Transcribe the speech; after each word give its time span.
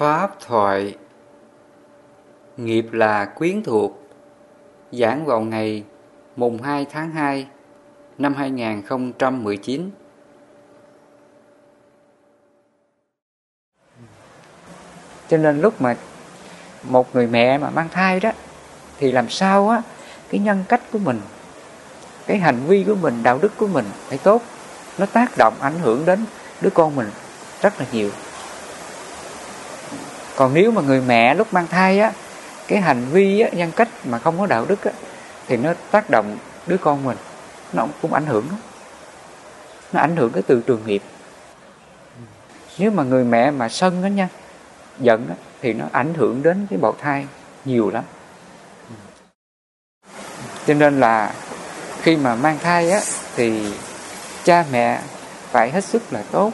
Pháp 0.00 0.40
thoại 0.40 0.96
Nghiệp 2.56 2.86
là 2.92 3.24
quyến 3.24 3.62
thuộc, 3.62 4.02
Giảng 4.92 5.26
vào 5.26 5.40
ngày 5.40 5.84
mùng 6.36 6.62
2 6.62 6.86
tháng 6.90 7.10
2 7.10 7.46
năm 8.18 8.34
2019 8.34 9.90
Cho 15.28 15.36
nên 15.36 15.60
lúc 15.60 15.80
mà 15.80 15.96
một 16.82 17.14
người 17.14 17.26
mẹ 17.26 17.58
mà 17.58 17.70
mang 17.70 17.88
thai 17.88 18.20
đó, 18.20 18.30
thì 18.98 19.12
làm 19.12 19.28
sao 19.28 19.68
á, 19.68 19.82
cái 20.30 20.40
nhân 20.40 20.64
cách 20.68 20.80
của 20.92 20.98
mình, 20.98 21.20
cái 22.26 22.38
hành 22.38 22.60
vi 22.66 22.84
của 22.84 22.94
mình, 22.94 23.22
đạo 23.22 23.38
đức 23.42 23.52
của 23.56 23.66
mình 23.66 23.84
phải 24.08 24.18
tốt. 24.18 24.42
Nó 24.98 25.06
tác 25.06 25.30
động, 25.38 25.54
ảnh 25.60 25.78
hưởng 25.78 26.04
đến 26.04 26.24
đứa 26.60 26.70
con 26.70 26.96
mình 26.96 27.08
rất 27.60 27.80
là 27.80 27.86
nhiều 27.92 28.10
còn 30.40 30.54
nếu 30.54 30.70
mà 30.70 30.82
người 30.82 31.00
mẹ 31.00 31.34
lúc 31.34 31.52
mang 31.52 31.66
thai 31.66 32.00
á 32.00 32.12
cái 32.68 32.80
hành 32.80 33.04
vi 33.12 33.40
á, 33.40 33.48
nhân 33.52 33.72
cách 33.76 33.88
mà 34.04 34.18
không 34.18 34.38
có 34.38 34.46
đạo 34.46 34.64
đức 34.68 34.84
á, 34.84 34.90
thì 35.46 35.56
nó 35.56 35.74
tác 35.90 36.10
động 36.10 36.38
đứa 36.66 36.76
con 36.76 37.04
mình 37.04 37.16
nó 37.72 37.86
cũng 38.02 38.14
ảnh 38.14 38.26
hưởng 38.26 38.44
nó 39.92 40.00
ảnh 40.00 40.16
hưởng 40.16 40.32
cái 40.32 40.42
từ 40.46 40.62
trường 40.66 40.86
nghiệp. 40.86 41.02
Nếu 42.78 42.90
mà 42.90 43.02
người 43.02 43.24
mẹ 43.24 43.50
mà 43.50 43.68
sân 43.68 44.02
đó 44.02 44.06
nha 44.06 44.28
giận 44.98 45.26
đó, 45.28 45.34
thì 45.60 45.72
nó 45.72 45.84
ảnh 45.92 46.14
hưởng 46.14 46.42
đến 46.42 46.66
cái 46.70 46.78
bào 46.78 46.94
thai 47.00 47.26
nhiều 47.64 47.90
lắm. 47.90 48.04
Cho 50.66 50.74
nên 50.74 51.00
là 51.00 51.34
khi 52.02 52.16
mà 52.16 52.34
mang 52.34 52.58
thai 52.62 52.90
á 52.90 53.00
thì 53.36 53.74
cha 54.44 54.64
mẹ 54.72 55.00
phải 55.50 55.70
hết 55.70 55.84
sức 55.84 56.02
là 56.12 56.22
tốt 56.30 56.52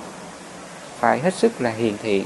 phải 0.98 1.20
hết 1.20 1.34
sức 1.34 1.52
là 1.60 1.70
hiền 1.70 1.96
thiện 2.02 2.24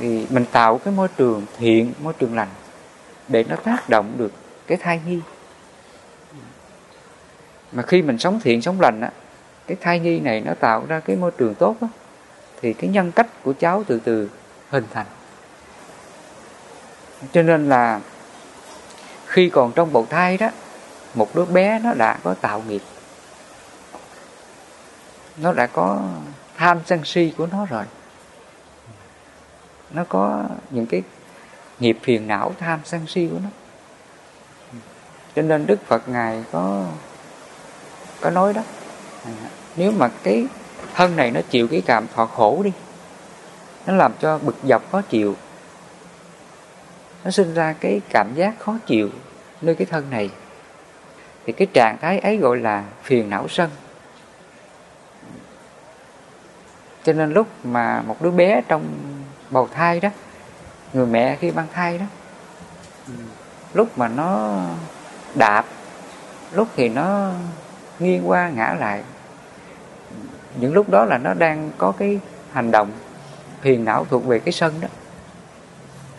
thì 0.00 0.26
mình 0.30 0.44
tạo 0.52 0.78
cái 0.78 0.94
môi 0.94 1.08
trường 1.16 1.46
thiện, 1.58 1.92
môi 2.02 2.12
trường 2.12 2.36
lành, 2.36 2.48
để 3.28 3.44
nó 3.44 3.56
tác 3.56 3.88
động 3.88 4.12
được 4.18 4.32
cái 4.66 4.78
thai 4.78 5.00
nhi. 5.06 5.20
Mà 7.72 7.82
khi 7.82 8.02
mình 8.02 8.18
sống 8.18 8.40
thiện, 8.40 8.62
sống 8.62 8.80
lành 8.80 9.00
á, 9.00 9.10
cái 9.66 9.76
thai 9.80 9.98
nhi 9.98 10.20
này 10.20 10.40
nó 10.40 10.54
tạo 10.54 10.86
ra 10.88 11.00
cái 11.00 11.16
môi 11.16 11.30
trường 11.30 11.54
tốt 11.54 11.76
á, 11.80 11.88
thì 12.60 12.72
cái 12.72 12.90
nhân 12.90 13.12
cách 13.12 13.26
của 13.42 13.52
cháu 13.58 13.84
từ 13.86 14.00
từ 14.04 14.30
hình 14.70 14.84
thành. 14.92 15.06
Cho 17.32 17.42
nên 17.42 17.68
là 17.68 18.00
khi 19.26 19.50
còn 19.50 19.72
trong 19.72 19.92
bầu 19.92 20.06
thai 20.10 20.36
đó, 20.36 20.50
một 21.14 21.34
đứa 21.34 21.44
bé 21.44 21.78
nó 21.78 21.94
đã 21.94 22.18
có 22.22 22.34
tạo 22.34 22.62
nghiệp. 22.68 22.82
Nó 25.36 25.52
đã 25.52 25.66
có 25.66 26.00
tham 26.56 26.78
sân 26.86 27.04
si 27.04 27.32
của 27.36 27.46
nó 27.46 27.66
rồi 27.66 27.84
nó 29.90 30.04
có 30.08 30.44
những 30.70 30.86
cái 30.86 31.02
nghiệp 31.80 31.98
phiền 32.02 32.26
não, 32.26 32.54
tham 32.58 32.80
sân 32.84 33.06
si 33.06 33.28
của 33.32 33.38
nó. 33.42 33.48
Cho 35.36 35.42
nên 35.42 35.66
đức 35.66 35.86
phật 35.86 36.08
ngài 36.08 36.44
có 36.52 36.86
có 38.20 38.30
nói 38.30 38.52
đó. 38.52 38.62
Nếu 39.76 39.92
mà 39.92 40.10
cái 40.22 40.46
thân 40.94 41.16
này 41.16 41.30
nó 41.30 41.40
chịu 41.50 41.68
cái 41.68 41.82
cảm 41.86 42.06
thọ 42.14 42.26
khổ 42.26 42.62
đi, 42.64 42.72
nó 43.86 43.94
làm 43.94 44.12
cho 44.20 44.38
bực 44.38 44.56
dọc, 44.64 44.92
khó 44.92 45.02
chịu, 45.02 45.36
nó 47.24 47.30
sinh 47.30 47.54
ra 47.54 47.74
cái 47.80 48.00
cảm 48.10 48.34
giác 48.34 48.54
khó 48.58 48.78
chịu 48.86 49.10
nơi 49.60 49.74
cái 49.74 49.86
thân 49.86 50.10
này, 50.10 50.30
thì 51.46 51.52
cái 51.52 51.66
trạng 51.72 51.98
thái 52.00 52.18
ấy 52.18 52.36
gọi 52.36 52.56
là 52.56 52.84
phiền 53.02 53.30
não 53.30 53.48
sân. 53.48 53.70
Cho 57.02 57.12
nên 57.12 57.32
lúc 57.32 57.46
mà 57.64 58.02
một 58.02 58.22
đứa 58.22 58.30
bé 58.30 58.62
trong 58.68 58.84
bầu 59.50 59.68
thai 59.74 60.00
đó, 60.00 60.08
người 60.92 61.06
mẹ 61.06 61.36
khi 61.36 61.50
mang 61.50 61.66
thai 61.72 61.98
đó, 61.98 62.04
lúc 63.74 63.98
mà 63.98 64.08
nó 64.08 64.60
đạp, 65.34 65.64
lúc 66.52 66.68
thì 66.76 66.88
nó 66.88 67.32
nghiêng 67.98 68.28
qua 68.28 68.48
ngã 68.48 68.76
lại. 68.80 69.02
Những 70.56 70.72
lúc 70.72 70.90
đó 70.90 71.04
là 71.04 71.18
nó 71.18 71.34
đang 71.34 71.70
có 71.78 71.92
cái 71.98 72.20
hành 72.52 72.70
động 72.70 72.90
phiền 73.60 73.84
não 73.84 74.06
thuộc 74.10 74.24
về 74.24 74.38
cái 74.38 74.52
sân 74.52 74.80
đó. 74.80 74.88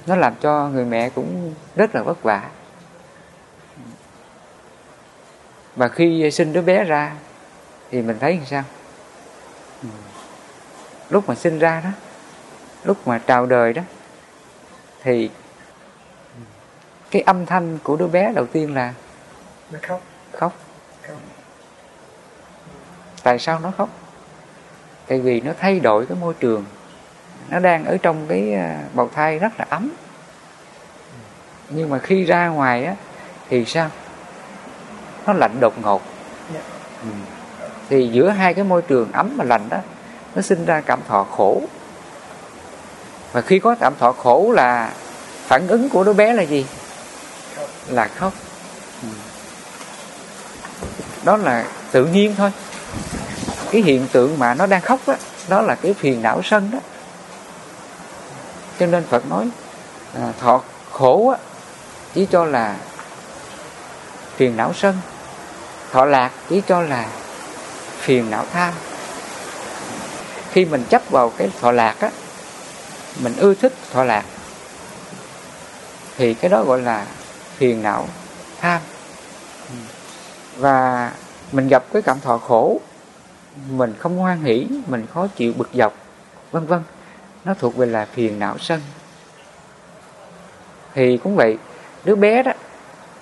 Nó 0.07 0.15
làm 0.15 0.35
cho 0.41 0.69
người 0.69 0.85
mẹ 0.85 1.09
cũng 1.09 1.53
rất 1.75 1.95
là 1.95 2.03
vất 2.03 2.23
vả. 2.23 2.49
Và 5.75 5.87
khi 5.87 6.31
sinh 6.31 6.53
đứa 6.53 6.61
bé 6.61 6.83
ra 6.83 7.13
thì 7.91 8.01
mình 8.01 8.17
thấy 8.19 8.37
làm 8.37 8.45
sao? 8.45 8.63
Lúc 11.09 11.29
mà 11.29 11.35
sinh 11.35 11.59
ra 11.59 11.81
đó 11.83 11.89
lúc 12.83 13.07
mà 13.07 13.17
chào 13.17 13.45
đời 13.45 13.73
đó 13.73 13.81
thì 15.03 15.29
cái 17.11 17.21
âm 17.21 17.45
thanh 17.45 17.77
của 17.83 17.95
đứa 17.95 18.07
bé 18.07 18.31
đầu 18.35 18.45
tiên 18.45 18.75
là 18.75 18.93
nó 19.71 19.79
khóc. 19.81 20.01
khóc. 20.31 20.53
Tại 23.23 23.39
sao 23.39 23.59
nó 23.59 23.71
khóc? 23.77 23.89
Tại 25.07 25.19
vì 25.19 25.41
nó 25.41 25.51
thay 25.59 25.79
đổi 25.79 26.05
cái 26.05 26.17
môi 26.21 26.33
trường. 26.33 26.65
Nó 27.49 27.59
đang 27.59 27.85
ở 27.85 27.97
trong 27.97 28.27
cái 28.27 28.53
à, 28.53 28.83
bào 28.93 29.09
thai 29.13 29.39
rất 29.39 29.59
là 29.59 29.65
ấm. 29.69 29.91
Nhưng 31.69 31.89
mà 31.89 31.99
khi 31.99 32.23
ra 32.23 32.47
ngoài 32.47 32.85
á 32.85 32.95
thì 33.49 33.65
sao? 33.65 33.89
Nó 35.27 35.33
lạnh 35.33 35.59
đột 35.59 35.73
ngột. 35.81 36.01
Yeah. 36.53 36.65
Dạ. 36.65 36.71
ừ. 37.03 37.09
thì 37.89 38.07
giữa 38.07 38.29
hai 38.29 38.53
cái 38.53 38.63
môi 38.63 38.81
trường 38.81 39.11
ấm 39.11 39.33
và 39.37 39.43
lạnh 39.43 39.69
đó 39.69 39.77
nó 40.35 40.41
sinh 40.41 40.65
ra 40.65 40.81
cảm 40.81 40.99
thọ 41.07 41.23
khổ 41.23 41.61
và 43.31 43.41
khi 43.41 43.59
có 43.59 43.75
cảm 43.79 43.93
thọ 43.99 44.11
khổ 44.11 44.51
là 44.55 44.93
phản 45.47 45.67
ứng 45.67 45.89
của 45.89 46.03
đứa 46.03 46.13
bé 46.13 46.33
là 46.33 46.43
gì? 46.43 46.65
Là 47.87 48.07
khóc. 48.07 48.33
Đó 51.23 51.37
là 51.37 51.65
tự 51.91 52.05
nhiên 52.05 52.35
thôi. 52.37 52.51
Cái 53.71 53.81
hiện 53.81 54.07
tượng 54.11 54.39
mà 54.39 54.53
nó 54.53 54.65
đang 54.65 54.81
khóc 54.81 54.99
đó, 55.07 55.15
đó 55.49 55.61
là 55.61 55.75
cái 55.75 55.93
phiền 55.93 56.21
não 56.21 56.41
sân 56.43 56.71
đó. 56.71 56.79
Cho 58.79 58.85
nên 58.85 59.03
phật 59.03 59.29
nói 59.29 59.49
à, 60.15 60.33
thọ 60.39 60.61
khổ 60.91 61.29
á, 61.29 61.37
chỉ 62.13 62.27
cho 62.31 62.45
là 62.45 62.75
phiền 64.35 64.57
não 64.57 64.73
sân. 64.73 64.97
Thọ 65.91 66.05
lạc 66.05 66.31
chỉ 66.49 66.61
cho 66.67 66.81
là 66.81 67.07
phiền 67.99 68.29
não 68.29 68.45
tham. 68.53 68.73
Khi 70.51 70.65
mình 70.65 70.83
chấp 70.89 71.01
vào 71.09 71.29
cái 71.37 71.49
thọ 71.61 71.71
lạc 71.71 71.95
á 71.99 72.09
mình 73.19 73.35
ưa 73.37 73.53
thích 73.53 73.73
thọ 73.93 74.03
lạc. 74.03 74.25
Thì 76.17 76.33
cái 76.33 76.49
đó 76.49 76.63
gọi 76.63 76.81
là 76.81 77.05
phiền 77.57 77.83
não, 77.83 78.07
tham. 78.61 78.81
Và 80.57 81.11
mình 81.51 81.67
gặp 81.67 81.83
cái 81.93 82.01
cảm 82.01 82.19
thọ 82.19 82.37
khổ, 82.37 82.79
mình 83.69 83.93
không 83.99 84.17
hoan 84.17 84.43
hỷ, 84.43 84.67
mình 84.87 85.05
khó 85.13 85.27
chịu 85.27 85.53
bực 85.57 85.69
dọc, 85.73 85.93
vân 86.51 86.65
vân. 86.65 86.83
Nó 87.45 87.53
thuộc 87.53 87.75
về 87.75 87.85
là 87.85 88.07
phiền 88.13 88.39
não 88.39 88.57
sân. 88.57 88.81
Thì 90.93 91.17
cũng 91.17 91.35
vậy, 91.35 91.57
đứa 92.03 92.15
bé 92.15 92.43
đó, 92.43 92.51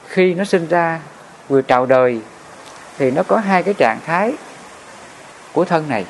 khi 0.08 0.34
nó 0.34 0.44
sinh 0.44 0.68
ra 0.68 1.00
vừa 1.48 1.62
chào 1.62 1.86
đời, 1.86 2.22
thì 2.98 3.12
nó 3.12 3.24
có 3.24 3.38
hai 3.38 3.64
cái 3.64 3.74
trạng 3.74 4.00
thái 4.06 4.34
của 5.54 5.66
thân 5.66 5.90
này. 5.90 6.06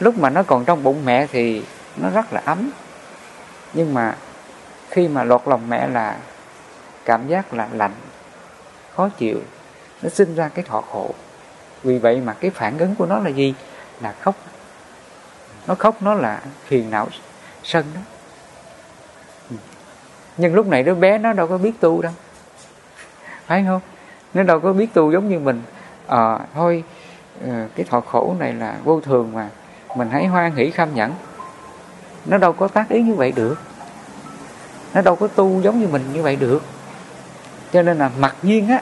Lúc 0.00 0.18
mà 0.18 0.30
nó 0.30 0.42
còn 0.42 0.64
trong 0.64 0.82
bụng 0.82 1.04
mẹ 1.04 1.26
thì 1.32 1.62
nó 1.96 2.10
rất 2.10 2.32
là 2.32 2.42
ấm 2.44 2.70
nhưng 3.74 3.94
mà 3.94 4.16
khi 4.90 5.08
mà 5.08 5.24
lọt 5.24 5.42
lòng 5.46 5.68
mẹ 5.68 5.88
là 5.88 6.16
cảm 7.04 7.28
giác 7.28 7.54
là 7.54 7.68
lạnh 7.72 7.94
khó 8.96 9.08
chịu 9.08 9.40
nó 10.02 10.08
sinh 10.08 10.34
ra 10.34 10.48
cái 10.48 10.64
thọ 10.68 10.80
khổ. 10.80 11.10
Vì 11.82 11.98
vậy 11.98 12.20
mà 12.20 12.32
cái 12.32 12.50
phản 12.50 12.78
ứng 12.78 12.94
của 12.94 13.06
nó 13.06 13.18
là 13.18 13.30
gì? 13.30 13.54
Là 14.00 14.12
khóc. 14.20 14.34
Nó 15.66 15.74
khóc 15.74 16.02
nó 16.02 16.14
là 16.14 16.42
phiền 16.66 16.90
não 16.90 17.08
sân 17.62 17.84
đó. 17.94 18.00
Nhưng 20.36 20.54
lúc 20.54 20.66
này 20.66 20.82
đứa 20.82 20.94
bé 20.94 21.18
nó 21.18 21.32
đâu 21.32 21.46
có 21.46 21.58
biết 21.58 21.72
tu 21.80 22.02
đâu. 22.02 22.12
Phải 23.46 23.64
không? 23.66 23.80
Nó 24.34 24.42
đâu 24.42 24.60
có 24.60 24.72
biết 24.72 24.94
tu 24.94 25.12
giống 25.12 25.28
như 25.28 25.38
mình. 25.38 25.62
À, 26.06 26.38
thôi 26.54 26.84
ờ, 27.46 27.68
cái 27.74 27.86
thọ 27.90 28.00
khổ 28.00 28.34
này 28.38 28.52
là 28.52 28.76
vô 28.84 29.00
thường 29.00 29.32
mà. 29.34 29.48
Mình 29.96 30.10
hãy 30.10 30.26
hoan 30.26 30.54
hỷ 30.54 30.70
kham 30.70 30.94
nhẫn 30.94 31.12
nó 32.24 32.38
đâu 32.38 32.52
có 32.52 32.68
tác 32.68 32.88
ý 32.88 33.02
như 33.02 33.14
vậy 33.14 33.32
được. 33.32 33.58
Nó 34.94 35.02
đâu 35.02 35.16
có 35.16 35.26
tu 35.26 35.60
giống 35.60 35.80
như 35.80 35.88
mình 35.88 36.12
như 36.12 36.22
vậy 36.22 36.36
được. 36.36 36.62
Cho 37.72 37.82
nên 37.82 37.98
là 37.98 38.10
mặc 38.18 38.36
nhiên 38.42 38.68
á, 38.68 38.80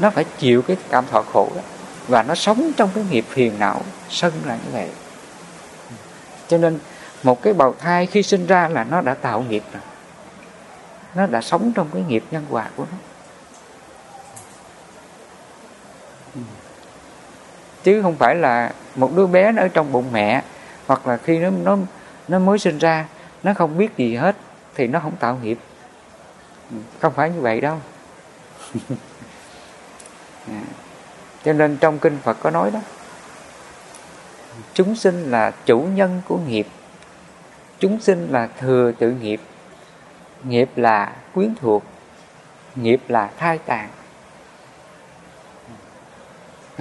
nó 0.00 0.10
phải 0.10 0.24
chịu 0.38 0.62
cái 0.62 0.76
cảm 0.90 1.04
thọ 1.10 1.22
khổ 1.22 1.48
đó. 1.56 1.62
Và 2.08 2.22
nó 2.22 2.34
sống 2.34 2.70
trong 2.76 2.90
cái 2.94 3.04
nghiệp 3.10 3.24
phiền 3.28 3.58
não, 3.58 3.80
sân 4.08 4.32
là 4.46 4.54
như 4.54 4.72
vậy. 4.72 4.88
Cho 6.48 6.58
nên 6.58 6.78
một 7.22 7.42
cái 7.42 7.52
bào 7.52 7.74
thai 7.78 8.06
khi 8.06 8.22
sinh 8.22 8.46
ra 8.46 8.68
là 8.68 8.84
nó 8.84 9.00
đã 9.00 9.14
tạo 9.14 9.44
nghiệp 9.48 9.62
rồi. 9.72 9.82
Nó 11.14 11.26
đã 11.26 11.40
sống 11.40 11.72
trong 11.74 11.88
cái 11.92 12.02
nghiệp 12.08 12.24
nhân 12.30 12.46
quả 12.50 12.66
của 12.76 12.86
nó. 12.90 12.98
Chứ 17.82 18.02
không 18.02 18.16
phải 18.16 18.34
là 18.34 18.72
một 18.96 19.16
đứa 19.16 19.26
bé 19.26 19.52
nó 19.52 19.62
ở 19.62 19.68
trong 19.68 19.92
bụng 19.92 20.06
mẹ 20.12 20.42
hoặc 20.90 21.06
là 21.06 21.16
khi 21.16 21.38
nó 21.38 21.50
nó 21.50 21.78
nó 22.28 22.38
mới 22.38 22.58
sinh 22.58 22.78
ra 22.78 23.06
nó 23.42 23.54
không 23.54 23.78
biết 23.78 23.96
gì 23.96 24.16
hết 24.16 24.36
thì 24.74 24.86
nó 24.86 25.00
không 25.00 25.16
tạo 25.16 25.38
nghiệp. 25.42 25.58
Ừ, 26.70 26.76
không 27.00 27.12
phải 27.12 27.30
như 27.30 27.40
vậy 27.40 27.60
đâu. 27.60 27.78
À, 30.48 30.62
cho 31.44 31.52
nên 31.52 31.76
trong 31.76 31.98
kinh 31.98 32.18
phật 32.22 32.36
có 32.40 32.50
nói 32.50 32.70
đó 32.70 32.80
chúng 34.74 34.96
sinh 34.96 35.30
là 35.30 35.50
chủ 35.66 35.80
nhân 35.80 36.22
của 36.28 36.38
nghiệp 36.38 36.66
chúng 37.78 38.00
sinh 38.00 38.28
là 38.30 38.48
thừa 38.58 38.92
tự 38.98 39.10
nghiệp. 39.10 39.40
Nghiệp 40.44 40.70
là 40.76 41.16
quyến 41.34 41.54
thuộc 41.60 41.82
nghiệp 42.74 43.00
là 43.08 43.30
thai 43.36 43.58
tàn 43.58 43.88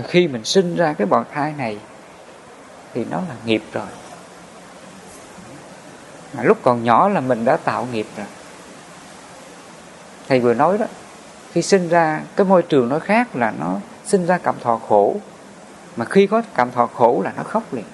khi 0.08 0.28
mình 0.28 0.44
sinh 0.44 0.76
ra 0.76 0.94
cái 0.94 1.08
bào 1.08 1.26
thai 1.32 1.54
này 1.58 1.78
thì 2.94 3.06
nó 3.06 3.18
là 3.18 3.36
nghiệp 3.46 3.64
rồi. 3.74 3.88
Mà 6.34 6.44
lúc 6.44 6.58
còn 6.62 6.84
nhỏ 6.84 7.10
là 7.10 7.20
mình 7.20 7.46
đã 7.46 7.58
tạo 7.58 7.88
nghiệp 7.92 8.08
rồi. 8.18 8.26
Thầy 10.28 10.40
vừa 10.40 10.54
nói 10.54 10.78
đó 10.78 10.86
khi 11.52 11.62
sinh 11.62 11.90
ra 11.90 12.22
cái 12.36 12.46
môi 12.46 12.62
trường 12.62 12.90
nó 12.90 13.00
khác 13.00 13.36
là 13.36 13.54
nó 13.60 13.80
sinh 14.06 14.26
ra 14.26 14.38
cảm 14.38 14.56
thọ 14.60 14.78
khổ. 14.78 15.16
Mà 15.96 16.06
khi 16.06 16.28
có 16.28 16.42
cảm 16.56 16.72
thọ 16.72 16.88
khổ 16.88 17.22
là 17.26 17.34
nó 17.38 17.44
khóc 17.44 17.74
liền. 17.74 17.86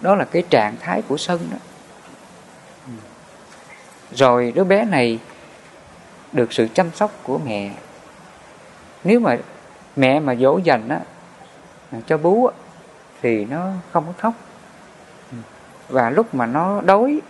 Đó 0.00 0.14
là 0.14 0.24
cái 0.24 0.42
trạng 0.50 0.76
thái 0.80 1.02
của 1.08 1.16
sân 1.16 1.48
đó. 1.50 1.58
Rồi 4.12 4.52
đứa 4.54 4.64
bé 4.64 4.84
này 4.84 5.18
được 6.32 6.52
sự 6.52 6.68
chăm 6.74 6.90
sóc 6.94 7.10
của 7.22 7.38
mẹ. 7.38 7.70
Nếu 9.04 9.20
mà 9.20 9.36
mẹ 9.96 10.20
mà 10.20 10.34
dỗ 10.34 10.58
dành 10.64 10.88
á 10.88 11.00
cho 12.06 12.18
bú 12.18 12.46
á, 12.46 12.54
thì 13.22 13.44
nó 13.44 13.70
không 13.92 14.04
có 14.06 14.12
khóc. 14.18 14.34
Và 15.88 16.10
lúc 16.10 16.34
mà 16.34 16.46
nó 16.46 16.80
đói, 16.80 17.20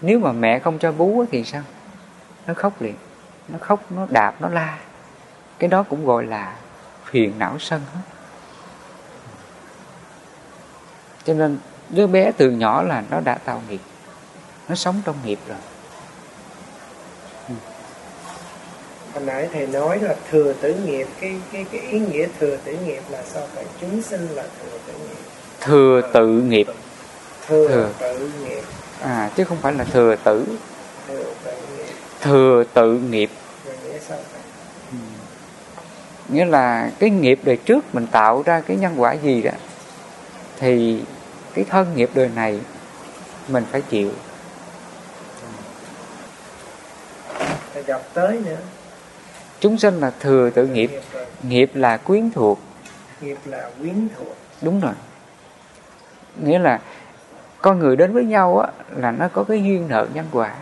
nếu 0.00 0.18
mà 0.18 0.32
mẹ 0.32 0.58
không 0.58 0.78
cho 0.78 0.92
bú 0.92 1.24
thì 1.30 1.44
sao? 1.44 1.62
Nó 2.46 2.54
khóc 2.54 2.82
liền. 2.82 2.94
Nó 3.48 3.58
khóc, 3.60 3.80
nó 3.90 4.06
đạp, 4.10 4.34
nó 4.40 4.48
la. 4.48 4.78
Cái 5.58 5.68
đó 5.68 5.82
cũng 5.82 6.06
gọi 6.06 6.24
là 6.24 6.56
phiền 7.04 7.38
não 7.38 7.58
sân 7.58 7.80
hết 7.94 8.00
cho 11.28 11.34
nên 11.34 11.58
đứa 11.90 12.06
bé 12.06 12.32
từ 12.32 12.50
nhỏ 12.50 12.82
là 12.82 13.04
nó 13.10 13.20
đã 13.20 13.34
tạo 13.34 13.62
nghiệp. 13.68 13.80
Nó 14.68 14.74
sống 14.74 15.02
trong 15.04 15.16
nghiệp 15.24 15.38
rồi. 15.48 15.58
Hồi 19.18 19.26
nãy 19.26 19.48
thầy 19.52 19.66
nói 19.66 19.98
là 20.00 20.14
thừa 20.30 20.52
tử 20.52 20.74
nghiệp 20.74 21.06
cái 21.20 21.40
cái 21.52 21.66
cái 21.72 21.80
ý 21.80 21.98
nghĩa 21.98 22.26
thừa 22.40 22.56
tử 22.64 22.76
nghiệp 22.84 23.02
là 23.10 23.22
sao 23.32 23.42
phải 23.54 23.64
chúng 23.80 24.02
sinh 24.02 24.28
là 24.34 24.42
thừa 24.42 24.78
tử 24.86 24.92
nghiệp. 24.98 25.22
Thừa 25.60 26.10
tự 26.12 26.26
nghiệp. 26.26 26.66
Thừa, 27.46 27.68
thừa. 27.68 27.90
tự 27.98 28.30
nghiệp. 28.44 28.62
À 29.00 29.30
chứ 29.36 29.44
không 29.44 29.58
phải 29.62 29.72
là 29.72 29.84
thừa 29.84 30.16
tử. 30.24 30.44
Thừa 31.08 31.34
tự 31.44 31.52
nghiệp. 31.76 31.92
Thừa 32.20 32.64
tự 32.74 32.98
nghiệp. 32.98 33.30
Nghĩa 33.84 33.98
sao 34.08 34.18
vậy? 34.32 34.40
Ừ. 34.92 34.98
nghĩa 36.28 36.44
là 36.44 36.90
cái 36.98 37.10
nghiệp 37.10 37.40
đời 37.42 37.56
trước 37.56 37.94
mình 37.94 38.06
tạo 38.06 38.42
ra 38.46 38.60
cái 38.60 38.76
nhân 38.76 38.94
quả 38.96 39.12
gì 39.12 39.42
đó 39.42 39.52
thì 40.58 41.02
cái 41.54 41.64
thân 41.70 41.86
nghiệp 41.96 42.10
đời 42.14 42.30
này 42.34 42.60
mình 43.48 43.64
phải 43.70 43.80
chịu. 43.80 44.10
Phải 47.72 47.82
gặp 47.82 48.02
tới 48.14 48.40
nữa 48.44 48.56
chúng 49.60 49.78
sinh 49.78 50.00
là 50.00 50.10
thừa 50.20 50.50
tự 50.50 50.66
nghiệp. 50.66 51.00
Nghiệp 51.42 51.70
là 51.74 51.96
quyến 51.96 52.30
thuộc. 52.30 52.58
Nghiệp 53.20 53.38
là 53.44 53.70
quyến 53.80 54.08
thuộc. 54.16 54.36
Đúng 54.62 54.80
rồi. 54.80 54.92
Nghĩa 56.36 56.58
là 56.58 56.80
con 57.60 57.78
người 57.78 57.96
đến 57.96 58.14
với 58.14 58.24
nhau 58.24 58.58
á 58.58 58.68
là 58.96 59.10
nó 59.10 59.28
có 59.28 59.44
cái 59.44 59.62
duyên 59.64 59.88
nợ 59.88 60.06
nhân 60.14 60.26
quả 60.32 60.54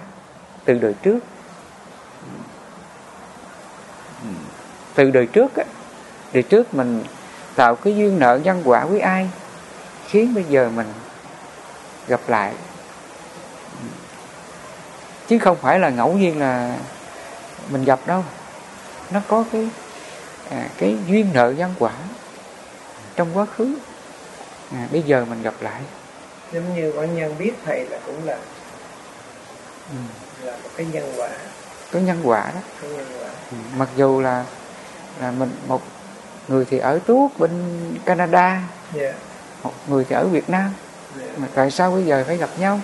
từ 0.64 0.78
đời 0.78 0.94
trước. 1.02 1.18
Từ 4.94 5.10
đời 5.10 5.26
trước 5.26 5.56
á 5.56 5.64
đời 6.32 6.42
trước 6.42 6.74
mình 6.74 7.04
tạo 7.54 7.76
cái 7.76 7.96
duyên 7.96 8.18
nợ 8.18 8.40
nhân 8.44 8.62
quả 8.64 8.84
với 8.84 9.00
ai 9.00 9.30
khiến 10.06 10.34
bây 10.34 10.44
giờ 10.44 10.70
mình 10.76 10.86
gặp 12.08 12.20
lại. 12.28 12.54
Chứ 15.28 15.38
không 15.38 15.56
phải 15.56 15.78
là 15.78 15.90
ngẫu 15.90 16.12
nhiên 16.12 16.38
là 16.40 16.76
mình 17.70 17.84
gặp 17.84 18.00
đâu 18.06 18.24
nó 19.10 19.20
có 19.28 19.44
cái 19.52 19.68
à, 20.50 20.68
cái 20.78 20.96
duyên 21.06 21.30
nợ 21.34 21.54
nhân 21.56 21.74
quả 21.78 21.92
trong 23.16 23.28
quá 23.34 23.46
khứ 23.56 23.74
à, 24.72 24.88
bây 24.92 25.02
giờ 25.02 25.24
mình 25.24 25.42
gặp 25.42 25.54
lại 25.60 25.80
giống 26.52 26.74
như 26.74 26.92
có 26.96 27.02
nhân 27.02 27.34
biết 27.38 27.52
thầy 27.64 27.86
là 27.90 27.98
cũng 28.06 28.24
là 28.24 28.38
ừ. 29.90 29.96
là 30.42 30.52
một 30.52 30.70
cái 30.76 30.86
nhân 30.92 31.12
quả 31.16 31.28
có 31.92 32.00
nhân 32.00 32.20
quả 32.24 32.52
đó 32.54 32.88
nhân 32.88 33.06
quả. 33.20 33.28
Ừ. 33.50 33.56
mặc 33.76 33.88
dù 33.96 34.20
là 34.20 34.44
là 35.20 35.30
mình 35.30 35.50
một 35.66 35.82
người 36.48 36.64
thì 36.64 36.78
ở 36.78 36.98
tuốt 37.06 37.38
bên 37.38 37.50
Canada 38.04 38.48
yeah. 38.50 38.62
Dạ. 38.94 39.12
một 39.62 39.72
người 39.88 40.04
thì 40.08 40.16
ở 40.16 40.26
Việt 40.26 40.50
Nam 40.50 40.70
yeah. 41.20 41.30
Dạ. 41.30 41.34
mà 41.36 41.48
tại 41.54 41.70
sao 41.70 41.90
bây 41.90 42.04
giờ 42.04 42.24
phải 42.26 42.36
gặp 42.36 42.50
nhau 42.58 42.80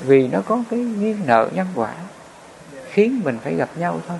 vì 0.00 0.28
nó 0.28 0.42
có 0.46 0.62
cái 0.70 0.78
duyên 0.78 1.20
nợ 1.26 1.48
nhân 1.54 1.66
quả 1.74 1.90
yeah. 1.92 2.06
Dạ. 2.74 2.80
khiến 2.90 3.20
mình 3.24 3.38
phải 3.44 3.54
gặp 3.54 3.68
nhau 3.76 4.00
thôi 4.08 4.18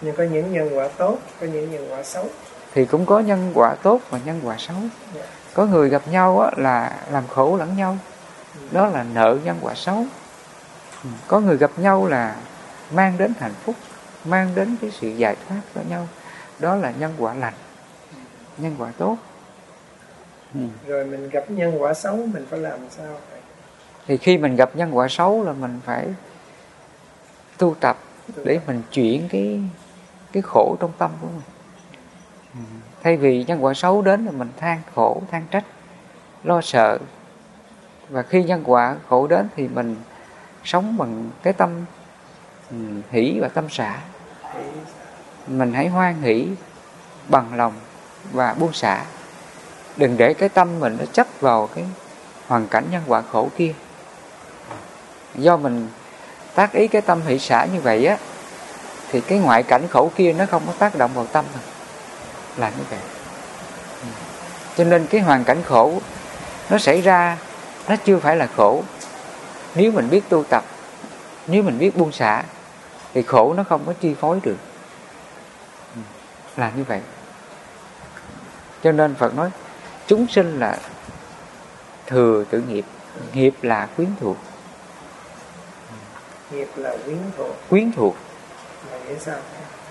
nhưng 0.00 0.16
có 0.16 0.24
những 0.24 0.52
nhân 0.52 0.70
quả 0.78 0.88
tốt 0.88 1.18
có 1.40 1.46
những 1.46 1.70
nhân 1.70 1.88
quả 1.90 2.02
xấu 2.02 2.28
thì 2.74 2.84
cũng 2.84 3.06
có 3.06 3.20
nhân 3.20 3.50
quả 3.54 3.74
tốt 3.82 4.00
và 4.10 4.18
nhân 4.24 4.40
quả 4.44 4.56
xấu 4.58 4.76
yeah. 4.76 4.90
Dạ. 5.14 5.22
có 5.54 5.66
người 5.66 5.88
gặp 5.88 6.02
nhau 6.10 6.40
á, 6.40 6.50
là 6.56 6.98
làm 7.12 7.26
khổ 7.28 7.56
lẫn 7.56 7.76
nhau 7.76 7.98
ừ. 8.54 8.60
đó 8.72 8.86
là 8.86 9.04
nợ 9.14 9.38
nhân 9.44 9.56
quả 9.60 9.74
xấu 9.74 10.04
ừ. 11.04 11.10
có 11.28 11.40
người 11.40 11.56
gặp 11.56 11.70
nhau 11.76 12.06
là 12.06 12.36
mang 12.92 13.18
đến 13.18 13.32
hạnh 13.38 13.54
phúc 13.64 13.74
mang 14.24 14.50
đến 14.54 14.76
cái 14.80 14.90
sự 15.00 15.08
giải 15.08 15.36
thoát 15.48 15.60
cho 15.74 15.80
nhau 15.88 16.08
đó 16.58 16.76
là 16.76 16.92
nhân 16.98 17.14
quả 17.18 17.34
lành 17.34 17.54
nhân 18.58 18.74
quả 18.78 18.92
tốt 18.98 19.16
ừ. 20.54 20.60
rồi 20.86 21.04
mình 21.04 21.30
gặp 21.30 21.44
nhân 21.48 21.82
quả 21.82 21.94
xấu 21.94 22.16
mình 22.16 22.46
phải 22.50 22.58
làm 22.58 22.78
sao 22.90 23.16
thì 24.06 24.16
khi 24.16 24.38
mình 24.38 24.56
gặp 24.56 24.76
nhân 24.76 24.96
quả 24.96 25.06
xấu 25.10 25.44
là 25.44 25.52
mình 25.52 25.80
phải 25.84 26.06
tu 27.58 27.74
tập 27.80 27.98
để 28.44 28.60
mình 28.66 28.82
chuyển 28.92 29.28
cái 29.28 29.60
cái 30.32 30.42
khổ 30.42 30.76
trong 30.80 30.92
tâm 30.98 31.10
của 31.20 31.26
mình. 31.26 31.42
Thay 33.02 33.16
vì 33.16 33.44
nhân 33.44 33.64
quả 33.64 33.74
xấu 33.74 34.02
đến 34.02 34.24
là 34.24 34.32
mình 34.32 34.50
than 34.60 34.80
khổ, 34.94 35.22
than 35.30 35.46
trách, 35.50 35.64
lo 36.44 36.60
sợ. 36.60 36.98
Và 38.08 38.22
khi 38.22 38.42
nhân 38.42 38.62
quả 38.64 38.96
khổ 39.08 39.26
đến 39.26 39.48
thì 39.56 39.68
mình 39.68 39.96
sống 40.64 40.96
bằng 40.96 41.30
cái 41.42 41.52
tâm 41.52 41.84
hỷ 43.10 43.38
và 43.40 43.48
tâm 43.48 43.68
xả 43.68 44.00
mình 45.46 45.72
hãy 45.72 45.88
hoan 45.88 46.22
hỷ, 46.22 46.48
bằng 47.28 47.54
lòng 47.54 47.72
và 48.32 48.54
buông 48.54 48.72
xả 48.72 49.04
đừng 49.96 50.16
để 50.16 50.34
cái 50.34 50.48
tâm 50.48 50.80
mình 50.80 50.96
nó 50.98 51.04
chấp 51.12 51.26
vào 51.40 51.68
cái 51.74 51.84
hoàn 52.46 52.68
cảnh 52.68 52.84
nhân 52.90 53.02
quả 53.06 53.22
khổ 53.32 53.48
kia. 53.56 53.74
Do 55.34 55.56
mình 55.56 55.88
tác 56.54 56.72
ý 56.72 56.88
cái 56.88 57.02
tâm 57.02 57.20
hỷ 57.26 57.38
xả 57.38 57.64
như 57.64 57.80
vậy 57.80 58.06
á 58.06 58.16
thì 59.12 59.20
cái 59.20 59.38
ngoại 59.38 59.62
cảnh 59.62 59.88
khổ 59.88 60.10
kia 60.16 60.32
nó 60.32 60.46
không 60.46 60.62
có 60.66 60.72
tác 60.78 60.98
động 60.98 61.10
vào 61.14 61.26
tâm 61.26 61.44
mình 61.54 61.62
là 62.56 62.70
như 62.70 62.84
vậy. 62.90 62.98
Ừ. 64.02 64.08
cho 64.76 64.84
nên 64.84 65.06
cái 65.06 65.20
hoàn 65.20 65.44
cảnh 65.44 65.62
khổ 65.62 66.00
nó 66.70 66.78
xảy 66.78 67.00
ra 67.00 67.38
nó 67.88 67.96
chưa 68.04 68.18
phải 68.18 68.36
là 68.36 68.48
khổ. 68.56 68.82
Nếu 69.74 69.92
mình 69.92 70.10
biết 70.10 70.28
tu 70.28 70.44
tập 70.44 70.64
nếu 71.46 71.62
mình 71.62 71.78
biết 71.78 71.96
buông 71.96 72.12
xả 72.12 72.44
thì 73.14 73.22
khổ 73.22 73.54
nó 73.54 73.64
không 73.64 73.82
có 73.86 73.92
chi 74.00 74.14
phối 74.14 74.40
được. 74.42 74.56
Ừ. 75.94 76.00
là 76.56 76.72
như 76.76 76.84
vậy. 76.84 77.00
Cho 78.82 78.92
nên 78.92 79.14
phật 79.14 79.34
nói 79.34 79.50
chúng 80.06 80.26
sinh 80.26 80.60
là 80.60 80.78
thừa 82.06 82.44
tự 82.50 82.60
nghiệp. 82.60 82.84
Nghiệp 83.32 83.54
là 83.62 83.88
quyến 83.96 84.08
thuộc. 84.20 84.36
Nghiệp 86.50 86.68
là 86.76 86.96
quyến 87.04 87.18
thuộc. 87.36 87.56
Quyến 87.68 87.92
thuộc 87.92 88.16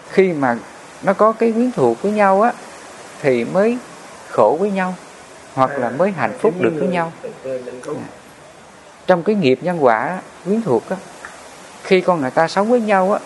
khi 0.10 0.34
mà 0.34 0.58
nó 1.02 1.14
có 1.14 1.32
cái 1.32 1.52
quyến 1.52 1.72
thuộc 1.72 2.02
với 2.02 2.12
nhau 2.12 2.42
á 2.42 2.54
thì 3.22 3.46
mới 3.46 3.78
khổ 4.30 4.58
với 4.60 4.72
nhau 4.72 4.96
hoặc 5.54 5.70
là 5.78 5.90
mới 5.90 6.12
hạnh 6.12 6.38
phúc 6.40 6.54
được 6.60 6.74
với 6.80 6.88
nhau. 6.88 7.12
Trong 9.08 9.24
cái 9.24 9.36
nghiệp 9.36 9.60
nhân 9.62 9.84
quả 9.84 10.20
quyến 10.46 10.62
thuộc 10.62 10.90
á 10.90 10.96
khi 11.84 12.02
con 12.02 12.22
người 12.22 12.32
ta 12.32 12.48
sống 12.48 12.70
với 12.70 12.82
nhau 12.82 13.14
á 13.14 13.20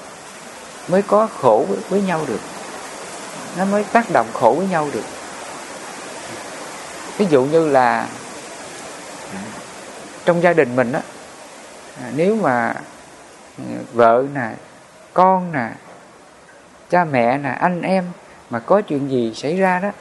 mới 0.87 1.01
có 1.01 1.27
khổ 1.41 1.65
với, 1.69 1.77
với 1.89 2.01
nhau 2.01 2.21
được. 2.27 2.39
Nó 3.57 3.65
mới 3.65 3.83
tác 3.83 4.11
động 4.11 4.27
khổ 4.33 4.55
với 4.57 4.67
nhau 4.67 4.89
được. 4.93 5.03
Ví 7.17 7.25
dụ 7.29 7.43
như 7.43 7.69
là 7.69 8.07
trong 10.25 10.41
gia 10.43 10.53
đình 10.53 10.75
mình 10.75 10.91
á 10.91 11.01
à, 12.01 12.11
nếu 12.15 12.35
mà 12.35 12.75
ừ, 13.57 13.63
vợ 13.93 14.23
nè 14.33 14.49
con 15.13 15.51
nè 15.51 15.71
cha 16.89 17.03
mẹ 17.03 17.37
nè 17.37 17.49
anh 17.49 17.81
em 17.81 18.05
mà 18.49 18.59
có 18.59 18.81
chuyện 18.81 19.09
gì 19.09 19.33
xảy 19.35 19.57
ra 19.57 19.79
đó 19.79 19.91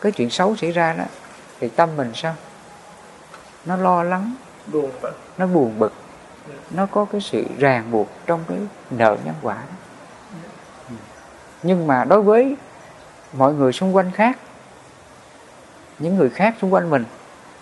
có 0.00 0.10
chuyện 0.10 0.30
xấu 0.30 0.56
xảy 0.56 0.72
ra 0.72 0.92
đó 0.92 1.04
thì 1.60 1.68
tâm 1.68 1.96
mình 1.96 2.12
sao? 2.14 2.34
Nó 3.64 3.76
lo 3.76 4.02
lắng 4.02 4.34
buồn 4.66 4.90
bực. 5.02 5.18
nó 5.38 5.46
buồn 5.46 5.78
bực. 5.78 5.92
Nó 6.70 6.86
có 6.86 7.04
cái 7.04 7.20
sự 7.20 7.44
ràng 7.58 7.90
buộc 7.90 8.08
trong 8.26 8.44
cái 8.48 8.58
nợ 8.90 9.16
nhân 9.24 9.34
quả 9.42 9.54
đó. 9.54 9.76
Nhưng 11.62 11.86
mà 11.86 12.04
đối 12.04 12.22
với 12.22 12.56
mọi 13.32 13.54
người 13.54 13.72
xung 13.72 13.96
quanh 13.96 14.10
khác 14.10 14.38
những 15.98 16.16
người 16.16 16.30
khác 16.30 16.54
xung 16.60 16.72
quanh 16.72 16.90
mình 16.90 17.04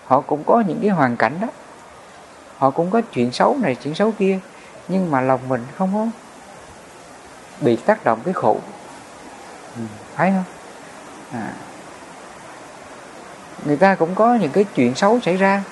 họ 0.04 0.20
cũng 0.20 0.44
có 0.44 0.62
những 0.66 0.78
cái 0.80 0.90
hoàn 0.90 1.16
cảnh 1.16 1.38
đó. 1.40 1.48
Họ 2.56 2.70
cũng 2.70 2.90
có 2.90 3.00
chuyện 3.12 3.32
xấu 3.32 3.56
này 3.62 3.74
chuyện 3.74 3.94
xấu 3.94 4.12
kia 4.12 4.38
nhưng 4.88 5.10
mà 5.10 5.20
lòng 5.20 5.48
mình 5.48 5.64
không 5.76 5.90
có 5.94 6.06
bị 7.60 7.76
tác 7.76 8.04
động 8.04 8.20
cái 8.24 8.34
khổ. 8.34 8.60
Ừ, 9.76 9.82
phải 10.14 10.30
không? 10.30 10.44
À. 11.32 11.52
người 13.64 13.76
ta 13.76 13.94
cũng 13.94 14.14
có 14.14 14.34
những 14.34 14.50
cái 14.52 14.64
chuyện 14.74 14.94
xấu 14.94 15.20
xảy 15.20 15.36
ra 15.36 15.62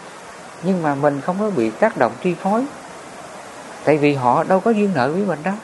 nhưng 0.63 0.83
mà 0.83 0.95
mình 0.95 1.21
không 1.21 1.37
có 1.41 1.51
bị 1.51 1.71
tác 1.71 1.97
động 1.97 2.13
chi 2.23 2.35
phối. 2.35 2.65
Tại 3.85 3.97
vì 3.97 4.15
họ 4.15 4.45
đâu 4.45 4.61
có 4.61 4.71
duyên 4.71 4.91
nợ 4.95 5.13
với 5.13 5.23
mình 5.23 5.39
đâu. 5.43 5.55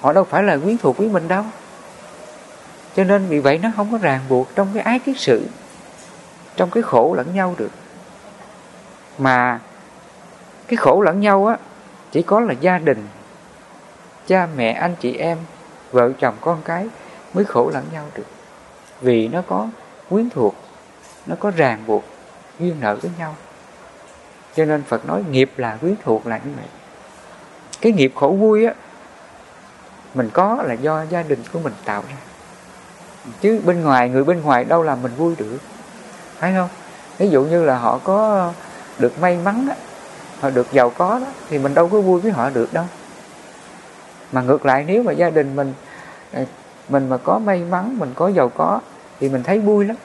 Họ 0.00 0.12
đâu 0.12 0.24
phải 0.24 0.42
là 0.42 0.56
quyến 0.56 0.78
thuộc 0.78 0.96
với 0.96 1.08
mình 1.08 1.28
đâu. 1.28 1.44
Cho 2.96 3.04
nên 3.04 3.26
vì 3.26 3.38
vậy 3.38 3.58
nó 3.58 3.68
không 3.76 3.92
có 3.92 3.98
ràng 3.98 4.20
buộc 4.28 4.54
trong 4.54 4.68
cái 4.74 4.82
ái 4.82 4.98
kiết 4.98 5.18
sự 5.18 5.46
trong 6.56 6.70
cái 6.70 6.82
khổ 6.82 7.14
lẫn 7.16 7.34
nhau 7.34 7.54
được. 7.58 7.70
Mà 9.18 9.60
cái 10.68 10.76
khổ 10.76 11.00
lẫn 11.00 11.20
nhau 11.20 11.46
á 11.46 11.56
chỉ 12.12 12.22
có 12.22 12.40
là 12.40 12.54
gia 12.60 12.78
đình 12.78 13.06
cha 14.26 14.48
mẹ 14.56 14.72
anh 14.72 14.94
chị 15.00 15.14
em 15.16 15.38
vợ 15.92 16.12
chồng 16.18 16.34
con 16.40 16.62
cái 16.64 16.88
mới 17.34 17.44
khổ 17.44 17.70
lẫn 17.74 17.84
nhau 17.92 18.04
được. 18.14 18.26
Vì 19.00 19.28
nó 19.28 19.42
có 19.46 19.68
quyến 20.08 20.30
thuộc 20.30 20.54
nó 21.26 21.36
có 21.40 21.50
ràng 21.56 21.82
buộc 21.86 22.04
duyên 22.58 22.76
nợ 22.80 22.96
với 23.02 23.10
nhau. 23.18 23.34
Cho 24.56 24.64
nên 24.64 24.82
phật 24.82 25.06
nói 25.06 25.22
nghiệp 25.30 25.50
là 25.56 25.76
quyến 25.80 25.94
thuộc 26.04 26.26
là 26.26 26.40
như 26.44 26.50
vậy. 26.56 26.66
Cái 27.80 27.92
nghiệp 27.92 28.12
khổ 28.16 28.36
vui 28.40 28.66
á 28.66 28.74
mình 30.14 30.30
có 30.32 30.62
là 30.62 30.74
do 30.74 31.02
gia 31.02 31.22
đình 31.22 31.42
của 31.52 31.58
mình 31.58 31.72
tạo 31.84 32.02
ra. 32.08 32.16
Chứ 33.40 33.60
bên 33.64 33.82
ngoài 33.82 34.08
người 34.08 34.24
bên 34.24 34.42
ngoài 34.42 34.64
đâu 34.64 34.82
làm 34.82 35.02
mình 35.02 35.12
vui 35.16 35.34
được. 35.38 35.58
Phải 36.38 36.52
không? 36.56 36.68
Ví 37.18 37.28
dụ 37.28 37.44
như 37.44 37.64
là 37.64 37.78
họ 37.78 37.98
có 38.04 38.52
được 38.98 39.20
may 39.20 39.38
mắn 39.44 39.66
đó, 39.68 39.74
họ 40.40 40.50
được 40.50 40.72
giàu 40.72 40.90
có 40.90 41.18
đó 41.18 41.26
thì 41.48 41.58
mình 41.58 41.74
đâu 41.74 41.88
có 41.88 42.00
vui 42.00 42.20
với 42.20 42.32
họ 42.32 42.50
được 42.50 42.72
đâu 42.72 42.84
mà 44.32 44.42
ngược 44.42 44.66
lại 44.66 44.84
nếu 44.86 45.02
mà 45.02 45.12
gia 45.12 45.30
đình 45.30 45.56
mình 45.56 45.74
à, 46.32 46.44
mình 46.88 47.08
mà 47.08 47.16
có 47.16 47.38
may 47.38 47.58
mắn 47.58 47.98
mình 47.98 48.12
có 48.14 48.28
giàu 48.28 48.48
có 48.48 48.80
thì 49.20 49.28
mình 49.28 49.42
thấy 49.42 49.58
vui 49.58 49.84
lắm. 49.84 49.96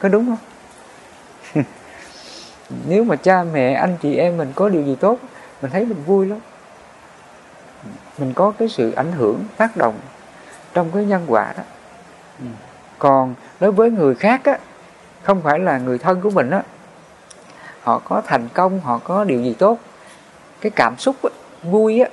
Có 0.00 0.08
đúng 0.08 0.26
không? 0.26 1.64
Nếu 2.88 3.04
mà 3.04 3.16
cha 3.16 3.44
mẹ 3.44 3.72
anh 3.72 3.96
chị 4.02 4.16
em 4.16 4.36
mình 4.36 4.52
có 4.54 4.68
điều 4.68 4.82
gì 4.82 4.96
tốt 5.00 5.18
mình 5.62 5.70
thấy 5.70 5.84
mình 5.84 6.02
vui 6.06 6.26
lắm. 6.26 6.38
Mình 8.18 8.32
có 8.32 8.52
cái 8.58 8.68
sự 8.68 8.92
ảnh 8.92 9.12
hưởng 9.12 9.44
tác 9.56 9.76
động 9.76 9.94
trong 10.74 10.90
cái 10.94 11.04
nhân 11.04 11.24
quả 11.26 11.54
đó. 11.56 11.62
Còn 12.98 13.34
đối 13.60 13.72
với 13.72 13.90
người 13.90 14.14
khác 14.14 14.40
á 14.44 14.58
không 15.22 15.42
phải 15.42 15.58
là 15.58 15.78
người 15.78 15.98
thân 15.98 16.20
của 16.20 16.30
mình 16.30 16.50
á 16.50 16.62
họ 17.82 17.98
có 17.98 18.22
thành 18.26 18.48
công 18.54 18.80
họ 18.80 18.98
có 18.98 19.24
điều 19.24 19.42
gì 19.42 19.54
tốt 19.58 19.78
cái 20.60 20.70
cảm 20.70 20.98
xúc 20.98 21.16
á, 21.22 21.30
vui 21.62 22.00
á 22.00 22.08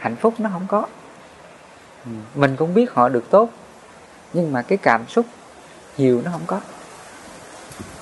hạnh 0.00 0.16
phúc 0.16 0.34
nó 0.38 0.50
không 0.52 0.66
có. 0.68 0.86
Mình 2.34 2.56
cũng 2.56 2.74
biết 2.74 2.92
họ 2.92 3.08
được 3.08 3.30
tốt 3.30 3.50
nhưng 4.32 4.52
mà 4.52 4.62
cái 4.62 4.78
cảm 4.78 5.08
xúc 5.08 5.26
nhiều 5.98 6.22
nó 6.24 6.30
không 6.30 6.46
có. 6.46 6.60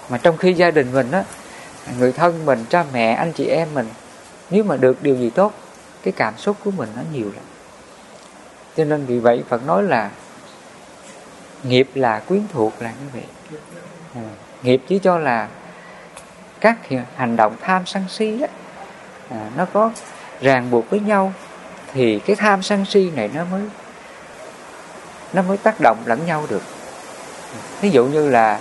Mà 0.08 0.18
trong 0.18 0.36
khi 0.36 0.52
gia 0.52 0.70
đình 0.70 0.92
mình 0.92 1.10
á 1.10 1.24
người 1.98 2.12
thân 2.12 2.46
mình 2.46 2.64
cha 2.70 2.84
mẹ 2.92 3.12
anh 3.12 3.32
chị 3.32 3.46
em 3.46 3.68
mình 3.74 3.88
nếu 4.50 4.64
mà 4.64 4.76
được 4.76 5.02
điều 5.02 5.16
gì 5.16 5.30
tốt 5.30 5.52
cái 6.02 6.12
cảm 6.16 6.36
xúc 6.36 6.56
của 6.64 6.70
mình 6.70 6.88
nó 6.96 7.02
nhiều 7.12 7.32
lắm. 7.34 7.44
Cho 8.76 8.84
nên 8.84 9.06
vì 9.06 9.18
vậy 9.18 9.44
phật 9.48 9.66
nói 9.66 9.82
là 9.82 10.10
nghiệp 11.62 11.88
là 11.94 12.20
quyến 12.20 12.42
thuộc 12.52 12.72
là 12.80 12.90
như 12.90 13.08
vậy. 13.12 13.24
À, 14.14 14.30
nghiệp 14.62 14.82
chỉ 14.88 14.98
cho 14.98 15.18
là 15.18 15.48
các 16.60 16.78
hành 17.16 17.36
động 17.36 17.56
tham 17.60 17.86
sân 17.86 18.04
si 18.08 18.40
á, 18.40 18.48
à, 19.30 19.50
nó 19.56 19.66
có 19.72 19.90
ràng 20.40 20.70
buộc 20.70 20.90
với 20.90 21.00
nhau 21.00 21.32
thì 21.94 22.18
cái 22.18 22.36
tham 22.36 22.62
sân 22.62 22.84
si 22.84 23.10
này 23.10 23.30
nó 23.34 23.44
mới 23.44 23.62
nó 25.32 25.42
mới 25.42 25.56
tác 25.56 25.80
động 25.80 25.98
lẫn 26.06 26.26
nhau 26.26 26.46
được. 26.48 26.62
Ví 27.80 27.90
dụ 27.90 28.04
như 28.06 28.30
là 28.30 28.60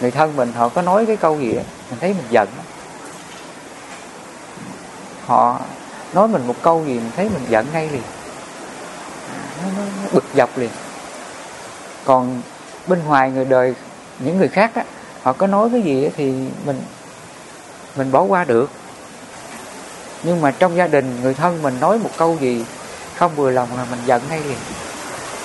người 0.00 0.10
thân 0.10 0.36
mình 0.36 0.52
họ 0.52 0.68
có 0.68 0.82
nói 0.82 1.06
cái 1.06 1.16
câu 1.16 1.40
gì 1.40 1.52
đó 1.52 1.62
mình 1.90 1.98
thấy 2.00 2.14
mình 2.14 2.26
giận. 2.30 2.48
Họ 5.26 5.60
nói 6.14 6.28
mình 6.28 6.46
một 6.46 6.56
câu 6.62 6.84
gì 6.86 6.94
mình 6.94 7.10
thấy 7.16 7.30
mình 7.34 7.42
giận 7.48 7.66
ngay 7.72 7.88
liền. 7.88 8.02
Nó, 9.62 9.68
nó, 9.76 9.82
nó 10.02 10.08
bực 10.12 10.24
dọc 10.34 10.58
liền. 10.58 10.70
Còn 12.04 12.42
bên 12.86 13.04
ngoài 13.04 13.30
người 13.30 13.44
đời 13.44 13.74
những 14.18 14.38
người 14.38 14.48
khác 14.48 14.70
á 14.74 14.84
họ 15.22 15.32
có 15.32 15.46
nói 15.46 15.68
cái 15.72 15.82
gì 15.82 16.08
thì 16.16 16.32
mình 16.64 16.80
mình 17.96 18.12
bỏ 18.12 18.22
qua 18.22 18.44
được 18.44 18.70
nhưng 20.22 20.40
mà 20.40 20.50
trong 20.50 20.76
gia 20.76 20.86
đình 20.86 21.20
người 21.22 21.34
thân 21.34 21.62
mình 21.62 21.80
nói 21.80 21.98
một 21.98 22.10
câu 22.16 22.36
gì 22.40 22.64
không 23.16 23.34
vừa 23.36 23.50
lòng 23.50 23.68
là 23.76 23.84
mình 23.90 24.00
giận 24.06 24.22
ngay 24.28 24.40
liền. 24.40 24.58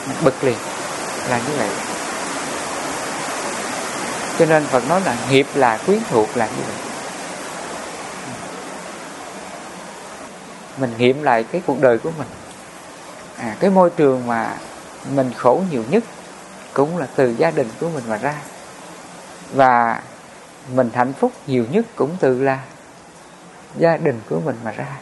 Mình 0.07 0.17
bực 0.23 0.43
liền. 0.43 0.57
Là 1.29 1.37
như 1.37 1.57
vậy. 1.57 1.69
Cho 4.39 4.45
nên 4.45 4.65
Phật 4.65 4.89
nói 4.89 5.01
là 5.05 5.15
nghiệp 5.29 5.47
là 5.55 5.77
quyến 5.85 5.99
thuộc 6.09 6.37
là 6.37 6.45
như 6.45 6.61
vậy. 6.67 6.75
Mình 10.77 10.93
nghiệm 10.97 11.23
lại 11.23 11.45
cái 11.51 11.61
cuộc 11.67 11.81
đời 11.81 11.97
của 11.97 12.11
mình. 12.17 12.27
À, 13.37 13.55
cái 13.59 13.69
môi 13.69 13.89
trường 13.89 14.27
mà 14.27 14.57
mình 15.11 15.31
khổ 15.37 15.61
nhiều 15.71 15.83
nhất 15.89 16.03
cũng 16.73 16.97
là 16.97 17.07
từ 17.15 17.35
gia 17.37 17.51
đình 17.51 17.67
của 17.79 17.89
mình 17.89 18.03
mà 18.07 18.17
ra. 18.17 18.35
Và 19.53 20.01
mình 20.73 20.89
hạnh 20.93 21.13
phúc 21.13 21.31
nhiều 21.47 21.65
nhất 21.71 21.85
cũng 21.95 22.17
từ 22.19 22.43
là 22.43 22.59
gia 23.77 23.97
đình 23.97 24.19
của 24.29 24.39
mình 24.39 24.55
mà 24.63 24.71
ra. 24.71 24.97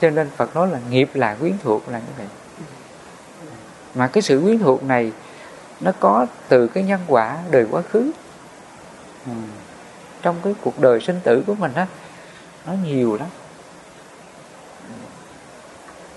Cho 0.00 0.10
nên 0.10 0.30
Phật 0.36 0.54
nói 0.54 0.68
là 0.68 0.78
nghiệp 0.90 1.10
là 1.14 1.34
quyến 1.34 1.58
thuộc 1.62 1.88
là 1.88 1.98
như 1.98 2.12
vậy. 2.16 2.26
Mà 3.94 4.06
cái 4.06 4.22
sự 4.22 4.40
quyến 4.44 4.58
thuộc 4.58 4.82
này 4.82 5.12
nó 5.80 5.92
có 6.00 6.26
từ 6.48 6.66
cái 6.66 6.82
nhân 6.82 7.00
quả 7.06 7.38
đời 7.50 7.66
quá 7.70 7.82
khứ. 7.82 8.10
Ừ. 9.26 9.32
trong 10.22 10.36
cái 10.44 10.54
cuộc 10.60 10.80
đời 10.80 11.00
sinh 11.00 11.20
tử 11.24 11.42
của 11.46 11.54
mình 11.54 11.72
á, 11.74 11.86
nó 12.66 12.72
nhiều 12.84 13.16
lắm. 13.16 13.28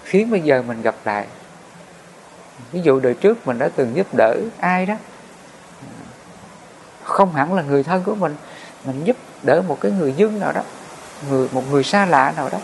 Khiến 0.03 0.31
bây 0.31 0.41
giờ 0.41 0.61
mình 0.61 0.81
gặp 0.81 0.95
lại. 1.05 1.27
Ví 2.71 2.81
dụ 2.81 2.99
đời 2.99 3.13
trước 3.13 3.47
mình 3.47 3.57
đã 3.57 3.69
từng 3.75 3.95
giúp 3.95 4.07
đỡ 4.13 4.37
ai 4.59 4.85
đó, 4.85 4.95
không 7.03 7.33
hẳn 7.33 7.53
là 7.53 7.61
người 7.61 7.83
thân 7.83 8.03
của 8.03 8.15
mình 8.15 8.35
mình 8.85 9.03
giúp 9.03 9.17
đỡ 9.43 9.61
một 9.67 9.77
cái 9.81 9.91
người 9.91 10.13
dưng 10.13 10.39
nào 10.39 10.51
đó 10.51 10.61
người 11.29 11.47
một 11.51 11.63
người 11.71 11.83
xa 11.83 12.05
lạ 12.05 12.33
nào 12.35 12.49
đó. 12.49 12.57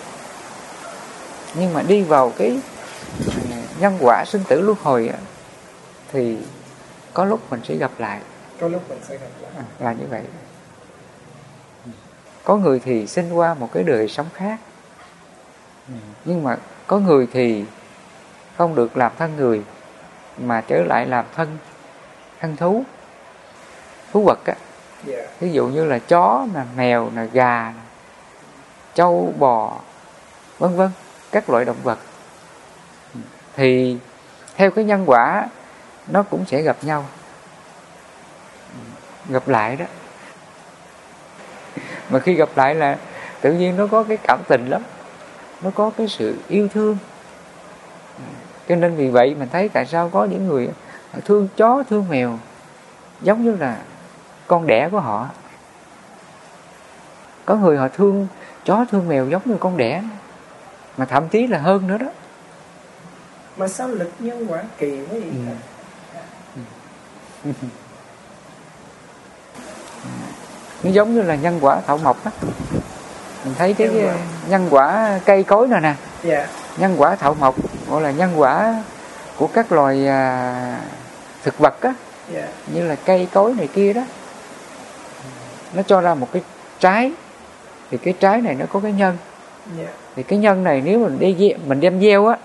Nhưng 1.54 1.74
mà 1.74 1.82
đi 1.82 2.04
vào 2.04 2.34
cái 2.38 2.60
nhân 3.80 3.98
quả 4.00 4.26
sinh 4.26 4.44
tử 4.48 4.62
luân 4.62 4.78
hồi 4.84 5.12
thì 6.12 6.38
có 7.14 7.26
lúc 7.26 7.52
mình 7.52 7.62
sẽ 7.64 7.76
gặp 7.76 7.92
lại. 7.98 8.20
Có 8.60 8.68
lúc 8.68 8.90
mình 8.90 9.00
sẽ 9.08 9.18
gặp 9.18 9.28
lại. 9.42 9.52
À, 9.58 9.64
là 9.80 9.94
như 9.94 10.06
vậy. 10.10 10.22
Có 12.44 12.58
người 12.58 12.80
thì 12.80 13.08
sinh 13.08 13.34
qua 13.34 13.54
một 13.54 13.70
cái 13.74 13.84
đời 13.84 14.08
sống 14.08 14.28
khác. 14.34 14.60
Nhưng 16.26 16.44
mà 16.44 16.58
có 16.88 17.00
người 17.00 17.28
thì 17.34 17.66
không 18.58 18.76
được 18.76 18.98
làm 18.98 19.12
thân 19.18 19.36
người 19.38 19.64
mà 20.38 20.62
trở 20.62 20.84
lại 20.84 21.06
làm 21.06 21.26
thân 21.36 21.58
thân 22.40 22.56
thú 22.56 22.84
thú 24.14 24.24
vật 24.24 24.40
á 24.46 24.56
ví 25.40 25.52
dụ 25.52 25.68
như 25.68 25.86
là 25.86 26.00
chó 26.00 26.48
là 26.54 26.66
mèo 26.76 27.12
là 27.16 27.24
gà 27.24 27.64
là 27.64 27.84
trâu, 28.96 29.34
bò, 29.40 29.80
vân 30.60 30.76
vân, 30.76 30.90
các 31.32 31.50
loại 31.50 31.66
động 31.66 31.78
vật. 31.84 32.00
Thì 33.56 33.98
theo 34.56 34.72
cái 34.72 34.86
nhân 34.86 35.04
quả, 35.06 35.48
nó 36.08 36.24
cũng 36.24 36.46
sẽ 36.46 36.62
gặp 36.62 36.78
nhau. 36.82 37.06
Gặp 39.30 39.48
lại 39.48 39.76
đó. 39.76 39.86
Mà 42.10 42.20
khi 42.20 42.34
gặp 42.34 42.50
lại 42.56 42.76
là 42.76 42.98
tự 43.42 43.54
nhiên 43.54 43.78
nó 43.78 43.88
có 43.88 44.04
cái 44.04 44.18
cảm 44.18 44.40
tình 44.48 44.70
lắm. 44.70 44.82
Nó 45.62 45.72
có 45.76 45.92
cái 45.98 46.08
sự 46.08 46.38
yêu 46.48 46.68
thương. 46.74 46.98
Cho 48.70 48.76
nên 48.76 48.96
vì 48.96 49.10
vậy 49.10 49.36
mình 49.40 49.50
thấy 49.52 49.70
tại 49.70 49.86
sao 49.86 50.10
có 50.10 50.26
những 50.26 50.48
người 50.48 50.70
thương 51.26 51.48
chó, 51.58 51.84
thương 51.90 52.06
mèo 52.10 52.40
giống 53.22 53.46
như 53.46 53.56
là 53.56 53.78
con 54.50 54.68
đẻ 54.68 54.90
của 54.92 55.00
họ. 55.00 55.30
Có 57.46 57.56
người 57.56 57.78
họ 57.78 57.88
thương 57.88 58.28
chó 58.66 58.86
thương 58.92 59.08
mèo 59.08 59.30
giống 59.30 59.42
như 59.46 59.58
con 59.60 59.78
đẻ. 59.78 60.04
Mà 60.98 61.06
thậm 61.06 61.30
chí 61.30 61.48
là 61.48 61.58
hơn 61.58 61.88
nữa 61.88 61.98
đó. 61.98 62.08
Mà 63.58 63.68
sao 63.68 63.88
lực 63.88 64.12
nhân 64.20 64.46
quả 64.50 64.64
kỳ 64.78 65.02
quá 65.02 65.20
vậy? 65.20 65.32
Ừ. 67.46 67.52
nó 70.84 70.92
giống 70.92 71.16
như 71.16 71.22
là 71.22 71.36
nhân 71.36 71.60
quả 71.62 71.82
thảo 71.88 71.98
mộc 71.98 72.26
á. 72.26 72.32
Mình 73.46 73.54
thấy 73.58 73.74
cái 73.74 73.90
nhân 74.50 74.68
quả. 74.70 75.20
cây 75.26 75.44
cối 75.44 75.68
này 75.68 75.82
nè. 75.82 75.96
Yeah. 76.24 76.50
nhân 76.78 76.96
quả 76.98 77.16
thảo 77.16 77.34
mộc 77.34 77.56
gọi 77.90 78.02
là 78.02 78.12
nhân 78.12 78.32
quả 78.36 78.84
của 79.38 79.48
các 79.48 79.72
loài 79.72 80.08
à, 80.08 80.82
thực 81.44 81.58
vật 81.60 81.82
á. 81.82 81.94
Yeah. 82.34 82.50
như 82.74 82.88
là 82.88 82.96
cây 82.96 83.28
cối 83.34 83.54
này 83.54 83.68
kia 83.68 83.94
đó 83.94 84.02
nó 85.74 85.82
cho 85.84 86.02
ra 86.02 86.14
một 86.14 86.28
cái 86.32 86.42
trái. 86.80 87.12
Thì 87.92 87.98
cái 87.98 88.14
trái 88.20 88.42
này 88.42 88.56
nó 88.56 88.66
có 88.66 88.80
cái 88.80 88.92
nhân. 88.92 89.18
Yeah. 89.78 89.94
thì 90.16 90.24
cái 90.24 90.40
nhân 90.40 90.64
này 90.64 90.82
nếu 90.86 91.00
mình 91.00 91.20
đi 91.20 91.54
mình 91.66 91.80
đem 91.80 92.02
gieo 92.02 92.28
á 92.28 92.38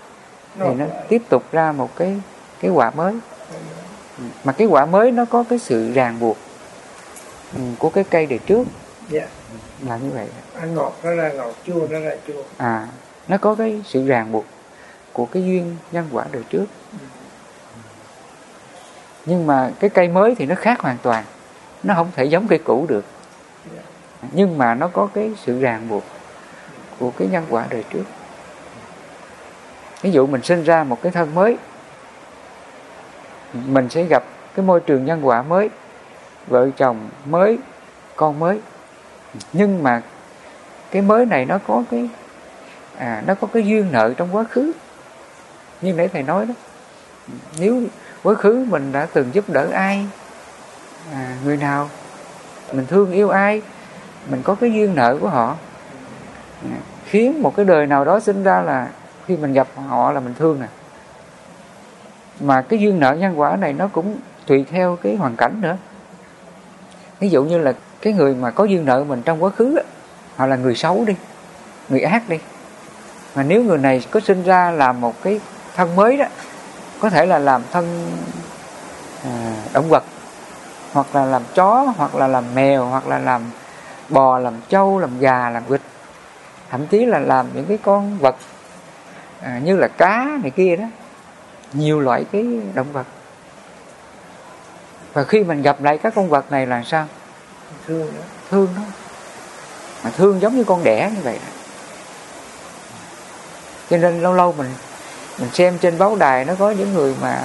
thì 0.55 0.73
nó 0.77 0.85
tiếp 1.09 1.21
tục 1.29 1.43
ra 1.51 1.71
một 1.71 1.95
cái 1.95 2.21
cái 2.59 2.71
quả 2.71 2.91
mới. 2.91 3.13
Mà 4.43 4.53
cái 4.53 4.67
quả 4.67 4.85
mới 4.85 5.11
nó 5.11 5.25
có 5.25 5.43
cái 5.49 5.59
sự 5.59 5.91
ràng 5.93 6.19
buộc 6.19 6.37
ừ, 7.55 7.61
của 7.79 7.89
cái 7.89 8.03
cây 8.03 8.25
đời 8.25 8.39
trước. 8.39 8.63
Yeah. 9.11 9.29
là 9.81 9.97
như 9.97 10.09
vậy. 10.09 10.27
Ăn 10.59 10.75
ngọt 10.75 10.93
nó 11.03 11.11
ra 11.11 11.31
ngọt 11.31 11.53
chua 11.67 11.87
nó 11.89 11.99
ra 11.99 12.15
chua. 12.27 12.43
À 12.57 12.87
nó 13.27 13.37
có 13.37 13.55
cái 13.55 13.81
sự 13.85 14.07
ràng 14.07 14.31
buộc 14.31 14.45
của 15.13 15.25
cái 15.25 15.43
duyên 15.43 15.75
nhân 15.91 16.07
quả 16.11 16.25
đời 16.31 16.43
trước. 16.49 16.65
Nhưng 19.25 19.47
mà 19.47 19.71
cái 19.79 19.89
cây 19.89 20.07
mới 20.07 20.35
thì 20.35 20.45
nó 20.45 20.55
khác 20.55 20.79
hoàn 20.79 20.97
toàn. 21.01 21.23
Nó 21.83 21.93
không 21.93 22.11
thể 22.15 22.25
giống 22.25 22.47
cây 22.47 22.59
cũ 22.59 22.85
được 22.89 23.05
nhưng 24.31 24.57
mà 24.57 24.73
nó 24.73 24.87
có 24.87 25.07
cái 25.13 25.31
sự 25.37 25.59
ràng 25.59 25.89
buộc 25.89 26.03
của 26.99 27.11
cái 27.11 27.27
nhân 27.27 27.45
quả 27.49 27.65
đời 27.69 27.83
trước. 27.89 28.03
Ví 30.01 30.11
dụ 30.11 30.27
mình 30.27 30.43
sinh 30.43 30.63
ra 30.63 30.83
một 30.83 31.01
cái 31.01 31.11
thân 31.11 31.35
mới 31.35 31.57
mình 33.53 33.89
sẽ 33.89 34.03
gặp 34.03 34.23
cái 34.55 34.65
môi 34.65 34.79
trường 34.79 35.05
nhân 35.05 35.27
quả 35.27 35.41
mới 35.41 35.69
vợ 36.47 36.69
chồng 36.77 37.09
mới 37.25 37.57
con 38.15 38.39
mới. 38.39 38.59
Nhưng 39.53 39.83
mà 39.83 40.01
cái 40.91 41.01
mới 41.01 41.25
này 41.25 41.45
nó 41.45 41.59
có 41.67 41.83
cái 41.91 42.09
à 42.97 43.23
nó 43.27 43.35
có 43.35 43.47
cái 43.53 43.63
duyên 43.63 43.91
nợ 43.91 44.13
trong 44.17 44.35
quá 44.35 44.43
khứ. 44.43 44.71
Như 45.81 45.93
nãy 45.93 46.09
thầy 46.13 46.23
nói 46.23 46.45
đó 46.45 46.53
nếu 47.59 47.83
quá 48.23 48.33
khứ 48.33 48.65
mình 48.69 48.91
đã 48.91 49.07
từng 49.13 49.29
giúp 49.33 49.49
đỡ 49.49 49.67
ai 49.73 50.05
à, 51.13 51.37
người 51.43 51.57
nào 51.57 51.89
mình 52.73 52.85
thương 52.87 53.11
yêu 53.11 53.29
ai 53.29 53.61
mình 54.29 54.41
có 54.43 54.55
cái 54.55 54.73
duyên 54.73 54.95
nợ 54.95 55.17
của 55.21 55.29
họ. 55.29 55.55
Khiến 57.05 57.41
một 57.41 57.55
cái 57.55 57.65
đời 57.65 57.87
nào 57.87 58.05
đó 58.05 58.19
sinh 58.19 58.43
ra 58.43 58.61
là 58.61 58.87
khi 59.25 59.37
mình 59.37 59.53
gặp 59.53 59.67
họ 59.87 60.11
là 60.11 60.19
mình 60.19 60.33
thương 60.39 60.61
nè. 60.61 60.67
Mà 62.39 62.61
cái 62.61 62.79
duyên 62.79 62.99
nợ 62.99 63.13
nhân 63.13 63.39
quả 63.39 63.55
này 63.55 63.73
nó 63.73 63.87
cũng 63.87 64.17
tùy 64.45 64.65
theo 64.71 64.97
cái 65.03 65.15
hoàn 65.15 65.35
cảnh 65.35 65.61
nữa. 65.61 65.77
Ví 67.19 67.29
dụ 67.29 67.43
như 67.43 67.57
là 67.57 67.73
cái 68.01 68.13
người 68.13 68.35
mà 68.35 68.51
có 68.51 68.63
duyên 68.63 68.85
nợ 68.85 69.03
mình 69.03 69.21
trong 69.25 69.43
quá 69.43 69.49
khứ 69.49 69.79
họ 70.35 70.45
là 70.45 70.55
người 70.55 70.75
xấu 70.75 71.05
đi 71.05 71.15
người 71.89 72.01
ác 72.01 72.29
đi. 72.29 72.39
Mà 73.35 73.43
nếu 73.43 73.63
người 73.63 73.77
này 73.77 74.01
có 74.11 74.19
sinh 74.19 74.43
ra 74.43 74.71
làm 74.71 75.01
một 75.01 75.13
cái 75.23 75.39
thân 75.75 75.95
mới 75.95 76.17
đó 76.17 76.25
có 76.99 77.09
thể 77.09 77.25
là 77.25 77.39
làm 77.39 77.61
thân 77.71 78.11
à, 79.23 79.55
động 79.73 79.89
vật 79.89 80.03
hoặc 80.93 81.15
là 81.15 81.25
làm 81.25 81.41
chó 81.55 81.93
hoặc 81.97 82.15
là 82.15 82.27
làm 82.27 82.43
mèo 82.55 82.85
hoặc 82.85 83.07
là 83.07 83.19
làm 83.19 83.41
bò 84.09 84.39
làm 84.39 84.53
trâu 84.69 84.99
làm 84.99 85.19
gà 85.19 85.49
làm 85.49 85.63
vịt 85.65 85.81
thậm 86.69 86.87
chí 86.87 87.05
là 87.05 87.19
làm 87.19 87.47
những 87.53 87.65
cái 87.65 87.77
con 87.83 88.17
vật 88.17 88.35
à, 89.41 89.59
như 89.63 89.75
là 89.75 89.87
cá 89.87 90.27
này 90.41 90.51
kia 90.51 90.75
đó 90.75 90.85
nhiều 91.73 91.99
loại 91.99 92.25
cái 92.31 92.45
động 92.73 92.91
vật. 92.93 93.05
Và 95.13 95.23
khi 95.23 95.43
mình 95.43 95.61
gặp 95.61 95.81
lại 95.81 95.97
các 95.97 96.13
con 96.15 96.29
vật 96.29 96.51
này 96.51 96.67
là 96.67 96.83
sao? 96.83 97.07
Thương 97.87 98.07
đó. 98.15 98.23
Thương 98.51 98.67
nó 98.75 98.81
mà 100.03 100.11
thương 100.17 100.41
giống 100.41 100.55
như 100.55 100.63
con 100.63 100.83
đẻ 100.83 101.11
như 101.15 101.21
vậy 101.23 101.39
đó. 101.45 101.51
cho 103.89 103.97
nên 103.97 104.21
lâu 104.21 104.33
lâu 104.33 104.53
mình 104.57 104.69
mình 105.39 105.49
xem 105.53 105.77
trên 105.77 105.97
báo 105.97 106.15
đài 106.15 106.45
nó 106.45 106.55
có 106.59 106.71
những 106.71 106.93
người 106.93 107.15
mà 107.21 107.43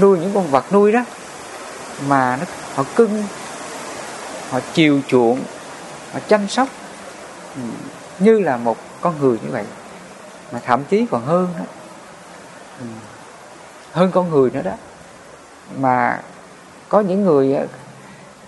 nuôi 0.00 0.18
những 0.18 0.34
con 0.34 0.46
vật 0.46 0.72
nuôi 0.72 0.92
đó 0.92 1.04
mà 2.08 2.36
nó 2.36 2.44
họ 2.74 2.84
cưng 2.96 3.24
họ 4.50 4.60
chiều 4.74 5.00
chuộng 5.08 5.40
chăm 6.28 6.48
sóc 6.48 6.68
ừ, 7.56 7.62
như 8.18 8.38
là 8.38 8.56
một 8.56 8.76
con 9.00 9.18
người 9.20 9.38
như 9.42 9.50
vậy. 9.50 9.64
Mà 10.52 10.58
thậm 10.58 10.84
chí 10.84 11.06
còn 11.10 11.24
hơn 11.24 11.48
đó. 11.58 11.64
Ừ, 12.80 12.86
hơn 13.92 14.10
con 14.10 14.30
người 14.30 14.50
nữa 14.50 14.62
đó. 14.62 14.72
Mà 15.76 16.22
có 16.88 17.00
những 17.00 17.24
người 17.24 17.54
ờ, 17.54 17.66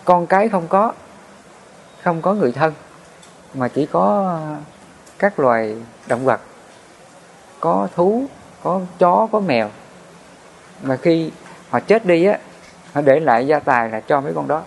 con 0.05 0.27
cái 0.27 0.49
không 0.49 0.69
có 0.69 0.93
không 2.03 2.23
có 2.23 2.35
người 2.35 2.53
thân, 2.53 2.73
mà 3.55 3.69
chỉ 3.69 3.87
có 3.87 4.39
ờ, 4.41 4.57
các 5.19 5.39
loài 5.39 5.77
động 6.07 6.25
vật. 6.25 6.41
Có 7.61 7.89
thú, 7.97 8.25
có 8.63 8.81
chó, 8.99 9.29
có 9.33 9.41
mèo. 9.41 9.71
Mà 10.83 10.97
khi 10.97 11.31
họ 11.71 11.81
chết 11.81 12.07
đi 12.07 12.25
á, 12.25 12.39
họ 12.93 13.01
để 13.01 13.21
lại 13.21 13.47
gia 13.47 13.59
tài 13.59 13.89
là 13.89 14.01
cho 14.01 14.21
mấy 14.21 14.33
con 14.35 14.49
đó. 14.49 14.63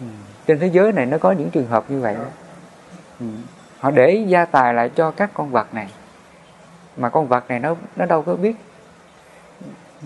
Ừ 0.00 0.06
trên 0.48 0.58
thế 0.58 0.66
giới 0.66 0.92
này 0.92 1.06
nó 1.06 1.18
có 1.18 1.32
những 1.32 1.50
trường 1.50 1.66
hợp 1.66 1.90
như 1.90 2.00
vậy 2.00 2.14
đó. 2.14 2.24
Ừ. 3.20 3.26
họ 3.78 3.90
để 3.90 4.24
gia 4.28 4.44
tài 4.44 4.74
lại 4.74 4.90
cho 4.94 5.10
các 5.10 5.30
con 5.34 5.50
vật 5.50 5.74
này. 5.74 5.88
Mà 6.96 7.08
con 7.08 7.28
vật 7.28 7.48
này 7.48 7.60
nó 7.60 7.76
nó 7.96 8.06
đâu 8.06 8.22
có 8.22 8.34
biết. 8.34 8.56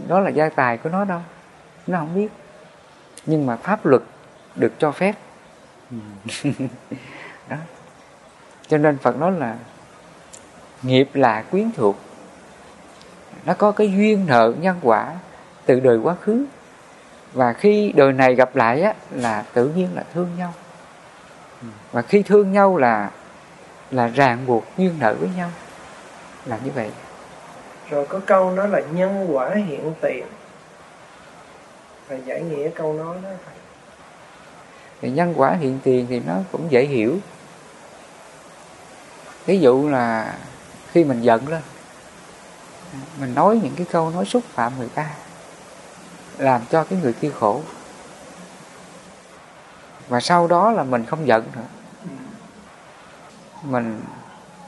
Đó 0.08 0.20
là 0.20 0.30
gia 0.30 0.48
tài 0.48 0.76
của 0.76 0.90
nó 0.90 1.04
đâu. 1.04 1.20
Nó 1.86 1.98
không 1.98 2.14
biết. 2.14 2.28
Nhưng 3.26 3.46
mà 3.46 3.56
pháp 3.56 3.86
luật 3.86 4.02
được 4.56 4.72
cho 4.78 4.92
phép. 4.92 5.14
Ừ. 5.90 5.96
Đó. 7.48 7.56
Cho 8.68 8.78
nên 8.78 8.98
phật 8.98 9.16
nói 9.16 9.32
là 9.32 9.56
nghiệp 10.82 11.08
là 11.14 11.42
quyến 11.50 11.70
thuộc. 11.76 11.96
Nó 13.44 13.54
có 13.54 13.72
cái 13.72 13.92
duyên 13.92 14.26
nợ 14.26 14.54
nhân 14.60 14.76
quả 14.82 15.12
từ 15.66 15.80
đời 15.80 15.98
quá 15.98 16.14
khứ 16.20 16.46
và 17.32 17.52
khi 17.52 17.92
đời 17.96 18.12
này 18.12 18.34
gặp 18.34 18.56
lại 18.56 18.82
á 18.82 18.94
là 19.10 19.44
tự 19.52 19.68
nhiên 19.68 19.88
là 19.94 20.04
thương 20.14 20.30
nhau. 20.38 20.54
Và 21.92 22.02
khi 22.02 22.22
thương 22.22 22.52
nhau 22.52 22.76
là 22.76 23.10
là 23.90 24.06
ràng 24.06 24.46
buộc 24.46 24.64
duyên 24.78 24.98
nợ 24.98 25.14
với 25.20 25.28
nhau. 25.36 25.50
Là 26.44 26.58
như 26.64 26.70
vậy. 26.74 26.90
Rồi 27.90 28.06
có 28.06 28.20
câu 28.26 28.56
đó 28.56 28.66
là 28.66 28.80
nhân 28.92 29.26
quả 29.30 29.54
hiện 29.54 29.94
tiền. 30.00 30.26
Và 32.08 32.16
giải 32.16 32.40
nghĩa 32.40 32.70
câu 32.70 32.94
nói 32.94 33.16
đó. 33.22 33.30
Thì 35.00 35.10
nhân 35.10 35.34
quả 35.36 35.50
hiện 35.50 35.78
tiền 35.82 36.06
thì 36.08 36.20
nó 36.26 36.34
cũng 36.52 36.70
dễ 36.70 36.84
hiểu. 36.84 37.18
Ví 39.46 39.60
dụ 39.60 39.88
là 39.88 40.34
khi 40.92 41.04
mình 41.04 41.20
giận 41.20 41.48
lên 41.48 41.62
mình 43.20 43.34
nói 43.34 43.60
những 43.62 43.74
cái 43.76 43.86
câu 43.90 44.10
nói 44.10 44.24
xúc 44.24 44.42
phạm 44.54 44.72
người 44.78 44.88
ta 44.88 45.10
làm 46.38 46.60
cho 46.70 46.84
cái 46.84 46.98
người 47.02 47.12
kia 47.12 47.30
khổ. 47.30 47.62
Và 50.08 50.20
sau 50.20 50.46
đó 50.46 50.70
là 50.70 50.82
mình 50.82 51.04
không 51.04 51.26
giận 51.26 51.44
nữa. 51.54 51.62
Mình 53.62 54.00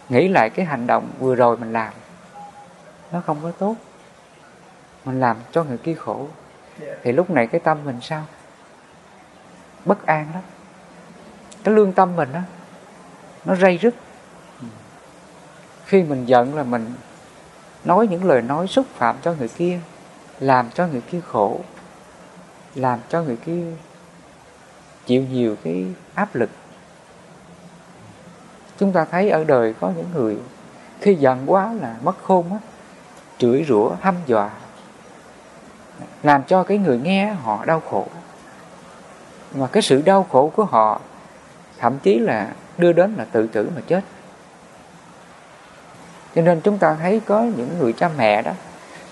nghĩ 0.08 0.28
lại 0.28 0.50
cái 0.50 0.66
hành 0.66 0.86
động 0.86 1.10
vừa 1.18 1.34
rồi 1.34 1.56
mình 1.56 1.72
làm, 1.72 1.92
nó 3.12 3.22
không 3.26 3.38
có 3.42 3.50
tốt. 3.50 3.76
Mình 5.04 5.20
làm 5.20 5.36
cho 5.52 5.64
người 5.64 5.78
kia 5.78 5.94
khổ. 5.94 6.28
Thì 7.02 7.12
lúc 7.12 7.30
này 7.30 7.46
cái 7.46 7.60
tâm 7.60 7.78
mình 7.84 8.00
sao? 8.00 8.24
Bất 9.84 10.06
an 10.06 10.26
lắm. 10.34 10.42
Cái 11.64 11.74
lương 11.74 11.92
tâm 11.92 12.16
mình 12.16 12.32
đó 12.32 12.40
nó 13.44 13.54
rây 13.54 13.76
rứt. 13.76 13.94
Khi 15.84 16.02
mình 16.02 16.26
giận 16.26 16.54
là 16.54 16.62
mình 16.62 16.94
nói 17.84 18.06
những 18.06 18.24
lời 18.24 18.42
nói 18.42 18.66
xúc 18.66 18.86
phạm 18.94 19.16
cho 19.22 19.32
người 19.32 19.48
kia 19.48 19.80
làm 20.44 20.70
cho 20.74 20.86
người 20.86 21.00
kia 21.00 21.20
khổ, 21.20 21.60
làm 22.74 22.98
cho 23.08 23.22
người 23.22 23.36
kia 23.36 23.64
chịu 25.06 25.22
nhiều 25.22 25.56
cái 25.64 25.86
áp 26.14 26.34
lực. 26.34 26.50
Chúng 28.78 28.92
ta 28.92 29.04
thấy 29.04 29.30
ở 29.30 29.44
đời 29.44 29.74
có 29.80 29.92
những 29.96 30.10
người 30.14 30.38
khi 31.00 31.14
giận 31.14 31.42
quá 31.46 31.72
là 31.72 31.96
mất 32.02 32.22
khôn 32.22 32.50
á, 32.50 32.58
chửi 33.38 33.64
rủa, 33.68 33.90
hăm 34.00 34.14
dọa, 34.26 34.50
làm 36.22 36.42
cho 36.42 36.62
cái 36.62 36.78
người 36.78 36.98
nghe 36.98 37.26
họ 37.32 37.64
đau 37.64 37.80
khổ. 37.90 38.06
Mà 39.54 39.66
cái 39.66 39.82
sự 39.82 40.02
đau 40.02 40.26
khổ 40.30 40.52
của 40.56 40.64
họ 40.64 41.00
thậm 41.78 41.98
chí 41.98 42.18
là 42.18 42.52
đưa 42.78 42.92
đến 42.92 43.14
là 43.18 43.24
tự 43.24 43.46
tử 43.46 43.70
mà 43.74 43.80
chết. 43.86 44.04
Cho 46.34 46.42
nên 46.42 46.60
chúng 46.60 46.78
ta 46.78 46.96
thấy 47.00 47.20
có 47.26 47.42
những 47.42 47.78
người 47.78 47.92
cha 47.92 48.10
mẹ 48.16 48.42
đó 48.42 48.52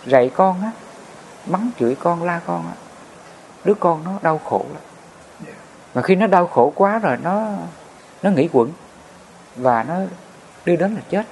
dạy 0.07 0.31
con 0.35 0.63
á 0.63 0.71
mắng 1.47 1.71
chửi 1.79 1.95
con 1.95 2.23
la 2.23 2.41
con 2.47 2.67
á. 2.67 2.75
Đứa 3.65 3.75
con 3.75 4.05
nó 4.05 4.11
đau 4.23 4.39
khổ 4.39 4.65
lắm. 4.73 4.83
Mà 5.95 6.03
khi 6.03 6.15
nó 6.15 6.27
đau 6.27 6.47
khổ 6.47 6.73
quá 6.75 6.99
rồi 6.99 7.17
nó 7.23 7.47
nó 8.23 8.31
nghĩ 8.31 8.49
quẩn 8.53 8.73
và 9.57 9.83
nó 9.83 9.95
đưa 10.65 10.77
đến 10.77 10.95
là 10.95 11.01
chết. 11.11 11.27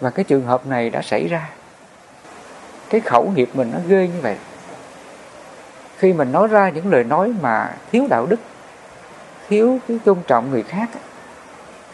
Và 0.00 0.10
cái 0.10 0.24
trường 0.24 0.46
hợp 0.46 0.66
này 0.66 0.90
đã 0.90 1.02
xảy 1.02 1.28
ra. 1.28 1.50
Cái 2.90 3.00
khẩu 3.00 3.32
nghiệp 3.34 3.50
mình 3.54 3.70
nó 3.74 3.78
ghê 3.88 4.08
như 4.14 4.20
vậy. 4.20 4.36
Khi 5.96 6.12
mình 6.12 6.32
nói 6.32 6.48
ra 6.48 6.68
những 6.68 6.90
lời 6.90 7.04
nói 7.04 7.34
mà 7.40 7.74
thiếu 7.92 8.06
đạo 8.10 8.26
đức 8.26 8.40
thiếu 9.48 9.78
cái 9.88 9.98
tôn 10.04 10.18
trọng 10.26 10.50
người 10.50 10.62
khác 10.62 10.88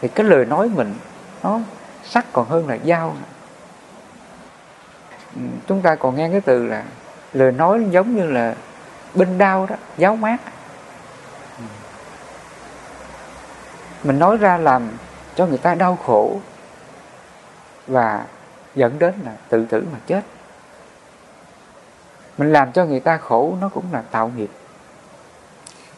thì 0.01 0.07
cái 0.07 0.25
lời 0.25 0.45
nói 0.45 0.69
mình 0.75 0.93
nó 1.43 1.59
sắc 2.03 2.25
còn 2.33 2.49
hơn 2.49 2.69
là 2.69 2.77
dao 2.85 3.09
ừ, 3.09 3.15
chúng 5.67 5.81
ta 5.81 5.95
còn 5.95 6.15
nghe 6.15 6.29
cái 6.29 6.41
từ 6.41 6.65
là 6.65 6.83
lời 7.33 7.51
nói 7.51 7.85
giống 7.91 8.15
như 8.15 8.25
là 8.25 8.55
binh 9.13 9.37
đao 9.37 9.65
đó, 9.65 9.75
giáo 9.97 10.15
mát. 10.15 10.37
Mình 14.03 14.19
nói 14.19 14.37
ra 14.37 14.57
làm 14.57 14.89
cho 15.35 15.45
người 15.45 15.57
ta 15.57 15.75
đau 15.75 15.97
khổ 16.05 16.39
và 17.87 18.25
dẫn 18.75 18.99
đến 18.99 19.13
là 19.25 19.31
tự 19.49 19.65
tử 19.65 19.87
mà 19.93 19.99
chết. 20.07 20.21
Mình 22.37 22.53
làm 22.53 22.71
cho 22.71 22.85
người 22.85 22.99
ta 22.99 23.17
khổ 23.17 23.57
nó 23.61 23.69
cũng 23.69 23.85
là 23.91 24.03
tạo 24.11 24.31
nghiệp. 24.35 24.49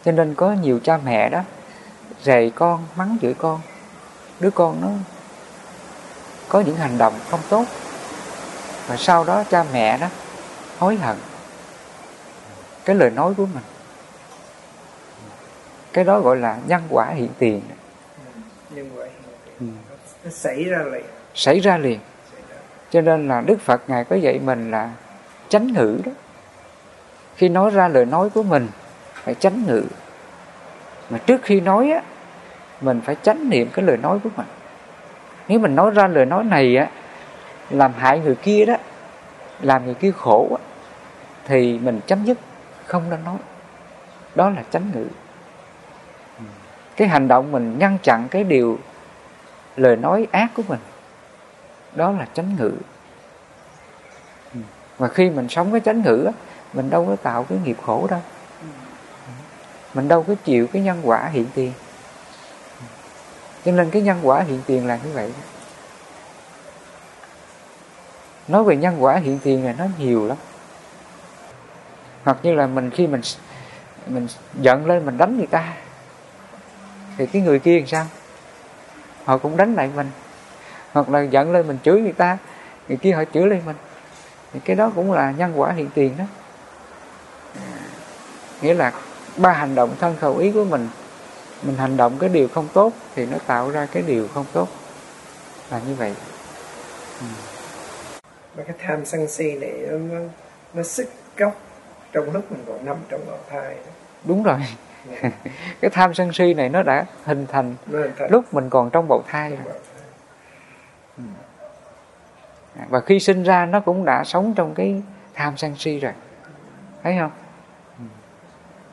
Cho 0.05 0.11
nên 0.11 0.35
có 0.35 0.51
nhiều 0.51 0.79
cha 0.83 0.99
mẹ 1.05 1.29
đó 1.29 1.41
rầy 2.23 2.49
con, 2.49 2.85
mắng 2.95 3.17
chửi 3.21 3.33
con. 3.33 3.59
Đứa 4.39 4.49
con 4.49 4.81
nó 4.81 4.87
có 6.49 6.59
những 6.59 6.75
hành 6.75 6.97
động 6.97 7.13
không 7.29 7.39
tốt 7.49 7.65
và 8.87 8.97
sau 8.97 9.23
đó 9.23 9.43
cha 9.49 9.65
mẹ 9.73 9.97
đó 9.97 10.07
hối 10.79 10.95
hận. 10.95 11.15
Cái 12.85 12.95
lời 12.95 13.09
nói 13.09 13.33
của 13.37 13.45
mình. 13.45 13.63
Cái 15.93 16.03
đó 16.03 16.19
gọi 16.19 16.37
là 16.37 16.57
nhân 16.67 16.81
quả 16.89 17.05
hiện 17.05 17.29
tiền. 17.39 17.61
Nhân 18.69 18.89
quả 18.95 19.05
hiện 19.05 19.13
tiền. 19.59 19.73
Ừ. 20.23 20.29
xảy 20.29 20.63
ra 20.63 20.83
liền. 20.91 21.03
Xảy 21.35 21.59
ra 21.59 21.77
liền. 21.77 21.99
Cho 22.91 23.01
nên 23.01 23.27
là 23.27 23.41
đức 23.41 23.61
phật 23.61 23.81
ngài 23.87 24.03
có 24.03 24.15
dạy 24.15 24.39
mình 24.39 24.71
là 24.71 24.89
tránh 25.49 25.73
ngữ 25.73 25.99
đó. 26.05 26.11
Khi 27.35 27.49
nói 27.49 27.69
ra 27.69 27.87
lời 27.87 28.05
nói 28.05 28.29
của 28.29 28.43
mình 28.43 28.67
phải 29.13 29.35
tránh 29.35 29.65
ngữ. 29.67 29.83
Mà 31.09 31.17
trước 31.17 31.41
khi 31.43 31.59
nói 31.59 31.91
á 31.91 32.01
mình 32.81 33.01
phải 33.05 33.15
tránh 33.23 33.49
niệm 33.49 33.69
cái 33.73 33.85
lời 33.85 33.97
nói 33.97 34.19
của 34.23 34.29
mình. 34.37 34.47
Nếu 35.47 35.59
mình 35.59 35.75
nói 35.75 35.91
ra 35.91 36.07
lời 36.07 36.25
nói 36.25 36.43
này 36.43 36.77
á 36.77 36.89
làm 37.69 37.93
hại 37.93 38.19
người 38.19 38.35
kia 38.35 38.65
đó 38.65 38.75
làm 39.61 39.85
người 39.85 39.93
kia 39.93 40.11
khổ 40.11 40.47
đó, 40.49 40.57
thì 41.45 41.79
mình 41.79 41.99
chấm 42.07 42.25
dứt 42.25 42.37
không 42.85 43.09
nên 43.09 43.23
nói. 43.23 43.37
Đó 44.35 44.49
là 44.49 44.63
tránh 44.71 44.91
ngữ. 44.95 45.05
Cái 46.95 47.07
hành 47.07 47.27
động 47.27 47.51
mình 47.51 47.79
ngăn 47.79 47.97
chặn 48.03 48.27
cái 48.31 48.43
điều 48.43 48.79
lời 49.75 49.95
nói 49.95 50.27
ác 50.31 50.47
của 50.55 50.63
mình 50.67 50.79
đó 51.95 52.11
là 52.11 52.27
tránh 52.33 52.55
ngữ. 52.59 52.71
Và 54.97 55.07
khi 55.07 55.29
mình 55.29 55.49
sống 55.49 55.71
cái 55.71 55.79
tránh 55.79 56.01
ngữ 56.01 56.31
mình 56.73 56.89
đâu 56.89 57.05
có 57.05 57.15
tạo 57.15 57.43
cái 57.49 57.57
nghiệp 57.63 57.77
khổ 57.85 58.07
đâu. 58.09 58.21
Mình 59.93 60.07
đâu 60.07 60.23
có 60.23 60.35
chịu 60.43 60.67
cái 60.67 60.81
nhân 60.81 61.01
quả 61.03 61.25
hiện 61.25 61.45
tiền. 61.55 61.71
Cho 63.65 63.71
nên 63.71 63.89
cái 63.89 64.01
nhân 64.01 64.19
quả 64.23 64.39
hiện 64.39 64.61
tiền 64.65 64.87
là 64.87 64.99
như 65.03 65.11
vậy 65.13 65.33
nói 68.47 68.63
về 68.63 68.75
nhân 68.75 69.03
quả 69.03 69.15
hiện 69.15 69.39
tiền 69.43 69.65
này 69.65 69.75
nó 69.77 69.85
nhiều 69.99 70.27
lắm. 70.27 70.37
Hoặc 72.23 72.37
như 72.43 72.53
là 72.53 72.67
mình 72.67 72.89
khi 72.89 73.07
mình 73.07 73.21
mình 74.07 74.27
giận 74.61 74.85
lên 74.85 75.05
mình 75.05 75.17
đánh 75.17 75.37
người 75.37 75.47
ta, 75.47 75.73
thì 77.17 77.25
cái 77.25 77.41
người 77.41 77.59
kia 77.59 77.79
làm 77.79 77.87
sao? 77.87 78.05
Họ 79.25 79.37
cũng 79.37 79.57
đánh 79.57 79.75
lại 79.75 79.89
mình. 79.95 80.11
Hoặc 80.93 81.09
là 81.09 81.21
giận 81.21 81.51
lên 81.51 81.67
mình 81.67 81.77
chửi 81.83 82.01
người 82.01 82.13
ta, 82.13 82.37
người 82.87 82.97
kia 82.97 83.11
họ 83.11 83.23
chửi 83.33 83.47
lên 83.47 83.61
mình. 83.65 83.75
Thì 84.53 84.59
cái 84.65 84.75
đó 84.75 84.91
cũng 84.95 85.11
là 85.11 85.31
nhân 85.31 85.59
quả 85.59 85.71
hiện 85.71 85.89
tiền 85.93 86.17
đó. 86.17 86.23
Nghĩa 88.61 88.73
là 88.73 88.91
ba 89.37 89.53
hành 89.53 89.75
động 89.75 89.95
thân 89.99 90.15
khẩu 90.19 90.37
ý 90.37 90.51
của 90.51 90.63
mình 90.63 90.89
mình 91.63 91.75
hành 91.77 91.97
động 91.97 92.17
cái 92.19 92.29
điều 92.29 92.47
không 92.47 92.67
tốt 92.73 92.93
thì 93.15 93.25
nó 93.25 93.37
tạo 93.47 93.69
ra 93.69 93.87
cái 93.91 94.03
điều 94.07 94.27
không 94.33 94.45
tốt. 94.53 94.67
Là 95.71 95.79
như 95.87 95.95
vậy. 95.95 96.13
Ừ 97.21 97.56
mà 98.57 98.63
cái 98.63 98.75
tham 98.79 99.05
sân 99.05 99.27
si 99.27 99.55
này 99.55 99.71
nó 99.89 100.17
nó, 100.73 100.83
sức 100.83 101.07
gốc 101.37 101.55
trong 102.11 102.31
lúc 102.31 102.51
mình 102.51 102.63
còn 102.67 102.85
nằm 102.85 102.95
trong 103.09 103.21
bào 103.27 103.37
thai 103.49 103.75
đó. 103.75 103.91
đúng 104.23 104.43
rồi 104.43 104.57
yeah. 104.57 105.23
Dạ. 105.23 105.51
cái 105.81 105.91
tham 105.91 106.13
sân 106.13 106.33
si 106.33 106.53
này 106.53 106.69
nó 106.69 106.83
đã 106.83 107.05
hình 107.23 107.45
thành, 107.51 107.75
hình 107.91 108.11
thành. 108.17 108.31
lúc 108.31 108.53
mình 108.53 108.69
còn 108.69 108.89
trong 108.89 109.07
bào 109.07 109.23
thai 109.27 109.49
rồi 109.49 109.75
ừ. 111.17 111.23
và 112.89 112.99
khi 112.99 113.19
sinh 113.19 113.43
ra 113.43 113.65
nó 113.65 113.79
cũng 113.79 114.05
đã 114.05 114.23
sống 114.23 114.53
trong 114.55 114.73
cái 114.73 115.03
tham 115.33 115.57
sân 115.57 115.75
si 115.75 115.99
rồi 115.99 116.13
thấy 117.03 117.17
không 117.19 117.31
ừ. 117.99 118.05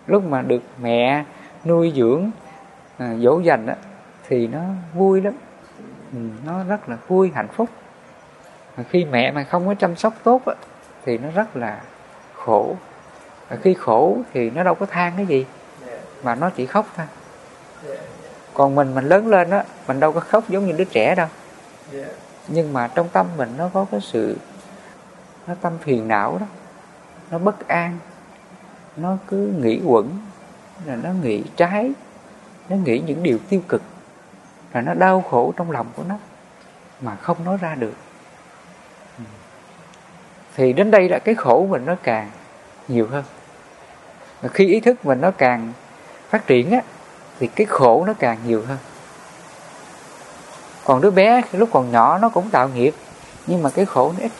lúc 0.06 0.24
mà 0.24 0.42
được 0.42 0.62
mẹ 0.80 1.24
nuôi 1.64 1.92
dưỡng 1.96 2.30
à, 2.98 3.14
dỗ 3.14 3.40
dành 3.40 3.66
á, 3.66 3.76
thì 4.28 4.46
nó 4.46 4.60
vui 4.94 5.20
lắm 5.20 5.34
ừ, 6.12 6.18
nó 6.46 6.64
rất 6.64 6.88
là 6.88 6.96
vui 7.08 7.32
hạnh 7.34 7.48
phúc 7.48 7.68
mà 8.76 8.84
khi 8.90 9.04
mẹ 9.04 9.32
mà 9.32 9.44
không 9.44 9.66
có 9.66 9.74
chăm 9.74 9.96
sóc 9.96 10.14
tốt 10.24 10.42
á, 10.46 10.54
thì 11.04 11.18
nó 11.18 11.30
rất 11.30 11.56
là 11.56 11.80
khổ. 12.34 12.76
Mà 13.50 13.56
khi 13.62 13.74
khổ 13.74 14.18
thì 14.32 14.50
nó 14.50 14.62
đâu 14.62 14.74
có 14.74 14.86
than 14.86 15.12
cái 15.16 15.26
gì 15.26 15.46
mà 16.22 16.34
nó 16.34 16.50
chỉ 16.50 16.66
khóc 16.66 16.86
thôi. 16.96 17.06
Còn 18.54 18.74
mình 18.74 18.94
mình 18.94 19.04
lớn 19.04 19.26
lên 19.26 19.50
á 19.50 19.64
mình 19.88 20.00
đâu 20.00 20.12
có 20.12 20.20
khóc 20.20 20.44
giống 20.48 20.66
như 20.66 20.72
đứa 20.72 20.84
trẻ 20.84 21.14
đâu. 21.14 21.28
Nhưng 22.48 22.72
mà 22.72 22.88
trong 22.88 23.08
tâm 23.08 23.26
mình 23.36 23.54
nó 23.58 23.70
có 23.72 23.86
cái 23.90 24.00
sự 24.00 24.36
nó 25.46 25.54
tâm 25.60 25.72
phiền 25.78 26.08
não 26.08 26.38
đó. 26.40 26.46
Nó 27.30 27.38
bất 27.38 27.68
an 27.68 27.98
nó 28.96 29.16
cứ 29.26 29.36
nghĩ 29.36 29.80
quẩn 29.84 30.18
là 30.86 30.96
nó 30.96 31.10
nghĩ 31.22 31.42
trái 31.56 31.90
nó 32.68 32.76
nghĩ 32.76 33.02
những 33.06 33.22
điều 33.22 33.38
tiêu 33.48 33.60
cực. 33.68 33.82
Là 34.72 34.80
nó 34.80 34.94
đau 34.94 35.24
khổ 35.30 35.52
trong 35.56 35.70
lòng 35.70 35.86
của 35.96 36.02
nó 36.08 36.16
mà 37.00 37.16
không 37.16 37.44
nói 37.44 37.58
ra 37.60 37.74
được 37.74 37.94
thì 40.56 40.72
đến 40.72 40.90
đây 40.90 41.08
là 41.08 41.18
cái 41.18 41.34
khổ 41.34 41.66
mình 41.70 41.84
nó 41.86 41.94
càng 42.02 42.30
nhiều 42.88 43.08
hơn. 43.10 43.24
Mà 44.42 44.48
khi 44.48 44.66
ý 44.66 44.80
thức 44.80 45.04
mình 45.04 45.20
nó 45.20 45.30
càng 45.30 45.72
phát 46.30 46.46
triển 46.46 46.70
á, 46.70 46.80
thì 47.40 47.46
cái 47.46 47.66
khổ 47.66 48.04
nó 48.06 48.14
càng 48.18 48.38
nhiều 48.46 48.64
hơn. 48.66 48.78
Còn 50.84 51.00
đứa 51.00 51.10
bé 51.10 51.42
lúc 51.52 51.68
còn 51.72 51.90
nhỏ 51.90 52.18
nó 52.18 52.28
cũng 52.28 52.50
tạo 52.50 52.68
nghiệp, 52.68 52.94
nhưng 53.46 53.62
mà 53.62 53.70
cái 53.70 53.84
khổ 53.84 54.12
nó 54.18 54.24
ít. 54.24 54.32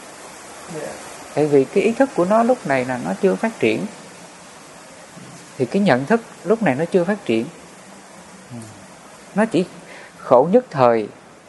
Tại 1.35 1.47
vì 1.47 1.65
cái 1.65 1.85
ý 1.85 1.93
thức 1.93 2.11
của 2.17 2.25
nó 2.25 2.43
lúc 2.43 2.59
này 2.67 2.85
là 2.85 3.01
nó 3.05 3.13
chưa 3.23 3.35
phát 3.35 3.53
triển. 3.59 3.87
Thì 5.59 5.67
cái 5.67 5.83
nhận 5.83 6.05
thức 6.05 6.21
lúc 6.45 6.63
này 6.63 6.75
nó 6.75 6.85
chưa 6.85 7.05
phát 7.05 7.25
triển. 7.25 7.47
Nó 9.35 9.45
chỉ 9.45 9.67
khổ 10.19 10.49
nhất 10.53 10.65
thời 10.71 11.09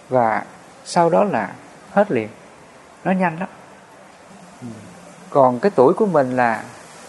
và 0.09 0.45
sau 0.85 1.09
đó 1.09 1.23
là 1.23 1.53
hết 1.91 2.11
liền. 2.11 2.29
Nó 3.03 3.11
nhanh 3.11 3.39
lắm 3.39 3.49
còn 5.35 5.59
cái 5.59 5.71
tuổi 5.75 5.93
của 5.93 6.05
mình 6.05 6.35
là 6.35 6.63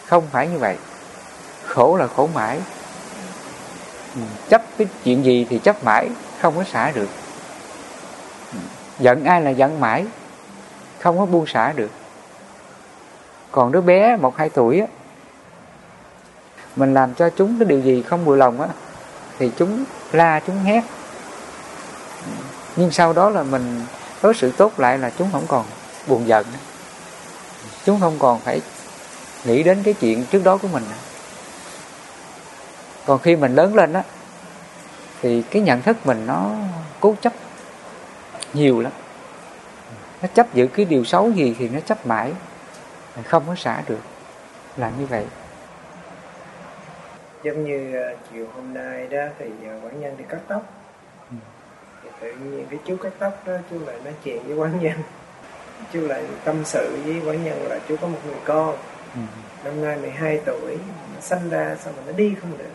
không 0.06 0.24
phải 0.32 0.48
như 0.48 0.58
vậy. 0.58 0.76
Khổ 1.66 1.96
là 1.96 2.06
khổ 2.06 2.28
mãi. 2.34 2.60
Ừ, 4.14 4.20
chấp 4.48 4.62
cái 4.78 4.86
chuyện 5.04 5.24
gì 5.24 5.46
thì 5.50 5.58
chấp 5.58 5.84
mãi, 5.84 6.08
không 6.40 6.56
có 6.56 6.64
xả 6.64 6.90
được. 6.94 7.08
Ừ, 8.52 8.58
giận 8.98 9.24
ai 9.24 9.42
là 9.42 9.50
giận 9.50 9.80
mãi, 9.80 10.06
không 11.00 11.18
có 11.18 11.26
buông 11.26 11.46
xả 11.46 11.72
được. 11.72 11.90
Còn 13.50 13.72
đứa 13.72 13.80
bé 13.80 14.16
một 14.16 14.36
hai 14.36 14.48
tuổi 14.48 14.80
á, 14.80 14.86
mình 16.76 16.94
làm 16.94 17.14
cho 17.14 17.30
chúng 17.36 17.58
cái 17.58 17.68
điều 17.68 17.80
gì 17.80 18.02
không 18.02 18.24
vừa 18.24 18.36
lòng 18.36 18.60
á, 18.60 18.68
thì 19.38 19.50
chúng 19.56 19.84
la, 20.12 20.40
chúng 20.46 20.58
hét. 20.58 20.82
Ừ, 22.26 22.32
nhưng 22.76 22.90
sau 22.90 23.12
đó 23.12 23.30
là 23.30 23.42
mình 23.42 23.82
đối 24.22 24.34
xử 24.34 24.50
tốt 24.50 24.72
lại 24.76 24.98
là 24.98 25.10
chúng 25.18 25.28
không 25.32 25.44
còn 25.48 25.64
buồn 26.06 26.28
giận 26.28 26.46
chúng 27.87 28.01
không 28.01 28.16
còn 28.18 28.40
phải 28.40 28.61
nghĩ 29.44 29.62
đến 29.62 29.83
cái 29.85 29.94
chuyện 29.94 30.25
trước 30.31 30.44
đó 30.44 30.57
của 30.57 30.68
mình 30.68 30.83
còn 33.07 33.18
khi 33.18 33.37
mình 33.37 33.55
lớn 33.55 33.75
lên 33.75 33.92
á 33.92 34.03
thì 35.22 35.42
cái 35.42 35.62
nhận 35.62 35.83
thức 35.83 35.96
mình 36.07 36.27
nó 36.27 36.51
cố 37.01 37.14
chấp 37.20 37.33
nhiều 38.55 38.81
lắm. 38.81 38.92
Nó 40.22 40.29
chấp 40.35 40.55
giữ 40.55 40.66
cái 40.66 40.87
điều 40.87 41.05
xấu 41.05 41.31
gì 41.31 41.57
thì 41.59 41.68
nó 41.68 41.81
chấp 41.81 42.07
mãi 42.07 42.33
không 43.25 43.42
có 43.46 43.55
xả 43.55 43.83
được. 43.88 44.01
Là 44.77 44.90
như 44.99 45.07
vậy. 45.07 45.25
Giống 47.42 47.64
như 47.64 47.94
uh, 48.12 48.18
chiều 48.33 48.46
hôm 48.55 48.75
nay 48.75 49.07
đó 49.07 49.25
thì 49.38 49.46
uh, 49.46 49.85
quản 49.85 50.01
nhân 50.01 50.16
đi 50.16 50.25
cắt 50.29 50.38
tóc. 50.49 50.62
Ừ. 51.31 51.37
thì 52.03 52.09
tự 52.20 52.33
nhiên 52.33 52.66
cái 52.70 52.79
chú 52.87 52.96
cắt 52.96 53.12
tóc 53.18 53.42
đó 53.46 53.53
chú 53.70 53.79
lại 53.87 53.96
nói 54.05 54.14
chuyện 54.25 54.42
với 54.46 54.57
quản 54.57 54.81
nhân 54.81 55.03
chú 55.92 56.00
lại 56.00 56.24
tâm 56.44 56.64
sự 56.64 56.98
với 57.04 57.20
quản 57.26 57.44
nhân 57.44 57.68
là 57.68 57.78
chú 57.88 57.96
có 58.00 58.06
một 58.06 58.18
người 58.26 58.40
con 58.44 58.76
ừ. 59.14 59.20
năm 59.64 59.84
nay 59.84 59.96
12 59.96 60.40
tuổi 60.46 60.78
nó 61.14 61.20
sanh 61.20 61.50
ra 61.50 61.76
sao 61.84 61.92
mà 61.96 62.02
nó 62.06 62.12
đi 62.12 62.34
không 62.40 62.58
được 62.58 62.70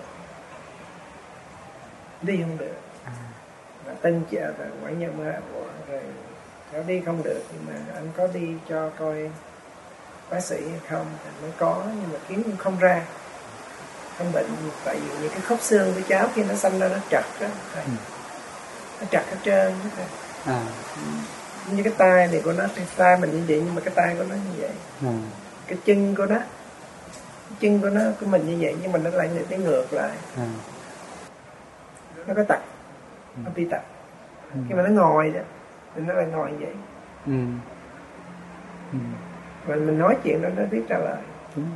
đi 2.22 2.38
không 2.42 2.58
được 2.58 2.76
à. 3.06 3.12
và 3.86 3.94
tân 3.94 4.22
chợ 4.32 4.54
và 4.58 4.66
quản 4.84 5.00
nhân 5.00 5.18
mới 5.18 5.34
rồi 5.90 6.02
nó 6.74 6.80
đi 6.84 7.02
không 7.06 7.24
được 7.24 7.42
nhưng 7.54 7.66
mà 7.68 7.94
anh 7.94 8.10
có 8.18 8.28
đi 8.28 8.48
cho 8.70 8.90
coi 9.00 9.30
bác 10.30 10.40
sĩ 10.44 10.56
hay 10.70 10.80
không 10.90 11.06
thì 11.24 11.30
mới 11.42 11.52
có 11.58 11.84
nhưng 11.86 12.14
mà 12.14 12.20
kiếm 12.28 12.44
không 12.58 12.80
ra 12.80 13.06
không 14.18 14.32
bệnh 14.32 14.46
tại 14.86 14.96
vì 15.00 15.18
những 15.22 15.32
cái 15.32 15.42
khớp 15.42 15.62
xương 15.62 15.94
của 15.94 16.02
cháu 16.08 16.30
khi 16.36 16.44
nó 16.44 16.56
xanh 16.56 16.80
ra 16.80 16.88
nó 16.88 16.98
chặt 17.10 17.24
đó 17.40 17.48
thầy. 17.74 17.84
Ừ. 17.84 17.92
nó 19.02 19.08
chặt 19.12 19.24
hết 19.30 19.38
trơn 19.46 19.72
đó 19.72 19.90
thầy. 19.96 20.06
à, 20.56 20.64
như 21.76 21.84
cái 21.84 21.94
tay 21.98 22.28
này 22.28 22.42
của 22.44 22.54
nó 22.54 22.64
cái 22.76 22.86
tay 22.98 23.18
mình 23.18 23.32
như 23.32 23.44
vậy 23.48 23.62
nhưng 23.66 23.76
mà 23.76 23.82
cái 23.82 23.94
tay 23.96 24.16
của 24.18 24.24
nó 24.30 24.36
như 24.36 24.62
vậy. 24.62 24.72
À, 25.02 25.14
cái 25.68 25.78
chân 25.86 26.16
của 26.16 26.26
nó 26.26 26.36
cái 26.36 27.58
chân 27.60 27.82
của 27.82 27.90
nó 27.90 28.02
của 28.20 28.26
mình 28.26 28.48
như 28.48 28.58
vậy 28.60 28.76
nhưng 28.82 28.92
mà 28.92 29.00
nó 29.00 29.10
lại 29.10 29.30
đi 29.50 29.58
ngược 29.58 29.94
lại. 29.94 30.12
À, 30.38 30.48
nó 32.28 32.34
có 32.34 32.44
tật 32.44 32.60
nó 33.44 33.52
bị 33.56 33.68
tật 33.72 33.82
ừ, 34.54 34.60
khi 34.70 34.76
mà 34.76 34.84
nó 34.84 34.90
ngồi 34.90 35.30
đó 35.30 35.42
thì 35.96 36.02
nó 36.08 36.14
lại 36.14 36.26
ngồi 36.26 36.52
như 36.52 36.58
vậy. 36.60 36.76
Ừ, 37.26 37.34
ừ, 38.92 38.98
và 39.66 39.76
mình 39.76 40.00
nói 40.00 40.16
chuyện 40.24 40.42
đó 40.42 40.50
nó 40.58 40.64
biết 40.72 40.82
trả 40.90 40.98
lời. 40.98 41.18
Đúng. 41.56 41.70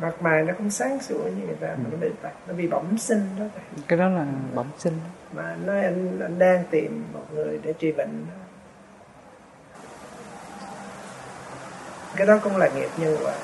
mặt 0.00 0.22
mày 0.22 0.42
nó 0.42 0.54
không 0.58 0.70
sáng 0.70 0.98
sủa 1.00 1.24
như 1.24 1.46
người 1.46 1.56
ta 1.60 1.66
mà 1.66 1.84
nó 1.90 1.96
bị 2.00 2.08
tật 2.22 2.32
nó 2.48 2.54
bị 2.54 2.66
bẩm 2.66 2.98
sinh 2.98 3.26
đó 3.38 3.44
thầy. 3.54 3.84
cái 3.88 3.98
đó 3.98 4.08
là 4.08 4.26
bẩm 4.54 4.66
sinh. 4.78 4.98
Mà 5.32 5.56
nói 5.64 5.84
anh, 5.84 6.20
anh 6.20 6.38
đang 6.38 6.64
tìm 6.70 7.04
một 7.12 7.24
người 7.34 7.60
để 7.62 7.72
trị 7.72 7.92
bệnh 7.92 8.26
đó. 8.28 8.41
Cái 12.16 12.26
đó 12.26 12.38
cũng 12.42 12.56
là 12.56 12.68
nghiệp 12.68 12.90
nhân 12.96 13.16
quả 13.24 13.34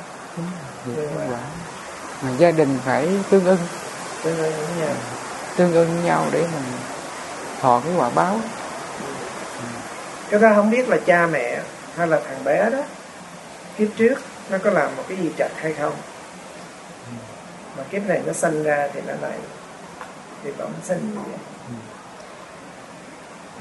nghiệp 0.86 1.08
rồi. 1.16 1.26
quả 1.30 1.38
mà 2.22 2.30
gia 2.38 2.50
đình 2.50 2.78
phải 2.84 3.08
tương 3.30 3.44
ưng. 3.44 3.58
Cho 4.24 4.30
nên 4.30 4.52
cũng 4.52 4.78
nhờ 4.80 4.94
tương 5.56 5.72
ưng 5.72 6.04
nhau 6.04 6.26
để 6.32 6.40
mình 6.40 6.64
thọ 7.60 7.80
cái 7.84 7.94
quả 7.96 8.10
báo. 8.10 8.40
Cái 10.30 10.40
đó 10.40 10.52
không 10.54 10.70
biết 10.70 10.88
là 10.88 10.96
cha 11.06 11.26
mẹ 11.26 11.62
hay 11.96 12.06
là 12.06 12.20
thằng 12.26 12.44
bé 12.44 12.70
đó 12.70 12.78
kiếp 13.78 13.88
trước 13.96 14.14
nó 14.50 14.58
có 14.58 14.70
làm 14.70 14.96
một 14.96 15.04
cái 15.08 15.18
gì 15.18 15.30
chặt 15.38 15.48
hay 15.56 15.72
không. 15.72 15.94
Mà 17.76 17.82
kiếp 17.90 18.06
này 18.06 18.22
nó 18.26 18.32
sinh 18.32 18.62
ra 18.62 18.88
thì 18.92 19.00
nó 19.06 19.12
lại 19.20 19.38
thì 20.44 20.50
bẩm 20.58 20.70
sinh. 20.82 21.10
Như 21.14 21.20
vậy 21.26 21.38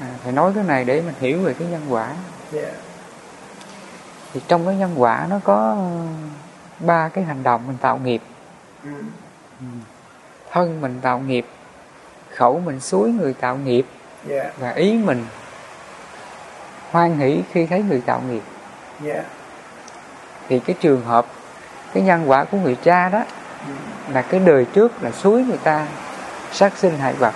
à, 0.00 0.08
phải 0.22 0.32
nói 0.32 0.52
cái 0.54 0.64
này 0.64 0.84
để 0.84 1.00
mình 1.00 1.14
hiểu 1.20 1.40
về 1.40 1.54
cái 1.58 1.68
nhân 1.68 1.86
quả. 1.88 2.14
Yeah. 2.52 2.72
Thì 4.32 4.40
trong 4.48 4.66
cái 4.66 4.76
nhân 4.76 4.94
quả 4.96 5.26
nó 5.30 5.40
có 5.44 5.74
ờ, 5.78 5.86
ba 6.80 7.08
cái 7.08 7.24
hành 7.24 7.42
động 7.42 7.62
mình 7.66 7.76
tạo 7.80 7.98
nghiệp 7.98 8.22
ừ. 8.84 8.90
thân 10.50 10.80
mình 10.80 10.98
tạo 11.02 11.18
nghiệp 11.18 11.46
khẩu 12.34 12.60
mình 12.60 12.80
suối 12.80 13.10
người 13.10 13.34
tạo 13.34 13.56
nghiệp 13.56 13.86
yeah. 14.30 14.58
và 14.58 14.70
ý 14.70 14.92
mình 14.92 15.26
hoan 16.90 17.18
hỷ 17.18 17.42
khi 17.52 17.66
thấy 17.66 17.82
người 17.82 18.02
tạo 18.06 18.20
nghiệp 18.28 18.42
yeah. 19.04 19.24
thì 20.48 20.58
cái 20.58 20.76
trường 20.80 21.04
hợp 21.04 21.26
cái 21.94 22.02
nhân 22.02 22.30
quả 22.30 22.44
của 22.44 22.58
người 22.58 22.76
cha 22.82 23.08
đó 23.08 23.24
Ừ. 23.66 23.72
là 24.14 24.22
cái 24.22 24.40
đời 24.40 24.64
trước 24.64 25.02
là 25.02 25.10
suối 25.10 25.42
người 25.42 25.56
ta 25.56 25.86
sát 26.52 26.72
sinh 26.76 26.98
hại 26.98 27.12
vật 27.14 27.34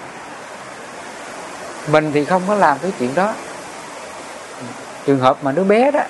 mình 1.91 2.11
thì 2.15 2.25
không 2.25 2.43
có 2.49 2.55
làm 2.55 2.79
cái 2.79 2.93
chuyện 2.99 3.15
đó 3.15 3.35
trường 5.07 5.19
hợp 5.19 5.37
mà 5.43 5.53
đứa 5.53 5.65
bé 5.65 5.91
đó 5.91 6.01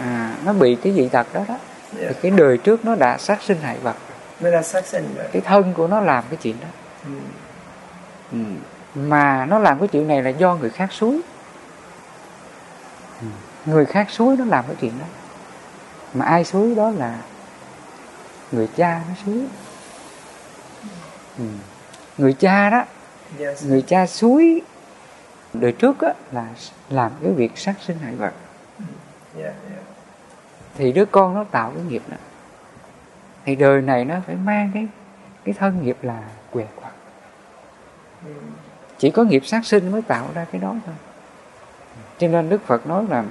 à, 0.00 0.36
nó 0.44 0.52
bị 0.52 0.74
cái 0.74 0.92
dị 0.92 1.08
tật 1.08 1.26
đó 1.34 1.44
đó 1.48 1.56
yeah. 2.00 2.14
thì 2.14 2.20
cái 2.22 2.30
đời 2.30 2.58
trước 2.58 2.84
nó 2.84 2.94
đã 2.94 3.18
sát 3.18 3.42
sinh 3.42 3.58
hại 3.62 3.78
vật 3.78 3.96
mới 4.40 4.52
là 4.52 4.62
sát 4.62 4.86
sinh 4.86 5.14
rồi 5.16 5.26
cái 5.32 5.42
thân 5.42 5.74
của 5.74 5.86
nó 5.86 6.00
làm 6.00 6.24
cái 6.30 6.38
chuyện 6.42 6.56
đó 6.60 6.68
ừ. 8.32 8.38
mà 8.94 9.46
nó 9.46 9.58
làm 9.58 9.78
cái 9.78 9.88
chuyện 9.88 10.08
này 10.08 10.22
là 10.22 10.30
do 10.30 10.54
người 10.54 10.70
khác 10.70 10.92
suối 10.92 11.20
người 13.66 13.86
khác 13.86 14.10
suối 14.10 14.36
nó 14.36 14.44
làm 14.44 14.64
cái 14.66 14.76
chuyện 14.80 14.92
đó 14.98 15.06
mà 16.14 16.24
ai 16.24 16.44
suối 16.44 16.74
đó 16.74 16.90
là 16.90 17.18
người 18.52 18.68
cha 18.76 19.00
nó 19.08 19.14
suối 19.26 19.44
ừ. 21.38 21.44
người 22.18 22.32
cha 22.32 22.70
đó 22.70 22.84
yes. 23.38 23.64
người 23.64 23.82
cha 23.82 24.06
suối 24.06 24.62
đời 25.52 25.72
trước 25.72 26.00
á, 26.00 26.14
là 26.32 26.46
làm 26.90 27.10
cái 27.22 27.32
việc 27.32 27.58
sát 27.58 27.74
sinh 27.86 27.98
hại 27.98 28.14
vật 28.14 28.32
yeah. 29.38 29.54
Yeah 29.70 29.79
thì 30.80 30.92
đứa 30.92 31.04
con 31.04 31.34
nó 31.34 31.44
tạo 31.44 31.72
cái 31.74 31.84
nghiệp 31.88 32.02
đó. 32.08 32.16
Thì 33.44 33.56
đời 33.56 33.82
này 33.82 34.04
nó 34.04 34.14
phải 34.26 34.36
mang 34.44 34.70
cái 34.74 34.88
cái 35.44 35.54
thân 35.58 35.82
nghiệp 35.82 35.96
là 36.02 36.22
què 36.50 36.64
quặt. 36.76 36.92
Chỉ 38.98 39.10
có 39.10 39.24
nghiệp 39.24 39.46
sát 39.46 39.66
sinh 39.66 39.92
mới 39.92 40.02
tạo 40.02 40.28
ra 40.34 40.46
cái 40.52 40.60
đó 40.60 40.74
thôi. 40.86 40.94
Cho 42.18 42.28
nên 42.28 42.48
đức 42.48 42.66
phật 42.66 42.86
nói 42.86 43.06
là 43.08 43.24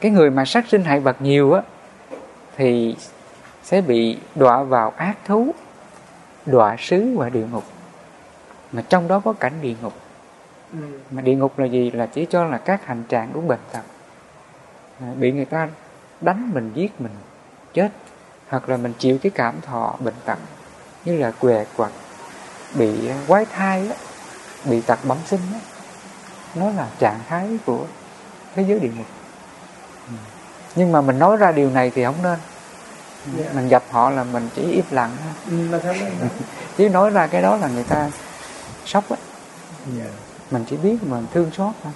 cái 0.00 0.10
người 0.10 0.30
mà 0.30 0.44
sát 0.44 0.64
sinh 0.68 0.84
hại 0.84 1.00
vật 1.00 1.22
nhiều 1.22 1.52
á, 1.52 1.62
thì 2.56 2.96
sẽ 3.62 3.80
bị 3.80 4.18
đọa 4.34 4.62
vào 4.62 4.92
ác 4.96 5.18
thú, 5.24 5.54
đọa 6.46 6.76
xứ 6.78 7.16
và 7.18 7.28
địa 7.28 7.46
ngục. 7.52 7.64
Mà 8.72 8.82
trong 8.88 9.08
đó 9.08 9.20
có 9.20 9.32
cảnh 9.32 9.52
địa 9.62 9.74
ngục. 9.82 9.92
Ừ. 10.72 10.78
mà 11.10 11.22
địa 11.22 11.34
ngục 11.34 11.58
là 11.58 11.66
gì? 11.66 11.90
Là 11.90 12.06
chỉ 12.06 12.26
cho 12.30 12.44
là 12.44 12.58
các 12.58 12.86
hành 12.86 13.02
trạng 13.08 13.32
của 13.32 13.40
bệnh 13.40 13.60
tật. 13.72 13.82
À, 15.00 15.06
bị 15.18 15.32
người 15.32 15.44
ta 15.44 15.68
đánh 16.22 16.50
mình 16.54 16.72
giết 16.74 17.00
mình 17.00 17.12
chết 17.74 17.88
hoặc 18.48 18.68
là 18.68 18.76
mình 18.76 18.92
chịu 18.98 19.18
cái 19.22 19.32
cảm 19.34 19.60
thọ 19.60 19.94
bệnh 20.00 20.14
tật 20.24 20.38
như 21.04 21.16
là 21.16 21.30
què 21.30 21.64
quặt 21.76 21.90
bị 22.74 23.10
quái 23.26 23.44
thai 23.44 23.88
á, 23.88 23.94
bị 24.64 24.80
tật 24.80 24.98
bẩm 25.04 25.18
sinh 25.26 25.40
á. 25.52 25.58
nó 26.54 26.70
là 26.70 26.86
trạng 26.98 27.20
thái 27.28 27.58
của 27.66 27.86
thế 28.54 28.62
giới 28.62 28.78
địa 28.80 28.90
ngục 28.96 29.06
Ừ. 30.08 30.14
nhưng 30.74 30.92
mà 30.92 31.00
mình 31.00 31.18
nói 31.18 31.36
ra 31.36 31.52
điều 31.52 31.70
này 31.70 31.90
thì 31.94 32.04
không 32.04 32.22
nên 32.22 32.38
Yeah. 33.38 33.54
mình 33.54 33.68
gặp 33.68 33.82
họ 33.90 34.10
là 34.10 34.24
mình 34.24 34.48
chỉ 34.54 34.62
im 34.62 34.84
lặng 34.90 35.10
thôi 35.22 35.32
Ừ, 35.50 35.80
chứ 36.76 36.88
nói 36.88 37.10
ra 37.10 37.26
cái 37.26 37.42
đó 37.42 37.56
là 37.56 37.68
người 37.68 37.84
ta 37.84 38.10
sốc 38.84 39.10
á 39.10 39.16
Yeah. 39.98 40.10
mình 40.50 40.64
chỉ 40.70 40.76
biết 40.76 40.96
mình 41.02 41.26
thương 41.34 41.50
xót 41.50 41.72
thôi 41.82 41.92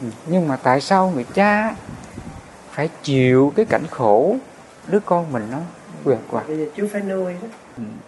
Ừ. 0.00 0.06
nhưng 0.26 0.48
mà 0.48 0.56
tại 0.56 0.80
sao 0.80 1.10
người 1.14 1.24
cha 1.34 1.74
phải 2.74 2.88
chịu 3.02 3.52
cái 3.56 3.64
cảnh 3.64 3.86
khổ 3.90 4.36
đứa 4.88 5.00
con 5.00 5.32
mình 5.32 5.46
nó 5.50 5.58
quẹt 6.04 6.18
quạt. 6.30 6.48
Bây 6.48 6.58
giờ 6.58 6.64
chú 6.76 6.86
phải 6.92 7.00
nuôi 7.02 7.34
đó. 7.42 7.48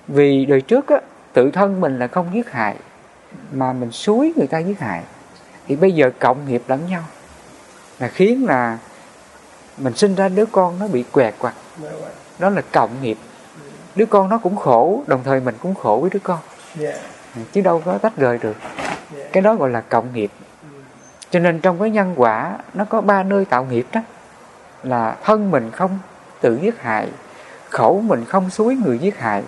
Vì 0.09 0.47
đời 0.47 0.61
trước 0.61 0.89
á 0.89 1.01
tự 1.33 1.51
thân 1.51 1.81
mình 1.81 1.99
là 1.99 2.07
không 2.07 2.31
giết 2.35 2.51
hại 2.53 2.77
mà 3.53 3.73
mình 3.73 3.91
suối 3.91 4.33
người 4.37 4.47
ta 4.47 4.59
giết 4.59 4.81
hại. 4.81 5.03
Thì 5.69 5.77
bây 5.77 5.93
giờ 5.93 6.11
cộng 6.19 6.49
nghiệp 6.49 6.63
lẫn 6.69 6.81
nhau 6.91 7.03
là 7.99 8.09
khiến 8.09 8.47
là 8.47 8.79
mình 9.79 9.97
sinh 9.97 10.15
ra 10.15 10.29
đứa 10.29 10.47
con 10.47 10.79
nó 10.79 10.89
bị 10.89 11.05
quẹt 11.13 11.35
quặt 11.39 11.55
vậy. 11.81 11.93
đó 12.39 12.51
là 12.51 12.63
cộng 12.73 13.03
nghiệp 13.03 13.19
đứa 13.97 14.07
con 14.07 14.29
nó 14.29 14.39
cũng 14.39 14.57
khổ 14.57 15.03
đồng 15.07 15.21
thời 15.25 15.41
mình 15.41 15.55
cũng 15.63 15.75
khổ 15.75 15.99
với 16.01 16.11
đứa 16.13 16.21
con. 16.23 16.39
Yeah. 16.81 17.01
chứ 17.53 17.61
đâu 17.61 17.83
có 17.85 17.99
tách 17.99 18.17
rời 18.17 18.39
được. 18.39 18.57
Yeah. 19.17 19.33
cái 19.33 19.43
đó 19.43 19.55
gọi 19.55 19.71
là 19.71 19.81
cộng 19.81 20.15
nghiệp 20.15 20.31
Ừ. 20.63 20.69
cho 21.31 21.41
nên 21.41 21.61
trong 21.61 21.79
cái 21.81 21.91
nhân 21.91 22.15
quả 22.17 22.59
nó 22.75 22.85
có 22.85 23.01
ba 23.01 23.23
nơi 23.23 23.45
tạo 23.45 23.65
nghiệp 23.65 23.87
đó 23.93 24.01
là 24.87 25.17
thân 25.25 25.51
mình 25.51 25.71
không 25.71 25.99
tự 26.41 26.59
giết 26.63 26.81
hại 26.81 27.09
khẩu 27.71 28.01
mình 28.01 28.25
không 28.25 28.51
suối 28.51 28.75
người 28.75 28.99
giết 28.99 29.19
hại 29.19 29.43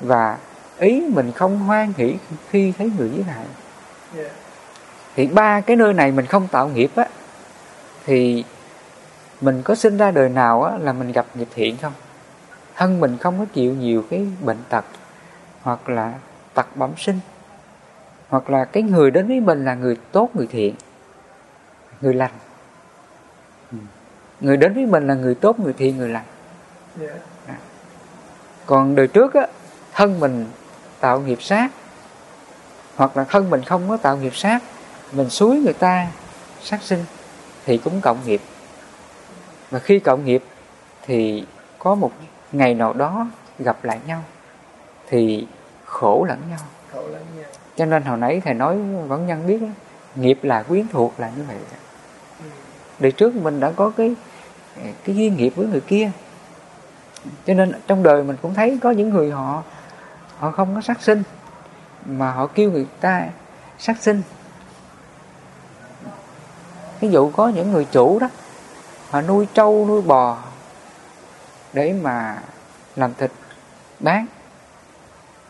và 0.00 0.38
ý 0.78 1.08
mình 1.08 1.32
không 1.32 1.58
hoan 1.58 1.92
hỷ 1.96 2.16
khi 2.50 2.72
thấy 2.78 2.92
người 2.98 3.10
giết 3.10 3.26
hại 3.26 3.46
Yeah. 4.16 4.32
thì 5.16 5.26
ba 5.26 5.60
cái 5.60 5.76
nơi 5.76 5.94
này 5.94 6.12
mình 6.12 6.26
không 6.26 6.48
tạo 6.48 6.68
nghiệp 6.68 6.90
á 6.96 7.04
thì 8.06 8.44
mình 9.40 9.62
có 9.62 9.74
sinh 9.74 9.96
ra 9.96 10.10
đời 10.10 10.28
nào 10.28 10.62
á 10.62 10.78
là 10.78 10.92
mình 10.92 11.12
gặp 11.12 11.26
nghiệp 11.34 11.48
thiện 11.54 11.76
không 11.82 11.92
thân 12.76 13.00
mình 13.00 13.18
không 13.18 13.38
có 13.38 13.44
chịu 13.52 13.74
nhiều 13.74 14.04
cái 14.10 14.26
bệnh 14.40 14.58
tật 14.68 14.84
hoặc 15.62 15.88
là 15.88 16.12
tật 16.54 16.76
bẩm 16.76 16.90
sinh 16.96 17.20
hoặc 18.28 18.50
là 18.50 18.64
cái 18.64 18.82
người 18.82 19.10
đến 19.10 19.28
với 19.28 19.40
mình 19.40 19.64
là 19.64 19.74
người 19.74 19.96
tốt 20.12 20.30
người 20.34 20.46
thiện 20.46 20.74
người 22.00 22.14
lành. 22.14 22.32
Người 24.42 24.56
đến 24.56 24.74
với 24.74 24.86
mình 24.86 25.06
là 25.06 25.14
người 25.14 25.34
tốt 25.34 25.60
người 25.60 25.72
thiện 25.72 25.96
người 25.96 26.08
lành 26.08 26.24
Yeah. 27.00 27.58
còn 28.66 28.94
đời 28.94 29.06
trước 29.06 29.34
á 29.34 29.46
thân 29.92 30.20
mình 30.20 30.46
tạo 31.00 31.20
nghiệp 31.20 31.42
sát 31.42 31.70
hoặc 32.96 33.16
là 33.16 33.24
thân 33.24 33.50
mình 33.50 33.62
không 33.62 33.88
có 33.88 33.96
tạo 33.96 34.16
nghiệp 34.16 34.36
sát 34.36 34.62
mình 35.12 35.30
suối 35.30 35.56
người 35.60 35.72
ta 35.72 36.06
sát 36.62 36.82
sinh 36.82 37.04
thì 37.66 37.78
cũng 37.78 38.00
cộng 38.00 38.18
nghiệp 38.26 38.40
và 39.70 39.78
khi 39.78 39.98
cộng 39.98 40.24
nghiệp 40.24 40.42
thì 41.06 41.46
có 41.78 41.94
một 41.94 42.12
ngày 42.52 42.74
nào 42.74 42.92
đó 42.92 43.26
gặp 43.58 43.84
lại 43.84 44.00
nhau 44.06 44.22
thì 45.08 45.46
khổ 45.84 46.24
lẫn 46.28 46.38
nhau 46.50 46.58
Khổ 46.92 47.02
lắm 47.12 47.22
nha. 47.36 47.44
cho 47.76 47.84
nên 47.84 48.02
hồi 48.02 48.18
nãy 48.18 48.42
thầy 48.44 48.54
nói 48.54 48.78
vẫn 49.08 49.26
nhân 49.26 49.46
biết 49.46 49.58
đó, 49.62 49.68
nghiệp 50.16 50.38
là 50.42 50.62
quyến 50.62 50.88
thuộc 50.88 51.14
là 51.20 51.30
như 51.36 51.44
vậy 51.48 51.56
Ừ. 52.40 52.44
đời 52.98 53.12
trước 53.12 53.34
mình 53.34 53.60
đã 53.60 53.72
có 53.76 53.92
cái 53.96 54.14
cái 54.76 55.16
duyên 55.16 55.36
nghiệp 55.36 55.52
với 55.56 55.66
người 55.66 55.80
kia. 55.80 56.10
Cho 57.46 57.54
nên 57.54 57.72
trong 57.86 58.02
đời 58.02 58.22
mình 58.22 58.36
cũng 58.42 58.54
thấy 58.54 58.78
có 58.82 58.90
những 58.90 59.10
người 59.10 59.30
họ 59.30 59.62
họ 60.38 60.50
không 60.50 60.74
có 60.74 60.80
sát 60.80 61.02
sinh, 61.02 61.22
mà 62.06 62.32
họ 62.32 62.46
kêu 62.46 62.70
người 62.70 62.86
ta 63.00 63.26
sát 63.78 64.02
sinh. 64.02 64.22
Ví 67.00 67.08
dụ 67.08 67.30
có 67.30 67.48
những 67.48 67.72
người 67.72 67.86
chủ 67.92 68.18
đó, 68.18 68.28
họ 69.10 69.20
nuôi 69.20 69.46
trâu, 69.54 69.86
nuôi 69.88 70.02
bò 70.02 70.38
để 71.72 71.94
mà 72.02 72.38
làm 72.96 73.14
thịt 73.14 73.30
bán. 74.00 74.26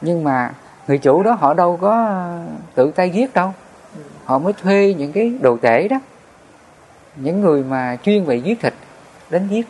Nhưng 0.00 0.24
mà 0.24 0.54
người 0.88 0.98
chủ 0.98 1.22
đó 1.22 1.32
họ 1.32 1.54
đâu 1.54 1.78
có 1.80 2.24
tự 2.74 2.90
tay 2.90 3.10
giết 3.10 3.34
đâu. 3.34 3.54
Họ 4.24 4.38
mới 4.38 4.52
thuê 4.52 4.94
những 4.98 5.12
cái 5.12 5.38
đồ 5.40 5.56
tể 5.62 5.88
đó. 5.88 5.96
Những 7.16 7.40
người 7.40 7.64
mà 7.64 7.96
chuyên 8.02 8.24
về 8.24 8.36
giết 8.36 8.60
thịt 8.60 8.74
đến 9.32 9.48
giết 9.48 9.66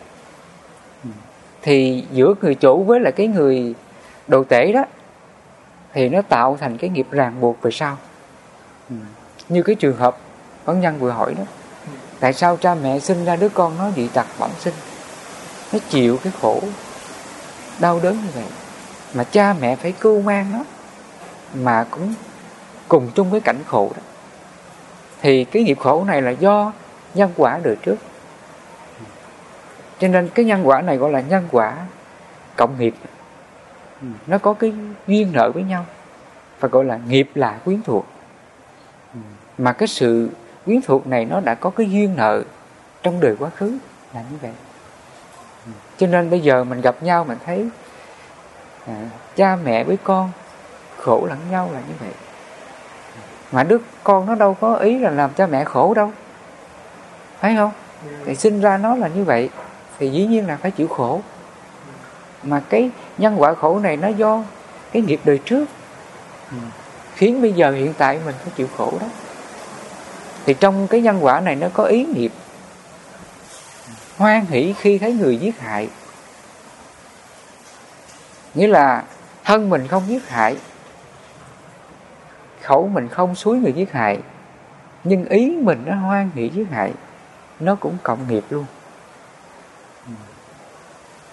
thì 1.63 2.05
giữa 2.13 2.35
người 2.43 2.55
chủ 2.55 2.85
với 2.85 3.01
lại 3.01 3.13
cái 3.13 3.27
người 3.27 3.75
đồ 4.29 4.45
tể 4.45 4.73
đó, 4.73 4.85
thì 5.93 6.09
nó 6.09 6.23
tạo 6.23 6.57
thành 6.61 6.79
cái 6.79 6.91
nghiệp 6.91 7.07
ràng 7.11 7.41
buộc 7.41 7.63
về 7.63 7.71
sau. 7.71 7.97
Như 9.49 9.63
cái 9.63 9.75
trường 9.75 9.97
hợp 9.97 10.17
bắn 10.67 10.81
nhân 10.81 10.99
vừa 10.99 11.11
hỏi 11.11 11.35
đó, 11.35 11.45
tại 12.21 12.33
sao 12.33 12.57
cha 12.57 12.75
mẹ 12.75 12.99
sinh 12.99 13.25
ra 13.25 13.37
đứa 13.37 13.49
con 13.49 13.79
nó 13.79 13.91
bị 13.97 14.09
tật 14.09 14.27
bẩm 14.39 14.51
sinh? 14.59 14.75
Nó 15.73 15.79
chịu 15.89 16.19
cái 16.23 16.33
khổ 16.41 16.61
đau 17.81 18.01
đớn 18.03 18.15
như 18.15 18.31
vậy. 18.35 18.47
Mà 19.15 19.25
cha 19.25 19.55
mẹ 19.61 19.77
phải 19.77 19.93
cưu 19.93 20.23
mang 20.23 20.53
nó, 20.53 20.65
mà 21.55 21.87
cũng 21.91 22.15
cùng 22.89 23.11
chung 23.15 23.31
với 23.31 23.41
cảnh 23.41 23.61
khổ 23.67 23.91
đó. 23.97 24.03
Thì 25.21 25.45
cái 25.45 25.63
nghiệp 25.63 25.79
khổ 25.81 26.05
này 26.05 26.23
là 26.23 26.31
do 26.31 26.73
nhân 27.15 27.33
quả 27.37 27.61
đời 27.63 27.77
trước 27.83 27.97
cho 30.03 30.09
nên 30.09 30.29
cái 30.29 30.45
nhân 30.45 30.69
quả 30.69 30.81
này 30.81 30.97
gọi 30.97 31.13
là 31.13 31.21
nhân 31.21 31.49
quả 31.51 31.77
cộng 32.57 32.79
nghiệp. 32.79 32.95
Nó 34.27 34.39
có 34.39 34.53
cái 34.53 34.73
duyên 35.07 35.33
nợ 35.33 35.51
với 35.51 35.63
nhau 35.63 35.87
và 36.61 36.69
gọi 36.69 36.85
là 36.85 36.99
nghiệp 37.09 37.31
là 37.35 37.59
quyến 37.65 37.83
thuộc. 37.83 38.07
Mà 39.59 39.73
cái 39.73 39.89
sự 39.89 40.31
quyến 40.65 40.81
thuộc 40.83 41.07
này 41.07 41.25
nó 41.25 41.41
đã 41.41 41.55
có 41.55 41.71
cái 41.71 41.91
duyên 41.91 42.17
nợ 42.17 42.43
trong 43.03 43.21
đời 43.21 43.37
quá 43.39 43.51
khứ 43.57 43.79
là 44.15 44.23
như 44.31 44.37
vậy. 44.43 44.53
Cho 45.99 46.07
nên 46.07 46.31
bây 46.31 46.41
giờ 46.41 46.65
mình 46.65 46.81
gặp 46.81 47.03
nhau 47.03 47.25
mình 47.25 47.39
thấy 47.45 47.69
à, 48.87 48.95
cha 49.37 49.57
mẹ 49.65 49.85
với 49.85 49.99
con 50.05 50.31
khổ 50.99 51.27
lẫn 51.29 51.39
nhau 51.51 51.71
là 51.73 51.81
như 51.81 51.95
vậy. 52.01 52.13
Mà 53.53 53.65
đứa 53.65 53.79
con 54.05 54.27
nó 54.27 54.35
đâu 54.35 54.55
có 54.55 54.75
ý 54.75 54.99
là 54.99 55.11
làm 55.11 55.31
cha 55.31 55.47
mẹ 55.47 55.65
khổ 55.65 55.95
đâu. 55.95 56.13
Thấy 57.41 57.57
không? 57.57 57.73
Thì 58.25 58.35
sinh 58.35 58.61
ra 58.61 58.79
nó 58.79 58.95
là 58.95 59.09
như 59.09 59.25
vậy 59.25 59.51
thì 60.03 60.09
dĩ 60.09 60.27
nhiên 60.27 60.47
là 60.47 60.57
phải 60.57 60.71
chịu 60.71 60.89
khổ. 60.89 61.21
Mà 62.43 62.63
cái 62.69 62.91
nhân 63.19 63.35
quả 63.39 63.55
khổ 63.55 63.79
này 63.79 63.97
nó 63.97 64.09
do 64.09 64.45
cái 64.93 65.03
nghiệp 65.03 65.21
đời 65.25 65.41
trước 65.45 65.69
khiến 67.15 67.43
bây 67.43 67.53
giờ 67.53 67.71
hiện 67.71 67.95
tại 67.99 68.21
mình 68.25 68.35
phải 68.45 68.53
chịu 68.57 68.69
khổ 68.77 68.93
đó. 69.01 69.07
Thì 70.47 70.55
trong 70.61 70.87
cái 70.89 71.01
nhân 71.01 71.25
quả 71.25 71.41
này 71.41 71.57
nó 71.57 71.69
có 71.73 71.85
ý 71.85 72.05
nghiệp. 72.05 72.33
Hoan 74.19 74.47
hỷ 74.47 74.75
khi 74.79 74.99
thấy 74.99 75.13
người 75.13 75.37
giết 75.37 75.61
hại. 75.61 75.89
Nghĩa 78.55 78.67
là 78.69 79.05
thân 79.45 79.71
mình 79.71 79.89
không 79.89 80.03
giết 80.09 80.29
hại, 80.29 80.57
khẩu 82.63 82.89
mình 82.89 83.09
không 83.09 83.35
suối 83.35 83.59
người 83.59 83.73
giết 83.73 83.93
hại, 83.93 84.19
nhưng 85.05 85.25
ý 85.25 85.57
mình 85.61 85.83
nó 85.87 85.95
hoan 85.95 86.31
hỷ 86.35 86.49
giết 86.49 86.67
hại, 86.71 86.93
nó 87.61 87.75
cũng 87.75 87.97
cộng 88.03 88.29
nghiệp 88.29 88.45
luôn 88.51 88.65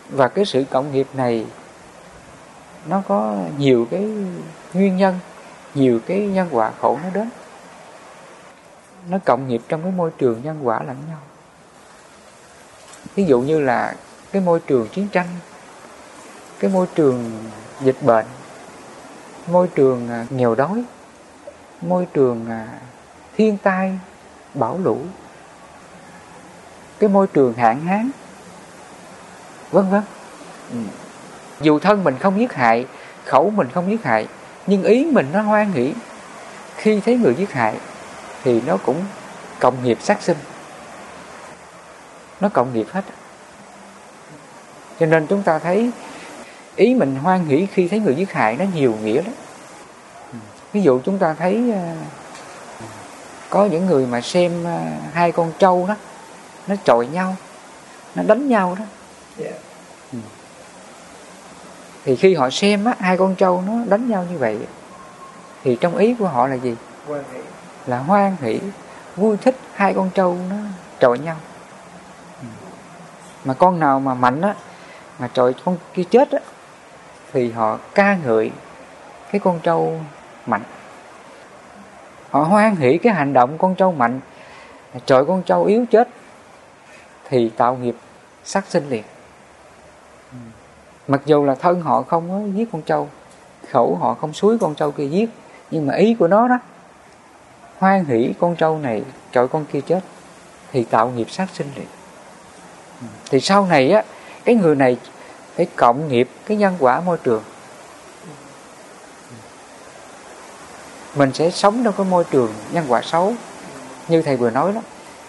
và 0.10 0.28
cái 0.28 0.46
sự 0.46 0.64
cộng 0.70 0.92
nghiệp 0.92 1.08
này, 1.14 1.46
nó 2.88 3.02
có 3.08 3.38
nhiều 3.58 3.88
cái 3.92 4.08
nguyên 4.74 4.98
nhân, 4.98 5.20
nhiều 5.74 6.00
cái 6.06 6.20
nhân 6.20 6.48
quả 6.52 6.72
khổ 6.82 7.00
nó 7.04 7.10
đến. 7.14 7.30
Nó 9.10 9.18
cộng 9.26 9.48
nghiệp 9.48 9.62
trong 9.68 9.84
cái 9.84 9.92
môi 9.92 10.12
trường 10.18 10.42
nhân 10.44 10.68
quả 10.68 10.84
lẫn 10.84 10.98
nhau. 11.10 11.20
Ví 13.16 13.24
dụ 13.24 13.42
như 13.42 13.60
là 13.60 13.96
cái 14.32 14.42
môi 14.42 14.60
trường 14.60 14.88
chiến 14.88 15.08
tranh, 15.08 15.28
cái 16.60 16.72
môi 16.72 16.88
trường 16.96 17.32
dịch 17.82 17.98
bệnh, 18.02 18.26
môi 19.48 19.68
trường 19.68 20.10
à, 20.10 20.26
nghèo 20.30 20.56
đói, 20.56 20.84
môi 21.82 22.08
trường 22.14 22.46
à, 22.50 22.68
thiên 23.38 23.58
tai, 23.58 24.00
bão 24.54 24.78
lũ, 24.78 24.98
cái 27.00 27.10
môi 27.10 27.28
trường 27.28 27.54
hạn 27.54 27.82
hán 27.82 28.12
vân 29.72 29.90
vân 29.90 30.02
ừ. 30.72 30.78
dù 31.62 31.80
thân 31.80 32.04
mình 32.04 32.16
không 32.20 32.40
giết 32.40 32.54
hại 32.54 32.86
khẩu 33.26 33.50
mình 33.50 33.68
không 33.74 33.92
giết 33.92 34.04
hại 34.04 34.28
nhưng 34.68 34.84
ý 34.84 35.06
mình 35.06 35.28
nó 35.34 35.42
hoan 35.42 35.72
hỷ 35.72 35.94
khi 36.76 37.02
thấy 37.06 37.18
người 37.18 37.36
giết 37.36 37.52
hại 37.52 37.76
thì 38.44 38.62
nó 38.62 38.78
cũng 38.78 39.04
cộng 39.60 39.84
nghiệp 39.84 39.98
sát 40.02 40.22
sinh 40.22 40.38
nó 42.42 42.50
cộng 42.50 42.74
nghiệp 42.74 42.88
hết 42.92 43.04
cho 45.00 45.06
nên 45.06 45.28
chúng 45.28 45.44
ta 45.44 45.60
thấy 45.60 45.92
ý 46.76 46.96
mình 46.96 47.16
hoan 47.16 47.46
hỷ 47.46 47.68
khi 47.74 47.88
thấy 47.88 48.00
người 48.00 48.16
giết 48.16 48.32
hại 48.32 48.58
nó 48.58 48.66
nhiều 48.76 48.96
nghĩa 49.04 49.22
lắm 49.22 49.34
ví 50.74 50.82
dụ 50.82 51.00
chúng 51.06 51.18
ta 51.18 51.34
thấy 51.34 51.72
à, 51.72 51.96
có 53.50 53.66
những 53.66 53.86
người 53.86 54.06
mà 54.06 54.22
xem 54.22 54.68
à, 54.68 54.92
hai 55.14 55.32
con 55.32 55.52
trâu 55.60 55.86
đó 55.88 55.96
nó 56.68 56.76
chọi 56.86 57.08
nhau 57.08 57.36
nó 58.16 58.24
đánh 58.24 58.48
nhau 58.48 58.76
đó. 58.80 58.86
Ừ. 58.86 58.99
thì 62.06 62.16
khi 62.16 62.36
họ 62.36 62.50
xem 62.50 62.86
á 62.86 62.96
hai 63.00 63.18
con 63.18 63.36
trâu 63.36 63.64
nó 63.68 63.74
đánh 63.90 64.10
nhau 64.10 64.26
như 64.32 64.38
vậy 64.38 64.58
thì 65.64 65.78
trong 65.82 65.98
ý 65.98 66.16
của 66.20 66.28
họ 66.28 66.48
là 66.48 66.56
gì? 66.56 66.76
Hoan 67.08 67.24
hỷ. 67.34 67.40
là 67.88 67.98
hoan 68.00 68.36
hỷ 68.42 68.60
vui 69.16 69.38
thích 69.38 69.56
hai 69.74 69.94
con 69.94 70.10
trâu 70.10 70.38
nó 70.50 70.56
chọi 71.00 71.20
nhau. 71.20 71.36
Ừ. 72.42 72.48
mà 73.46 73.54
con 73.54 73.80
nào 73.80 74.00
mà 74.00 74.14
mạnh 74.14 74.42
á 74.42 74.56
mà 75.20 75.30
chọi 75.34 75.54
con 75.66 75.78
kia 75.94 76.04
chết 76.04 76.32
á 76.32 76.40
thì 77.34 77.52
họ 77.52 77.78
ca 77.96 78.16
ngợi 78.16 78.52
cái 79.32 79.40
con 79.40 79.60
trâu 79.60 80.00
mạnh. 80.46 80.64
Họ 82.30 82.44
hoan 82.44 82.76
hỷ 82.76 82.98
cái 82.98 83.14
hành 83.14 83.34
động 83.34 83.58
con 83.58 83.76
trâu 83.76 83.92
mạnh 83.92 84.20
trời 85.06 85.26
con 85.26 85.44
trâu 85.44 85.66
yếu 85.66 85.86
chết 85.92 86.10
thì 87.30 87.52
tạo 87.58 87.76
nghiệp 87.76 87.96
sát 88.44 88.66
sinh 88.68 88.90
liền 88.90 89.04
Ừ. 90.32 90.38
mặc 91.08 91.22
dù 91.26 91.46
là 91.46 91.56
thân 91.56 91.82
họ 91.82 92.02
không 92.02 92.30
có 92.30 92.58
giết 92.58 92.70
con 92.72 92.82
trâu, 92.82 93.10
khẩu 93.70 93.96
họ 93.96 94.14
không 94.14 94.34
suối 94.34 94.58
con 94.60 94.76
trâu 94.76 94.92
kia 94.92 95.08
giết, 95.08 95.30
nhưng 95.72 95.88
mà 95.88 95.96
ý 95.96 96.16
của 96.20 96.28
nó 96.28 96.48
đó, 96.48 96.60
hoan 97.78 98.06
hỷ 98.06 98.34
con 98.40 98.56
trâu 98.56 98.78
này 98.78 99.04
chọi 99.32 99.48
con 99.48 99.66
kia 99.66 99.82
chết, 99.82 100.00
thì 100.72 100.84
tạo 100.84 101.10
nghiệp 101.10 101.32
sát 101.32 101.48
sinh 101.54 101.68
liền. 101.76 101.88
Ừ. 103.02 103.08
Thì 103.30 103.40
sau 103.40 103.66
này 103.66 103.92
á, 103.92 104.04
cái 104.46 104.56
người 104.56 104.76
này 104.76 104.98
phải 105.56 105.68
cộng 105.76 106.08
nghiệp, 106.08 106.30
cái 106.46 106.58
nhân 106.58 106.76
quả 106.80 107.02
môi 107.02 107.18
trường, 107.18 107.44
mình 111.16 111.34
sẽ 111.34 111.50
sống 111.50 111.84
trong 111.84 111.94
cái 111.98 112.06
môi 112.06 112.24
trường 112.32 112.54
nhân 112.72 112.86
quả 112.88 113.02
xấu. 113.02 113.34
Như 114.08 114.22
thầy 114.22 114.38
vừa 114.38 114.50
nói 114.50 114.74
đó, 114.74 114.82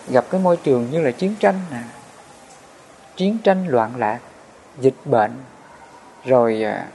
gặp 0.09 0.25
cái 0.31 0.41
môi 0.41 0.57
trường 0.57 0.91
như 0.91 1.01
là 1.03 1.11
chiến 1.11 1.35
tranh 1.41 1.61
nè, 1.71 1.83
chiến 3.17 3.39
tranh 3.39 3.69
loạn 3.69 3.97
lạc 3.97 4.19
dịch 4.79 4.97
bệnh 5.05 5.33
rồi 6.25 6.63
à, 6.63 6.87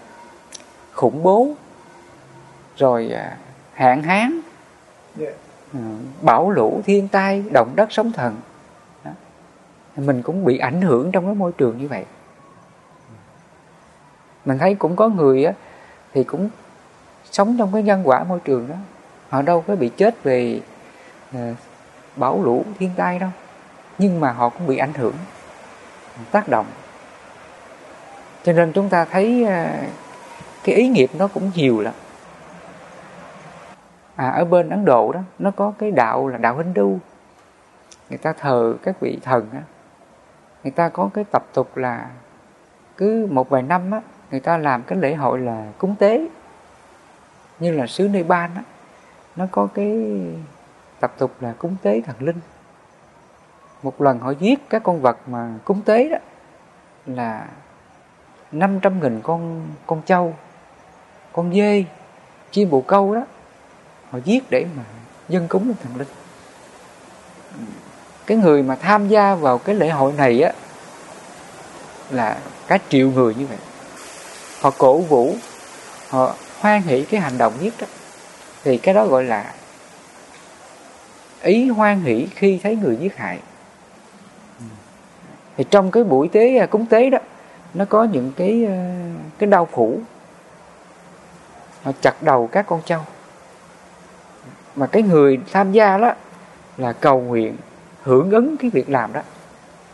khủng 0.94 1.24
bố 1.24 1.50
rồi 2.78 3.12
à, 3.12 3.38
hạn 3.74 4.04
hán 4.04 4.40
yeah. 5.20 5.34
Ừ, 5.74 5.80
bão 6.22 6.52
lũ 6.52 6.82
thiên 6.86 7.08
tai 7.08 7.44
động 7.54 7.74
đất 7.76 7.92
sóng 7.92 8.12
thần. 8.12 8.36
Đó. 9.04 9.12
mình 9.96 10.22
cũng 10.22 10.46
bị 10.46 10.58
ảnh 10.58 10.82
hưởng 10.82 11.12
trong 11.12 11.26
cái 11.26 11.36
môi 11.36 11.52
trường 11.52 11.78
như 11.78 11.88
vậy. 11.88 12.06
Mình 14.46 14.58
thấy 14.58 14.76
cũng 14.76 14.96
có 14.96 15.10
người 15.10 15.46
á 15.46 15.54
thì 16.14 16.24
cũng 16.24 16.50
sống 17.32 17.56
trong 17.60 17.74
cái 17.74 17.84
nhân 17.84 18.02
quả 18.08 18.24
môi 18.24 18.40
trường 18.40 18.68
đó. 18.68 18.76
Họ 19.30 19.42
đâu 19.42 19.64
có 19.68 19.76
bị 19.76 19.90
chết 19.90 20.24
về 20.24 20.62
uh, 21.36 21.40
bão 22.16 22.44
lũ 22.44 22.64
thiên 22.80 22.90
tai 22.96 23.20
đâu. 23.20 23.30
Nhưng 23.98 24.20
mà 24.20 24.32
họ 24.32 24.50
cũng 24.50 24.68
bị 24.68 24.78
ảnh 24.78 24.94
hưởng 24.94 25.16
tác 26.32 26.48
động 26.48 26.66
cho 28.46 28.54
nên 28.54 28.72
chúng 28.72 28.90
ta 28.90 29.06
thấy 29.06 29.44
à, 29.44 29.88
cái 30.64 30.76
ý 30.76 30.88
nghiệp 30.88 31.10
nó 31.18 31.28
cũng 31.28 31.52
nhiều 31.56 31.82
lắm. 31.82 31.94
À 34.16 34.30
ở 34.30 34.46
bên 34.46 34.70
ấn 34.70 34.86
độ 34.86 35.12
đó, 35.12 35.20
nó 35.40 35.52
có 35.52 35.74
cái 35.80 35.92
đạo 35.92 36.28
là 36.28 36.38
đạo 36.38 36.58
hindu 36.58 37.00
người 38.10 38.18
ta 38.18 38.34
thờ 38.34 38.76
các 38.84 39.00
vị 39.00 39.20
thần 39.24 39.50
á. 39.54 39.62
Người 40.64 40.72
ta 40.72 40.90
có 40.90 41.10
cái 41.14 41.24
tập 41.32 41.46
tục 41.54 41.78
là 41.78 42.10
cứ 42.98 43.28
một 43.32 43.50
vài 43.50 43.62
năm 43.62 43.92
á, 43.92 44.02
người 44.32 44.40
ta 44.40 44.58
làm 44.58 44.84
cái 44.84 44.98
lễ 45.00 45.16
hội 45.16 45.40
là 45.40 45.66
cúng 45.78 45.96
tế. 46.00 46.28
Như 47.60 47.72
là 47.72 47.88
xứ 47.88 48.08
Nepal 48.08 48.50
á, 48.56 48.64
nó 49.36 49.46
có 49.52 49.68
cái 49.74 50.20
tập 51.00 51.14
tục 51.18 51.32
là 51.42 51.54
cúng 51.58 51.76
tế 51.82 52.02
thần 52.02 52.16
linh. 52.20 52.40
Một 53.84 54.02
lần 54.02 54.20
họ 54.20 54.32
giết 54.32 54.70
các 54.70 54.84
con 54.84 55.02
vật 55.02 55.18
mà 55.28 55.54
cúng 55.66 55.82
tế 55.86 56.10
đó 56.10 56.18
là 57.06 57.48
500 58.52 59.02
nghìn 59.02 59.22
con 59.22 59.68
con 59.88 60.02
trâu, 60.06 60.36
con 61.34 61.54
dê 61.54 61.84
chim 62.52 62.70
bồ 62.70 62.82
câu 62.82 63.16
đó, 63.16 63.26
họ 64.10 64.20
giết 64.26 64.44
để 64.50 64.66
mà 64.78 64.84
dân 65.30 65.48
cúng 65.48 65.68
lên 65.68 65.76
thần 65.84 65.96
linh. 65.98 66.08
Cái 68.26 68.38
người 68.38 68.64
mà 68.64 68.76
tham 68.76 69.08
gia 69.08 69.36
vào 69.36 69.58
cái 69.58 69.76
lễ 69.76 69.90
hội 69.90 70.14
này 70.14 70.42
á, 70.42 70.52
là 72.10 72.38
cả 72.68 72.78
triệu 72.90 73.12
người 73.12 73.36
như 73.36 73.46
vậy. 73.46 73.58
Họ 74.62 74.72
cổ 74.78 74.98
vũ, 74.98 75.36
họ 76.10 76.36
hoan 76.60 76.82
hỷ 76.82 77.04
cái 77.04 77.22
hành 77.22 77.38
động 77.38 77.54
giết 77.60 77.74
đó. 77.80 77.88
Thì 78.64 78.78
cái 78.78 78.94
đó 78.94 79.08
gọi 79.08 79.24
là 79.24 79.54
ý 81.42 81.70
hoan 81.70 82.02
hỷ 82.02 82.28
khi 82.36 82.60
thấy 82.64 82.76
người 82.76 82.98
giết 82.98 83.18
hại. 83.18 83.40
Thì 85.58 85.66
trong 85.72 85.92
cái 85.92 86.04
buổi 86.04 86.28
tế 86.28 86.58
à, 86.58 86.66
cúng 86.66 86.86
tế 86.86 87.10
đó 87.10 87.18
nó 87.76 87.86
có 87.86 88.04
những 88.04 88.32
cái 88.36 88.66
ờ, 88.66 88.74
cái 89.38 89.50
đau 89.50 89.68
phủ 89.72 90.00
họ 91.84 91.92
chặt 92.02 92.24
đầu 92.24 92.48
các 92.48 92.66
con 92.68 92.82
trâu. 92.86 93.02
Mà 94.76 94.88
cái 94.88 95.02
người 95.02 95.40
tham 95.52 95.72
gia 95.72 95.98
đó 95.98 96.14
là 96.78 96.94
cầu 96.94 97.22
nguyện 97.22 97.58
hưởng 98.04 98.32
ứng 98.32 98.58
cái 98.58 98.70
việc 98.70 98.90
làm 98.90 99.14
đó. 99.14 99.22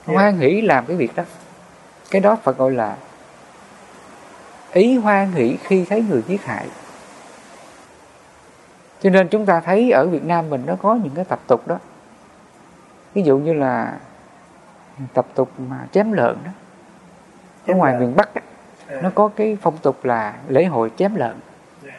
Dạ. 0.08 0.14
hoan 0.14 0.38
hỷ 0.38 0.62
làm 0.62 0.86
cái 0.86 0.98
việc 0.98 1.16
đó. 1.16 1.24
Cái 2.12 2.22
đó 2.22 2.38
phải 2.44 2.54
gọi 2.58 2.72
là 2.72 2.98
ý 4.72 4.98
hoan 4.98 5.32
hỷ 5.32 5.58
khi 5.64 5.86
thấy 5.86 6.06
người 6.10 6.24
giết 6.28 6.44
hại. 6.44 6.68
Cho 9.02 9.10
nên 9.10 9.28
chúng 9.28 9.46
ta 9.46 9.60
thấy 9.60 9.92
ở 9.92 10.08
Việt 10.08 10.24
Nam 10.24 10.50
mình 10.50 10.64
nó 10.66 10.76
có 10.82 10.96
những 10.96 11.14
cái 11.16 11.26
tập 11.26 11.40
tục 11.48 11.68
đó. 11.68 11.80
Ví 13.14 13.24
dụ 13.24 13.38
như 13.38 13.54
là 13.54 13.98
tập 15.14 15.28
tục 15.36 15.52
mà 15.58 15.88
chém 15.92 16.12
lợn 16.12 16.38
đó 16.46 16.52
ở 17.68 17.74
ngoài 17.74 18.00
miền 18.00 18.16
Bắc 18.16 18.30
à. 18.36 18.42
nó 19.02 19.10
có 19.16 19.30
cái 19.36 19.58
phong 19.62 19.78
tục 19.78 20.06
là 20.06 20.34
lễ 20.48 20.66
hội 20.66 20.92
chém 20.98 21.16
lợn. 21.16 21.36
Dạ. 21.84 21.92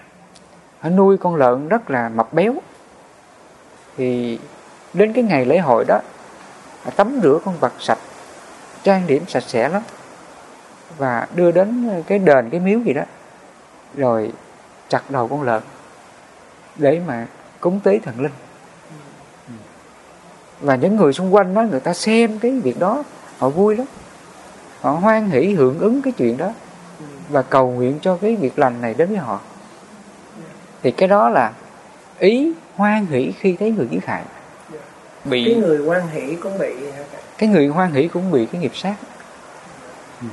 họ 0.80 0.90
nuôi 0.90 1.18
con 1.18 1.34
lợn 1.34 1.68
rất 1.68 1.90
là 1.90 2.08
mập 2.08 2.32
béo. 2.32 2.54
Thì 3.96 4.38
đến 4.92 5.12
cái 5.12 5.24
ngày 5.24 5.44
lễ 5.44 5.58
hội 5.58 5.84
đó 5.88 6.00
tắm 6.96 7.20
rửa 7.22 7.38
con 7.44 7.56
vật 7.60 7.72
sạch 7.78 7.98
trang 8.82 9.06
điểm 9.06 9.24
sạch 9.28 9.44
sẽ 9.46 9.68
lắm. 9.68 9.82
Và 10.98 11.26
đưa 11.34 11.50
đến 11.50 11.90
cái 12.06 12.18
đền 12.18 12.50
cái 12.50 12.60
miếu 12.60 12.78
gì 12.78 12.92
đó 12.92 13.02
rồi 13.94 14.32
chặt 14.88 15.10
đầu 15.10 15.28
con 15.28 15.42
lợn 15.42 15.62
để 16.76 17.00
mà 17.06 17.26
cúng 17.60 17.80
tế 17.80 17.98
thần 17.98 18.20
linh. 18.20 18.32
Và 20.60 20.76
những 20.76 20.96
người 20.96 21.12
xung 21.12 21.34
quanh 21.34 21.54
đó 21.54 21.62
người 21.62 21.80
ta 21.80 21.94
xem 21.94 22.38
cái 22.38 22.60
việc 22.60 22.78
đó 22.78 23.02
họ 23.38 23.48
vui 23.48 23.76
lắm 23.76 23.86
họ 24.82 24.92
hoan 24.92 25.30
hỷ 25.30 25.54
hưởng 25.54 25.78
ứng 25.78 26.02
cái 26.02 26.12
chuyện 26.12 26.36
đó 26.36 26.52
và 27.28 27.42
cầu 27.42 27.70
nguyện 27.70 27.98
cho 28.02 28.16
cái 28.16 28.36
việc 28.36 28.58
lành 28.58 28.80
này 28.80 28.94
đến 28.94 29.08
với 29.08 29.18
họ 29.18 29.40
thì 30.82 30.90
cái 30.90 31.08
đó 31.08 31.28
là 31.28 31.52
ý 32.18 32.52
hoan 32.76 33.06
hỷ 33.06 33.32
khi 33.38 33.56
thấy 33.60 33.70
người 33.70 33.88
giết 33.90 34.06
hại 34.06 34.22
bị 35.24 35.44
cái 35.44 35.54
người 35.54 35.78
hoan 35.78 36.08
hỷ 36.08 36.36
cũng 36.42 36.58
bị 36.58 36.74
cái 37.38 37.48
người 37.48 37.66
hoan 37.66 37.92
hỷ 37.92 38.08
cũng 38.08 38.30
bị 38.30 38.46
cái 38.46 38.60
nghiệp 38.60 38.72
sát 38.74 38.94
ừ. 40.20 40.26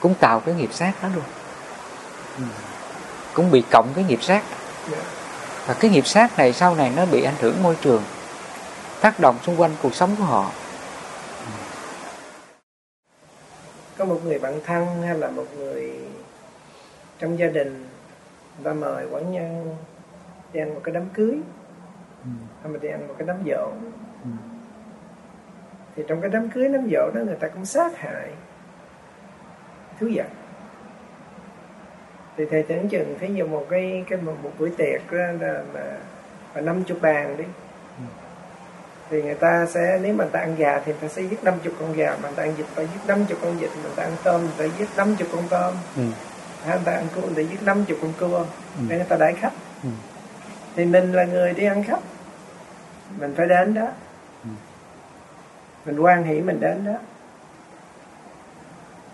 cũng 0.00 0.14
tạo 0.14 0.40
cái 0.40 0.54
nghiệp 0.54 0.70
sát 0.72 0.92
đó 1.02 1.08
luôn 1.14 1.24
ừ. 2.38 2.44
cũng 3.34 3.50
bị 3.50 3.62
cộng 3.70 3.88
cái 3.94 4.04
nghiệp 4.08 4.22
sát 4.22 4.42
dạ. 4.90 4.98
và 5.66 5.74
cái 5.74 5.90
nghiệp 5.90 6.06
sát 6.06 6.38
này 6.38 6.52
sau 6.52 6.74
này 6.74 6.92
nó 6.96 7.06
bị 7.06 7.22
ảnh 7.22 7.34
hưởng 7.40 7.62
môi 7.62 7.76
trường 7.80 8.02
tác 9.00 9.20
động 9.20 9.36
xung 9.42 9.60
quanh 9.60 9.70
cuộc 9.82 9.94
sống 9.94 10.16
của 10.18 10.24
họ 10.24 10.50
có 13.98 14.04
một 14.04 14.20
người 14.24 14.38
bạn 14.38 14.60
thân 14.64 15.02
hay 15.02 15.18
là 15.18 15.30
một 15.30 15.46
người 15.56 15.92
trong 17.18 17.38
gia 17.38 17.46
đình 17.46 17.86
người 18.56 18.64
ta 18.64 18.72
mời 18.72 19.06
quán 19.10 19.32
nhân 19.32 19.76
đi 20.52 20.60
ăn 20.60 20.74
một 20.74 20.80
cái 20.84 20.94
đám 20.94 21.08
cưới 21.14 21.38
ừ. 22.24 22.30
hay 22.62 22.72
mà 22.72 22.78
đi 22.82 22.88
ăn 22.88 23.08
một 23.08 23.14
cái 23.18 23.28
đám 23.28 23.36
dỗ 23.46 23.72
ừ. 24.24 24.30
thì 25.96 26.02
trong 26.08 26.20
cái 26.20 26.30
đám 26.30 26.50
cưới 26.50 26.68
đám 26.68 26.88
dỗ 26.92 27.10
đó 27.14 27.20
người 27.26 27.36
ta 27.40 27.48
cũng 27.48 27.64
sát 27.64 27.96
hại 27.96 28.30
thứ 29.98 30.10
vật 30.14 30.26
thì 32.36 32.44
thầy 32.50 32.62
tưởng 32.62 32.88
chừng 32.88 33.18
thí 33.18 33.34
dụ 33.34 33.46
một 33.46 33.66
cái 33.70 34.04
cái 34.08 34.20
một, 34.20 34.34
một 34.42 34.52
buổi 34.58 34.70
tiệc 34.76 35.12
đó 35.12 35.18
là 35.40 35.62
mà 36.54 36.60
năm 36.60 36.84
chục 36.84 36.98
bàn 37.00 37.36
đi. 37.36 37.44
Thì 39.10 39.22
người 39.22 39.34
ta 39.34 39.66
sẽ 39.66 39.98
nếu 40.02 40.14
mà 40.14 40.24
người 40.24 40.32
ta 40.32 40.40
ăn 40.40 40.54
gà 40.56 40.78
thì 40.84 40.92
người 40.92 41.00
ta 41.00 41.08
sẽ 41.08 41.22
giết 41.22 41.44
năm 41.44 41.54
chục 41.62 41.72
con 41.80 41.92
gà 41.92 42.10
mà 42.10 42.28
người 42.28 42.36
ta 42.36 42.42
ăn 42.42 42.54
vịt 42.54 42.66
phải 42.66 42.86
giết 42.94 43.00
năm 43.06 43.24
chục 43.24 43.38
con 43.42 43.58
vịt 43.58 43.70
mà 43.76 43.82
người 43.82 43.92
ta 43.96 44.02
ăn 44.02 44.12
tôm 44.24 44.40
người 44.40 44.68
ta 44.68 44.76
giết 44.78 44.88
năm 44.96 45.16
chục 45.16 45.28
con 45.32 45.44
tôm 45.50 45.74
ừ. 45.96 46.02
người 46.66 46.78
ta 46.84 46.92
ăn 46.92 47.06
cua 47.14 47.20
người 47.20 47.44
ta 47.44 47.50
giết 47.50 47.62
năm 47.62 47.84
chục 47.84 47.98
con 48.02 48.12
cua 48.20 48.38
ừ. 48.38 48.82
để 48.88 48.96
người 48.96 49.06
ta 49.08 49.16
đãi 49.16 49.34
khách 49.34 49.52
ừ 49.82 49.90
thì 50.78 50.84
mình 50.84 51.12
là 51.12 51.24
người 51.24 51.54
đi 51.54 51.64
ăn 51.64 51.82
khách 51.82 52.00
mình 53.18 53.34
phải 53.36 53.46
đến 53.46 53.74
đó 53.74 53.86
ừ. 54.44 54.50
mình 55.86 56.00
quan 56.00 56.24
hỷ 56.24 56.40
mình 56.40 56.60
đến 56.60 56.84
đó 56.84 56.92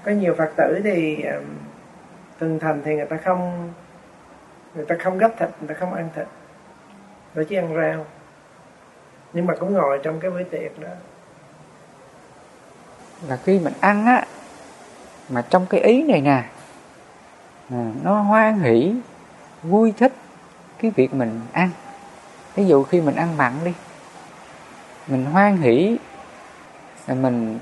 có 0.04 0.12
nhiều 0.12 0.34
phật 0.38 0.52
tử 0.56 0.80
thì 0.84 1.22
um, 1.22 1.44
từng 2.38 2.58
thành 2.58 2.82
thì 2.84 2.94
người 2.94 3.06
ta 3.06 3.16
không 3.24 3.72
người 4.74 4.84
ta 4.84 4.94
không 5.02 5.18
gấp 5.18 5.30
thịt 5.38 5.48
người 5.60 5.68
ta 5.68 5.74
không 5.80 5.94
ăn 5.94 6.08
thịt 6.16 6.26
người 7.34 7.44
chỉ 7.44 7.56
ăn 7.56 7.74
rau 7.76 8.06
nhưng 9.34 9.46
mà 9.46 9.54
cũng 9.60 9.72
ngồi 9.72 10.00
trong 10.02 10.20
cái 10.20 10.30
bữa 10.30 10.42
tiệc 10.42 10.80
đó. 10.80 10.88
Là 13.28 13.36
khi 13.36 13.58
mình 13.58 13.72
ăn 13.80 14.06
á 14.06 14.26
mà 15.28 15.42
trong 15.50 15.66
cái 15.66 15.80
ý 15.80 16.02
này 16.02 16.20
nè 16.20 16.44
nó 18.02 18.20
hoan 18.20 18.60
hỷ 18.60 18.94
vui 19.62 19.92
thích 19.96 20.12
cái 20.78 20.90
việc 20.90 21.14
mình 21.14 21.40
ăn. 21.52 21.70
Ví 22.54 22.66
dụ 22.66 22.82
khi 22.82 23.00
mình 23.00 23.14
ăn 23.14 23.36
mặn 23.36 23.52
đi 23.64 23.72
mình 25.06 25.24
hoan 25.24 25.56
hỷ 25.56 25.98
là 27.06 27.14
mình 27.14 27.58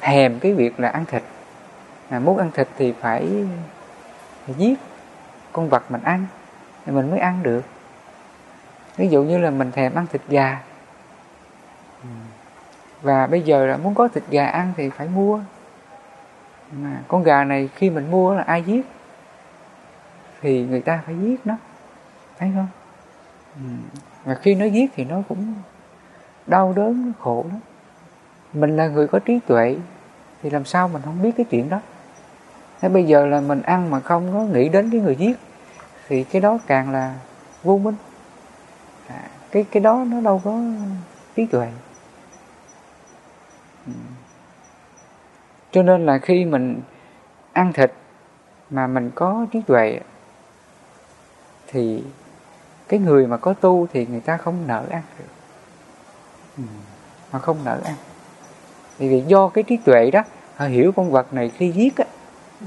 thèm 0.00 0.38
cái 0.38 0.54
việc 0.54 0.80
là 0.80 0.88
ăn 0.88 1.04
thịt. 1.04 1.22
À, 2.10 2.18
muốn 2.18 2.38
ăn 2.38 2.50
thịt 2.50 2.68
thì 2.78 2.94
phải, 3.00 3.46
phải 4.46 4.54
giết 4.58 4.78
con 5.52 5.68
vật 5.68 5.82
mình 5.90 6.02
ăn 6.02 6.26
thì 6.86 6.92
mình 6.92 7.10
mới 7.10 7.18
ăn 7.18 7.42
được. 7.42 7.62
Ví 8.96 9.08
dụ 9.08 9.22
như 9.22 9.38
là 9.38 9.50
mình 9.50 9.72
thèm 9.72 9.94
ăn 9.94 10.06
thịt 10.12 10.22
gà 10.28 10.60
và 13.02 13.26
bây 13.26 13.42
giờ 13.42 13.66
là 13.66 13.76
muốn 13.76 13.94
có 13.94 14.08
thịt 14.08 14.24
gà 14.30 14.46
ăn 14.46 14.72
thì 14.76 14.90
phải 14.90 15.08
mua. 15.08 15.40
Mà 16.72 17.02
con 17.08 17.22
gà 17.22 17.44
này 17.44 17.68
khi 17.74 17.90
mình 17.90 18.10
mua 18.10 18.34
là 18.34 18.42
ai 18.42 18.62
giết? 18.62 18.86
Thì 20.40 20.66
người 20.66 20.80
ta 20.80 21.02
phải 21.06 21.14
giết 21.22 21.46
nó. 21.46 21.56
Thấy 22.38 22.52
không? 22.54 22.68
Ừ. 23.56 23.62
Và 24.24 24.34
khi 24.34 24.54
nó 24.54 24.64
giết 24.64 24.90
thì 24.96 25.04
nó 25.04 25.22
cũng 25.28 25.54
đau 26.46 26.72
đớn 26.76 27.06
nó 27.06 27.12
khổ 27.20 27.44
lắm. 27.48 27.60
Mình 28.52 28.76
là 28.76 28.88
người 28.88 29.06
có 29.06 29.18
trí 29.18 29.38
tuệ 29.46 29.76
thì 30.42 30.50
làm 30.50 30.64
sao 30.64 30.88
mình 30.88 31.02
không 31.04 31.22
biết 31.22 31.32
cái 31.36 31.46
chuyện 31.50 31.68
đó? 31.68 31.80
Thế 32.80 32.88
bây 32.88 33.04
giờ 33.04 33.26
là 33.26 33.40
mình 33.40 33.62
ăn 33.62 33.90
mà 33.90 34.00
không 34.00 34.32
có 34.32 34.40
nghĩ 34.40 34.68
đến 34.68 34.90
cái 34.90 35.00
người 35.00 35.16
giết 35.16 35.38
thì 36.08 36.24
cái 36.24 36.42
đó 36.42 36.58
càng 36.66 36.90
là 36.90 37.14
vô 37.62 37.78
minh. 37.78 37.94
À, 39.08 39.22
cái 39.50 39.64
cái 39.70 39.82
đó 39.82 40.04
nó 40.08 40.20
đâu 40.20 40.40
có 40.44 40.60
trí 41.36 41.46
tuệ. 41.46 41.68
Cho 45.72 45.82
nên 45.82 46.06
là 46.06 46.18
khi 46.18 46.44
mình 46.44 46.80
ăn 47.52 47.72
thịt 47.72 47.92
mà 48.70 48.86
mình 48.86 49.10
có 49.14 49.46
trí 49.52 49.60
tuệ 49.66 50.00
thì 51.66 52.04
cái 52.88 53.00
người 53.00 53.26
mà 53.26 53.36
có 53.36 53.52
tu 53.52 53.86
thì 53.92 54.06
người 54.06 54.20
ta 54.20 54.36
không 54.36 54.66
nỡ 54.66 54.84
ăn 54.90 55.02
được. 55.18 55.24
Ừ. 56.56 56.62
họ 57.30 57.38
không 57.38 57.56
nỡ 57.64 57.80
ăn. 57.84 57.94
Thì 58.98 59.08
vì 59.08 59.20
do 59.20 59.48
cái 59.48 59.64
trí 59.64 59.76
tuệ 59.76 60.10
đó 60.10 60.22
họ 60.56 60.66
hiểu 60.66 60.92
con 60.96 61.10
vật 61.10 61.34
này 61.34 61.48
khi 61.48 61.70
giết 61.70 61.96
á 61.96 62.04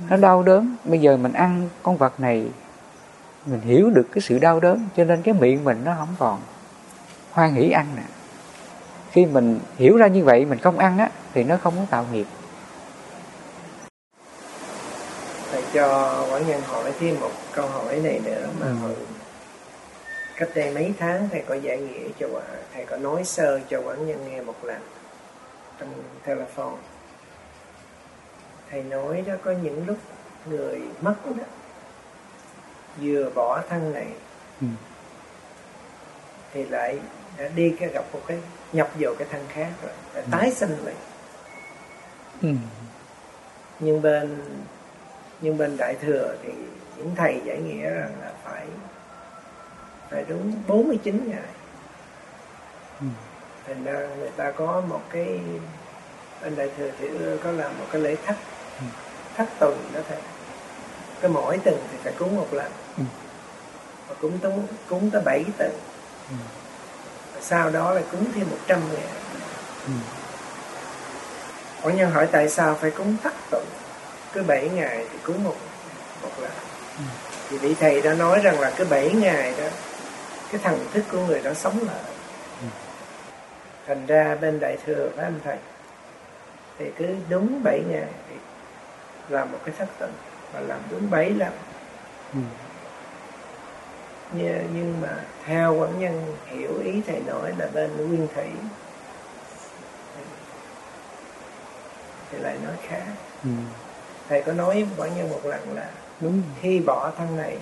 nó 0.10 0.18
đau 0.18 0.44
đớn. 0.44 0.76
Bây 0.86 1.00
giờ 1.00 1.18
mình 1.18 1.34
ăn 1.34 1.70
con 1.84 1.98
vật 1.98 2.20
này 2.20 2.50
mình 3.46 3.62
hiểu 3.62 3.90
được 3.90 4.08
cái 4.12 4.22
sự 4.22 4.40
đau 4.40 4.60
đớn 4.60 4.88
cho 4.98 5.04
nên 5.04 5.22
cái 5.22 5.34
miệng 5.34 5.64
mình 5.64 5.82
nó 5.84 5.96
không 5.98 6.16
còn 6.20 6.40
hoan 7.32 7.54
hỷ 7.54 7.70
ăn 7.70 7.88
nè 7.96 8.04
khi 9.12 9.26
mình 9.26 9.60
hiểu 9.78 9.98
ra 9.98 10.08
như 10.08 10.24
vậy 10.24 10.46
mình 10.46 10.60
không 10.60 10.78
ăn 10.78 10.98
á 10.98 11.10
thì 11.34 11.44
nó 11.44 11.58
không 11.58 11.74
có 11.78 11.86
tạo 11.90 12.06
nghiệp 12.12 12.28
thầy 15.52 15.64
cho 15.76 16.26
quán 16.32 16.48
nhân 16.48 16.62
hỏi 16.62 16.94
thêm 17.00 17.20
một 17.20 17.32
câu 17.54 17.68
hỏi 17.68 18.00
này 18.00 18.20
nữa 18.26 18.48
mà 18.60 18.68
ừ. 18.68 18.74
hồi 18.74 18.96
cách 20.36 20.50
đây 20.56 20.74
mấy 20.74 20.94
tháng 21.00 21.30
thầy 21.32 21.44
có 21.48 21.56
giải 21.56 21.78
nghĩa 21.78 22.08
cho 22.20 22.28
thầy 22.74 22.86
có 22.86 22.98
nói 22.98 23.24
sơ 23.24 23.60
cho 23.70 23.82
quán 23.86 24.08
nhân 24.08 24.30
nghe 24.30 24.42
một 24.42 24.64
lần 24.64 24.82
trong 25.80 25.90
telephone 26.24 26.76
thầy 28.70 28.84
nói 28.84 29.24
đó 29.28 29.34
có 29.44 29.52
những 29.52 29.88
lúc 29.88 29.98
người 30.46 30.82
mất 31.02 31.16
đó 31.26 31.44
vừa 33.02 33.30
bỏ 33.36 33.62
thân 33.70 33.94
này 33.94 34.08
ừ. 34.62 34.68
thì 36.54 36.66
lại 36.66 37.00
đã 37.38 37.48
đi 37.56 37.76
cái 37.80 37.90
gặp 37.90 38.06
một 38.14 38.22
cái 38.28 38.38
nhập 38.74 38.90
vào 39.00 39.16
cái 39.16 39.28
thân 39.32 39.46
khác 39.50 39.70
rồi 39.84 39.92
lại 40.14 40.24
ừ. 40.24 40.30
tái 40.32 40.52
sinh 40.52 40.78
lại 40.86 40.96
ừ. 42.42 42.50
nhưng 43.80 44.02
bên 44.02 44.42
nhưng 45.42 45.58
bên 45.58 45.78
đại 45.78 45.96
thừa 46.02 46.36
thì 46.44 46.50
những 46.98 47.16
thầy 47.16 47.42
giải 47.46 47.58
nghĩa 47.58 47.90
rằng 47.90 48.12
là 48.22 48.32
phải 48.44 48.66
phải 50.10 50.26
đúng 50.28 50.54
49 50.68 51.30
ngày 51.30 51.40
ừ. 53.00 53.06
thành 53.68 53.84
ra 53.84 54.08
người 54.20 54.32
ta 54.36 54.52
có 54.52 54.82
một 54.88 55.02
cái 55.10 55.40
anh 56.42 56.56
đại 56.56 56.70
thừa 56.78 56.90
thì 57.00 57.08
có 57.44 57.52
làm 57.52 57.80
một 57.80 57.86
cái 57.92 58.02
lễ 58.02 58.16
thắt 58.26 58.36
ừ. 58.80 58.86
thắt 59.36 59.48
tuần 59.60 59.78
đó 59.94 60.00
thôi 60.10 60.18
cái 61.22 61.32
mỗi 61.32 61.58
tuần 61.58 61.78
thì 61.92 61.98
phải 62.04 62.14
cúng 62.20 62.36
một 62.36 62.48
lần 62.52 62.72
ừ. 62.98 63.04
và 64.08 64.16
cúng 64.22 64.38
tới 64.42 64.52
cúng 64.90 65.10
tới 65.12 65.22
bảy 65.26 65.46
tuần 65.58 65.72
ừ. 66.30 66.36
sau 67.42 67.70
đó 67.70 67.94
là 67.94 68.02
cúng 68.12 68.26
thêm 68.36 68.50
một 68.50 68.58
trăm 68.68 68.80
ngàn 68.94 69.10
ừ. 69.88 69.94
Quảng 71.82 71.98
nhân 71.98 72.12
hỏi 72.12 72.28
tại 72.32 72.50
sao 72.50 72.76
phải 72.82 72.92
cúng 72.92 73.16
tắt 73.24 73.34
tuần 73.52 73.66
cứ 74.36 74.44
bảy 74.44 74.70
ngày 74.70 75.06
thì 75.12 75.18
cúng 75.24 75.44
một 75.44 75.56
một 76.22 76.30
lần 76.42 76.52
thì 77.50 77.58
vị 77.58 77.76
thầy 77.80 78.02
đã 78.02 78.14
nói 78.14 78.40
rằng 78.44 78.60
là 78.60 78.72
cứ 78.78 78.86
bảy 78.86 79.12
ngày 79.12 79.54
đó 79.58 79.68
cái 80.52 80.62
thần 80.64 80.88
thức 80.94 81.04
của 81.12 81.20
người 81.28 81.42
đó 81.42 81.54
sống 81.54 81.80
lại 81.88 82.02
thành 83.88 84.06
ra 84.06 84.36
bên 84.36 84.60
đại 84.60 84.78
thừa 84.86 85.10
với 85.16 85.26
anh 85.26 85.40
thầy 85.44 85.58
thì 86.78 86.86
cứ 86.98 87.06
đúng 87.30 87.64
bảy 87.64 87.82
ngày 87.90 88.08
thì 88.30 88.36
làm 89.30 89.52
một 89.52 89.60
cái 89.66 89.76
thất 89.78 89.90
tịnh 90.00 90.14
và 90.54 90.60
làm 90.60 90.80
đúng 90.92 91.10
bảy 91.10 91.30
lần 91.30 91.54
ừ. 92.34 92.40
nhưng, 94.34 94.70
nhưng 94.74 95.02
mà 95.02 95.24
theo 95.46 95.76
quảng 95.76 96.00
nhân 96.00 96.36
hiểu 96.46 96.80
ý 96.84 97.02
thầy 97.08 97.22
nói 97.28 97.54
là 97.58 97.68
bên 97.74 97.98
nguyên 97.98 98.28
thủy 98.36 98.48
thì 102.32 102.38
lại 102.38 102.58
nói 102.64 102.76
khác 102.88 103.14
ừ 103.44 103.50
thầy 104.30 104.42
có 104.42 104.54
nói 104.54 104.86
quảng 104.98 105.18
nhân 105.18 105.30
một 105.30 105.46
lần 105.46 105.76
là 105.76 105.90
đúng 106.20 106.42
khi 106.62 106.80
bỏ 106.80 107.12
thân 107.18 107.38
này 107.38 107.58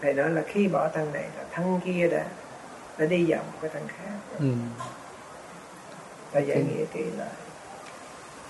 thầy 0.00 0.14
nói 0.14 0.30
là 0.30 0.42
khi 0.46 0.68
bỏ 0.68 0.88
thân 0.88 1.12
này 1.12 1.24
là 1.36 1.44
thân 1.52 1.80
kia 1.84 2.08
đã 2.08 2.24
đã 2.98 3.06
đi 3.06 3.24
vào 3.28 3.42
một 3.52 3.58
cái 3.60 3.70
thân 3.74 3.82
khác. 3.88 4.12
Ừ. 4.38 4.52
thầy 6.32 6.46
giải 6.46 6.58
nghĩa 6.62 6.84
kỹ 6.92 7.04
lại 7.18 7.28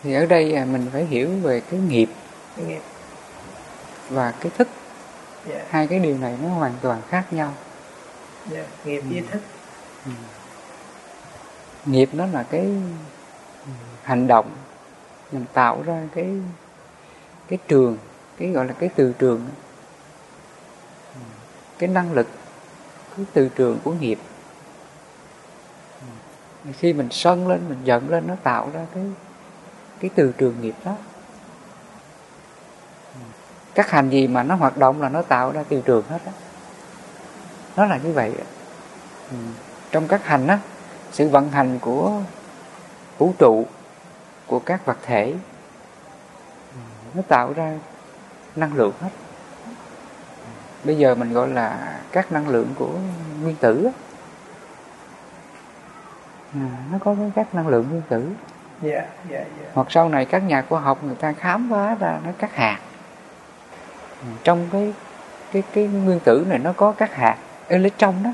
thì 0.03 0.15
ở 0.15 0.27
đây 0.27 0.55
à, 0.55 0.65
mình 0.65 0.87
phải 0.93 1.05
hiểu 1.05 1.31
về 1.43 1.61
cái 1.71 1.81
nghiệp, 1.81 2.09
cái 2.57 2.67
nghiệp. 2.67 2.81
và 4.11 4.35
cái 4.41 4.53
thức 4.59 4.69
yeah. 5.49 5.61
Dạ. 5.61 5.67
hai 5.71 5.87
cái 5.87 5.99
điều 5.99 6.19
này 6.19 6.39
nó 6.43 6.49
hoàn 6.49 6.73
toàn 6.83 7.03
khác 7.09 7.33
nhau 7.33 7.55
yeah. 8.53 8.67
Dạ, 8.67 8.91
nghiệp 8.91 9.01
với 9.01 9.19
ừ. 9.19 9.27
thức 9.31 9.43
ừ. 10.07 10.11
nghiệp 11.85 12.09
nó 12.13 12.27
là 12.27 12.43
cái 12.43 12.69
hành 14.03 14.27
động 14.27 14.51
mình 15.33 15.45
tạo 15.53 15.83
ra 15.87 16.03
cái 16.15 16.29
cái 17.49 17.59
trường, 17.69 17.99
cái 18.39 18.49
gọi 18.49 18.67
là 18.67 18.73
cái 18.73 18.91
từ 18.97 19.13
trường. 19.19 19.49
Cái 21.79 21.89
năng 21.89 22.13
lực, 22.13 22.27
cái 23.17 23.27
từ 23.33 23.49
trường 23.49 23.79
của 23.85 23.93
nghiệp. 23.93 24.19
Khi 26.79 26.93
mình 26.93 27.09
sân 27.11 27.49
lên, 27.49 27.61
mình 27.69 27.79
giận 27.85 28.11
lên, 28.11 28.25
nó 28.27 28.35
tạo 28.43 28.71
ra 28.75 28.87
cái 28.95 29.05
cái 30.01 30.11
từ 30.15 30.33
trường 30.39 30.61
nghiệp 30.61 30.75
đó. 30.85 30.97
Các 33.75 33.91
hành 33.91 34.11
gì 34.11 34.27
mà 34.27 34.43
nó 34.43 34.55
hoạt 34.55 34.77
động 34.77 35.03
là 35.03 35.09
nó 35.09 35.23
tạo 35.23 35.53
ra 35.53 35.65
từ 35.69 35.83
trường 35.85 36.05
hết 36.09 36.19
đó 36.27 36.33
nó 37.77 37.87
là 37.87 37.97
như 37.97 38.13
vậy 38.13 38.35
trong 39.91 40.09
các 40.09 40.27
hành 40.27 40.47
á, 40.47 40.59
sự 41.13 41.29
vận 41.29 41.51
hành 41.51 41.79
của 41.79 42.21
vũ 43.19 43.35
trụ 43.39 43.67
của 44.53 44.59
các 44.59 44.87
vật 44.87 44.99
thể. 45.03 45.35
Nó 47.15 47.23
tạo 47.29 47.53
ra 47.53 47.73
năng 48.57 48.75
lượng 48.75 48.93
hết. 49.01 49.09
Bây 50.85 50.99
giờ 50.99 51.15
mình 51.15 51.33
gọi 51.33 51.49
là 51.49 51.99
các 52.13 52.33
năng 52.33 52.49
lượng 52.49 52.75
của 52.79 52.99
nguyên 53.43 53.57
tử 53.57 53.89
à, 56.55 56.69
nó 56.91 56.99
có 57.05 57.17
các 57.35 57.55
năng 57.55 57.69
lượng 57.69 57.89
nguyên 57.91 58.03
tử. 58.09 58.31
Yeah, 58.83 59.05
yeah, 59.31 59.47
yeah. 59.61 59.75
hoặc 59.75 59.87
sau 59.91 60.09
này 60.09 60.25
các 60.25 60.43
nhà 60.43 60.65
khoa 60.69 60.81
học 60.81 61.05
người 61.05 61.15
ta 61.15 61.33
khám 61.33 61.69
phá 61.71 61.95
ra 61.95 62.19
nó 62.25 62.31
các 62.39 62.55
hạt. 62.55 62.81
Trong 64.45 64.69
cái 64.73 64.95
cái 65.53 65.63
cái 65.73 65.87
nguyên 65.87 66.21
tử 66.21 66.47
này 66.49 66.59
nó 66.59 66.73
có 66.73 66.93
các 66.93 67.15
hạt 67.15 67.37
electron 67.69 68.15
đó 68.23 68.31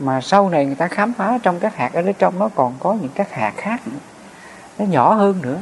mà 0.00 0.20
sau 0.20 0.48
này 0.48 0.66
người 0.66 0.74
ta 0.74 0.88
khám 0.88 1.12
phá 1.12 1.38
trong 1.42 1.60
các 1.60 1.76
hạt 1.76 1.90
electron 1.92 2.38
nó 2.38 2.48
còn 2.54 2.74
có 2.80 2.96
những 3.00 3.10
các 3.14 3.32
hạt 3.32 3.52
khác 3.56 3.80
nữa. 3.86 3.98
Nó 4.78 4.84
nhỏ 4.84 5.14
hơn 5.14 5.42
nữa. 5.42 5.58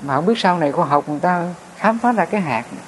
Mà 0.00 0.14
không 0.14 0.26
biết 0.26 0.38
sau 0.38 0.58
này 0.58 0.72
khoa 0.72 0.86
học 0.86 1.08
người 1.08 1.20
ta 1.20 1.44
khám 1.76 1.98
phá 1.98 2.12
ra 2.12 2.24
cái 2.24 2.40
hạt 2.40 2.64
này. 2.72 2.84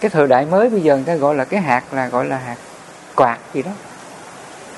cái 0.00 0.10
thời 0.10 0.28
đại 0.28 0.46
mới 0.46 0.70
bây 0.70 0.80
giờ 0.80 0.96
người 0.96 1.04
ta 1.04 1.14
gọi 1.14 1.34
là 1.34 1.44
cái 1.44 1.60
hạt 1.60 1.84
là 1.92 2.08
gọi 2.08 2.24
là 2.24 2.38
hạt 2.38 2.56
quạt 3.14 3.38
gì 3.54 3.62
đó. 3.62 3.70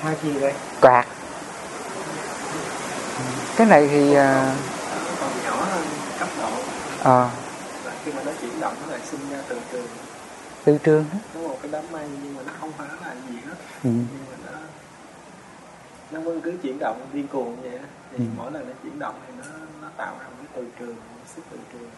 Hạt 0.01 0.15
gì 0.23 0.31
vậy? 0.31 0.53
Quạt. 0.81 1.05
Cái 3.57 3.67
này 3.67 3.87
thì 3.87 4.15
độ 6.43 7.11
à. 7.11 7.29
khi 8.05 8.11
mà 8.11 8.23
nó 8.25 8.31
chuyển 8.41 8.59
động 8.59 8.73
nó 8.81 8.91
lại 8.91 8.99
sinh 9.11 9.29
ra 9.31 9.37
từ 9.49 9.59
trường. 9.71 9.87
Từ 10.63 10.77
trường 10.83 11.05
nó 11.35 11.41
một 11.41 11.57
cái 11.61 11.71
đám 11.71 11.83
mây 11.91 12.03
nhưng 12.23 12.35
mà 12.35 12.41
nó 12.45 12.51
không 12.59 12.71
phải 12.77 12.87
là 13.01 13.15
gì 13.29 13.35
ừ. 13.83 13.89
nó 16.11 16.19
cứ 16.43 16.53
chuyển 16.63 16.79
động 16.79 17.07
điên 17.13 17.27
cuồng 17.27 17.61
vậy 17.61 17.79
thì 18.11 18.17
ừ. 18.17 18.23
mỗi 18.37 18.51
lần 18.51 18.67
nó 18.67 18.73
chuyển 18.83 18.99
động 18.99 19.15
thì 19.27 19.33
nó 19.37 19.45
nó 19.81 19.89
tạo 19.97 20.15
ra 20.19 20.25
một 20.25 20.35
cái 20.37 20.47
từ 20.55 20.67
trường 20.79 20.95
một 20.95 21.25
sức 21.35 21.41
từ 21.51 21.57
trường 21.73 21.89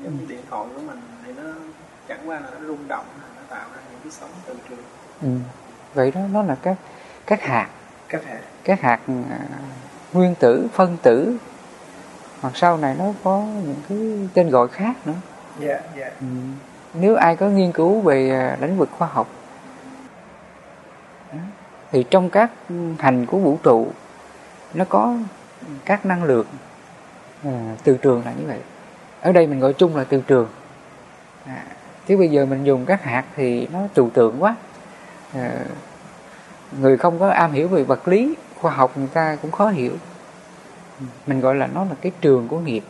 giống 0.00 0.18
như 0.18 0.26
điện 0.28 0.40
thoại 0.50 0.66
của 0.74 0.80
mình 0.80 1.00
thì 1.24 1.32
nó 1.32 1.42
chẳng 2.08 2.28
qua 2.28 2.40
là 2.40 2.50
nó 2.50 2.66
rung 2.66 2.88
động 2.88 3.04
nó 3.36 3.42
tạo 3.48 3.66
ra 3.74 3.80
những 3.90 4.00
cái 4.02 4.12
sóng 4.12 4.30
từ 4.46 4.56
trường 4.68 4.84
ừ. 5.22 5.28
vậy 5.94 6.10
đó 6.10 6.20
nó 6.32 6.42
là 6.42 6.56
các 6.62 6.76
các 7.26 7.42
hạt 7.42 7.68
các 8.08 8.24
hạt 8.24 8.40
các 8.64 8.80
hạt 8.80 9.00
uh, 9.12 9.26
nguyên 10.12 10.34
tử 10.34 10.66
phân 10.72 10.96
tử 11.02 11.36
hoặc 12.40 12.56
sau 12.56 12.76
này 12.76 12.96
nó 12.98 13.04
có 13.24 13.46
những 13.66 13.82
cái 13.88 14.28
tên 14.34 14.50
gọi 14.50 14.68
khác 14.68 14.94
nữa 15.06 15.14
yeah, 15.60 15.82
yeah. 15.96 16.12
Ừ. 16.20 16.26
nếu 16.94 17.16
ai 17.16 17.36
có 17.36 17.46
nghiên 17.46 17.72
cứu 17.72 18.00
về 18.00 18.30
à, 18.30 18.56
lĩnh 18.60 18.78
vực 18.78 18.88
khoa 18.98 19.08
học 19.08 19.28
thì 21.92 22.04
trong 22.10 22.30
các 22.30 22.50
hành 22.98 23.26
của 23.26 23.38
vũ 23.38 23.58
trụ 23.62 23.88
nó 24.74 24.84
có 24.88 25.16
các 25.84 26.06
năng 26.06 26.24
lượng 26.24 26.46
à, 27.44 27.76
từ 27.84 27.96
trường 27.96 28.22
là 28.24 28.32
như 28.32 28.46
vậy. 28.46 28.58
Ở 29.20 29.32
đây 29.32 29.46
mình 29.46 29.60
gọi 29.60 29.72
chung 29.72 29.96
là 29.96 30.04
từ 30.04 30.20
trường. 30.26 30.48
À, 31.46 31.64
chứ 32.06 32.16
bây 32.16 32.28
giờ 32.28 32.46
mình 32.46 32.64
dùng 32.64 32.86
các 32.86 33.02
hạt 33.02 33.24
thì 33.36 33.66
nó 33.72 33.78
trừu 33.94 34.10
tượng 34.10 34.42
quá. 34.42 34.56
À, 35.34 35.50
người 36.80 36.96
không 36.96 37.18
có 37.18 37.28
am 37.28 37.52
hiểu 37.52 37.68
về 37.68 37.82
vật 37.82 38.08
lý 38.08 38.34
khoa 38.60 38.72
học 38.72 38.92
người 38.96 39.08
ta 39.14 39.36
cũng 39.42 39.50
khó 39.50 39.68
hiểu. 39.68 39.92
Mình 41.26 41.40
gọi 41.40 41.54
là 41.54 41.66
nó 41.66 41.84
là 41.84 41.94
cái 42.00 42.12
trường 42.20 42.48
của 42.48 42.58
nghiệp. 42.58 42.84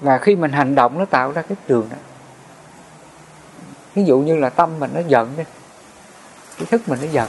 Và 0.00 0.18
khi 0.18 0.36
mình 0.36 0.52
hành 0.52 0.74
động 0.74 0.98
nó 0.98 1.04
tạo 1.04 1.32
ra 1.32 1.42
cái 1.42 1.56
trường 1.68 1.88
đó. 1.90 1.96
Ví 3.94 4.04
dụ 4.04 4.18
như 4.18 4.36
là 4.36 4.50
tâm 4.50 4.78
mình 4.78 4.90
nó 4.94 5.00
giận 5.06 5.32
đi 5.36 5.44
cái 6.60 6.66
thức 6.66 6.88
mình 6.88 6.98
nó 7.02 7.06
giận 7.12 7.28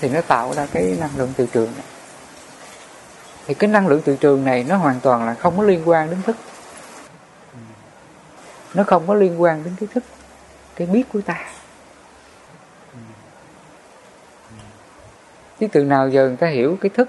thì 0.00 0.08
nó 0.08 0.20
tạo 0.20 0.52
ra 0.54 0.66
cái 0.72 0.96
năng 1.00 1.16
lượng 1.16 1.32
từ 1.36 1.46
trường 1.52 1.72
này. 1.76 1.84
Thì 3.46 3.54
cái 3.54 3.70
năng 3.70 3.86
lượng 3.86 4.02
từ 4.04 4.16
trường 4.16 4.44
này 4.44 4.64
nó 4.68 4.76
hoàn 4.76 5.00
toàn 5.00 5.26
là 5.26 5.34
không 5.34 5.56
có 5.56 5.62
liên 5.62 5.88
quan 5.88 6.10
đến 6.10 6.22
thức. 6.22 6.36
Nó 8.74 8.84
không 8.84 9.06
có 9.06 9.14
liên 9.14 9.42
quan 9.42 9.64
đến 9.64 9.74
cái 9.80 9.88
thức, 9.94 10.04
cái 10.76 10.86
biết 10.86 11.04
của 11.12 11.20
ta. 11.20 11.44
Chứ 15.60 15.66
từ 15.72 15.84
nào 15.84 16.08
giờ 16.08 16.28
người 16.28 16.36
ta 16.36 16.46
hiểu 16.46 16.78
cái 16.80 16.90
thức 16.94 17.08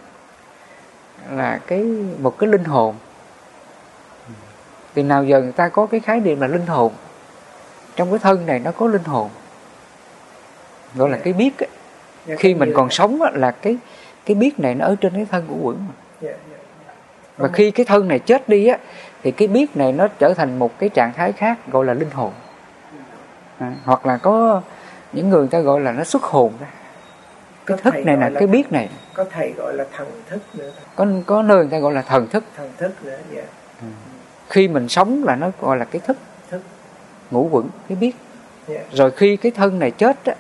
là 1.29 1.59
cái 1.67 1.79
một 2.19 2.37
cái 2.39 2.49
linh 2.49 2.63
hồn. 2.63 2.95
Từ 4.93 5.03
nào 5.03 5.23
giờ 5.23 5.41
người 5.41 5.51
ta 5.51 5.69
có 5.69 5.85
cái 5.85 5.99
khái 5.99 6.19
niệm 6.19 6.41
là 6.41 6.47
linh 6.47 6.65
hồn. 6.65 6.93
Trong 7.95 8.09
cái 8.09 8.19
thân 8.19 8.45
này 8.45 8.59
nó 8.59 8.71
có 8.71 8.87
linh 8.87 9.03
hồn 9.03 9.29
gọi 10.95 11.09
là 11.09 11.17
cái 11.17 11.33
biết 11.33 11.59
ấy. 11.59 11.69
Dạ, 12.25 12.35
khi 12.39 12.53
mình 12.53 12.71
còn 12.75 12.89
sống 12.89 13.21
là 13.33 13.51
cái 13.51 13.77
cái 14.25 14.35
biết 14.35 14.59
này 14.59 14.75
nó 14.75 14.85
ở 14.85 14.95
trên 15.01 15.13
cái 15.13 15.25
thân 15.31 15.45
của 15.47 15.55
quẩn 15.61 15.77
mà. 15.87 15.93
Dạ, 16.21 16.31
dạ, 16.51 16.57
và 17.37 17.49
khi 17.53 17.71
cái 17.71 17.85
thân 17.85 18.07
này 18.07 18.19
chết 18.19 18.49
đi 18.49 18.67
á 18.67 18.77
thì 19.23 19.31
cái 19.31 19.47
biết 19.47 19.77
này 19.77 19.91
nó 19.91 20.07
trở 20.19 20.33
thành 20.33 20.59
một 20.59 20.79
cái 20.79 20.89
trạng 20.89 21.13
thái 21.13 21.31
khác 21.31 21.57
gọi 21.71 21.85
là 21.85 21.93
linh 21.93 22.11
hồn. 22.11 22.31
À, 23.59 23.73
hoặc 23.83 24.05
là 24.05 24.17
có 24.17 24.61
những 25.13 25.29
người 25.29 25.47
ta 25.47 25.59
gọi 25.59 25.81
là 25.81 25.91
nó 25.91 26.03
xuất 26.03 26.23
hồn 26.23 26.53
ra. 26.59 26.67
Cái 27.65 27.77
thức 27.77 27.93
này 28.05 28.17
là, 28.17 28.29
là 28.29 28.39
cái 28.39 28.47
biết 28.47 28.71
này. 28.71 28.89
có 29.13 29.25
thầy 29.31 29.51
gọi 29.51 29.73
là 29.73 29.85
thần 29.93 30.07
thức 30.29 30.41
nữa. 30.53 30.71
Có 30.95 31.05
có 31.25 31.43
nơi 31.43 31.57
người 31.57 31.71
ta 31.71 31.79
gọi 31.79 31.93
là 31.93 32.01
thần 32.01 32.27
thức. 32.27 32.43
Thần 32.55 32.71
thức 32.77 33.05
nữa 33.05 33.17
dạ. 33.35 33.43
Ừ. 33.81 33.87
khi 34.49 34.67
mình 34.67 34.89
sống 34.89 35.23
là 35.23 35.35
nó 35.35 35.51
gọi 35.61 35.77
là 35.77 35.85
cái 35.85 36.01
thức. 36.07 36.17
Thức. 36.49 36.61
Ngũ 37.31 37.49
quẩn 37.51 37.69
cái 37.89 37.95
biết. 37.95 38.15
Yeah. 38.67 38.85
rồi 38.91 39.11
khi 39.11 39.37
cái 39.37 39.51
thân 39.51 39.79
này 39.79 39.91
chết 39.91 40.25
á 40.25 40.33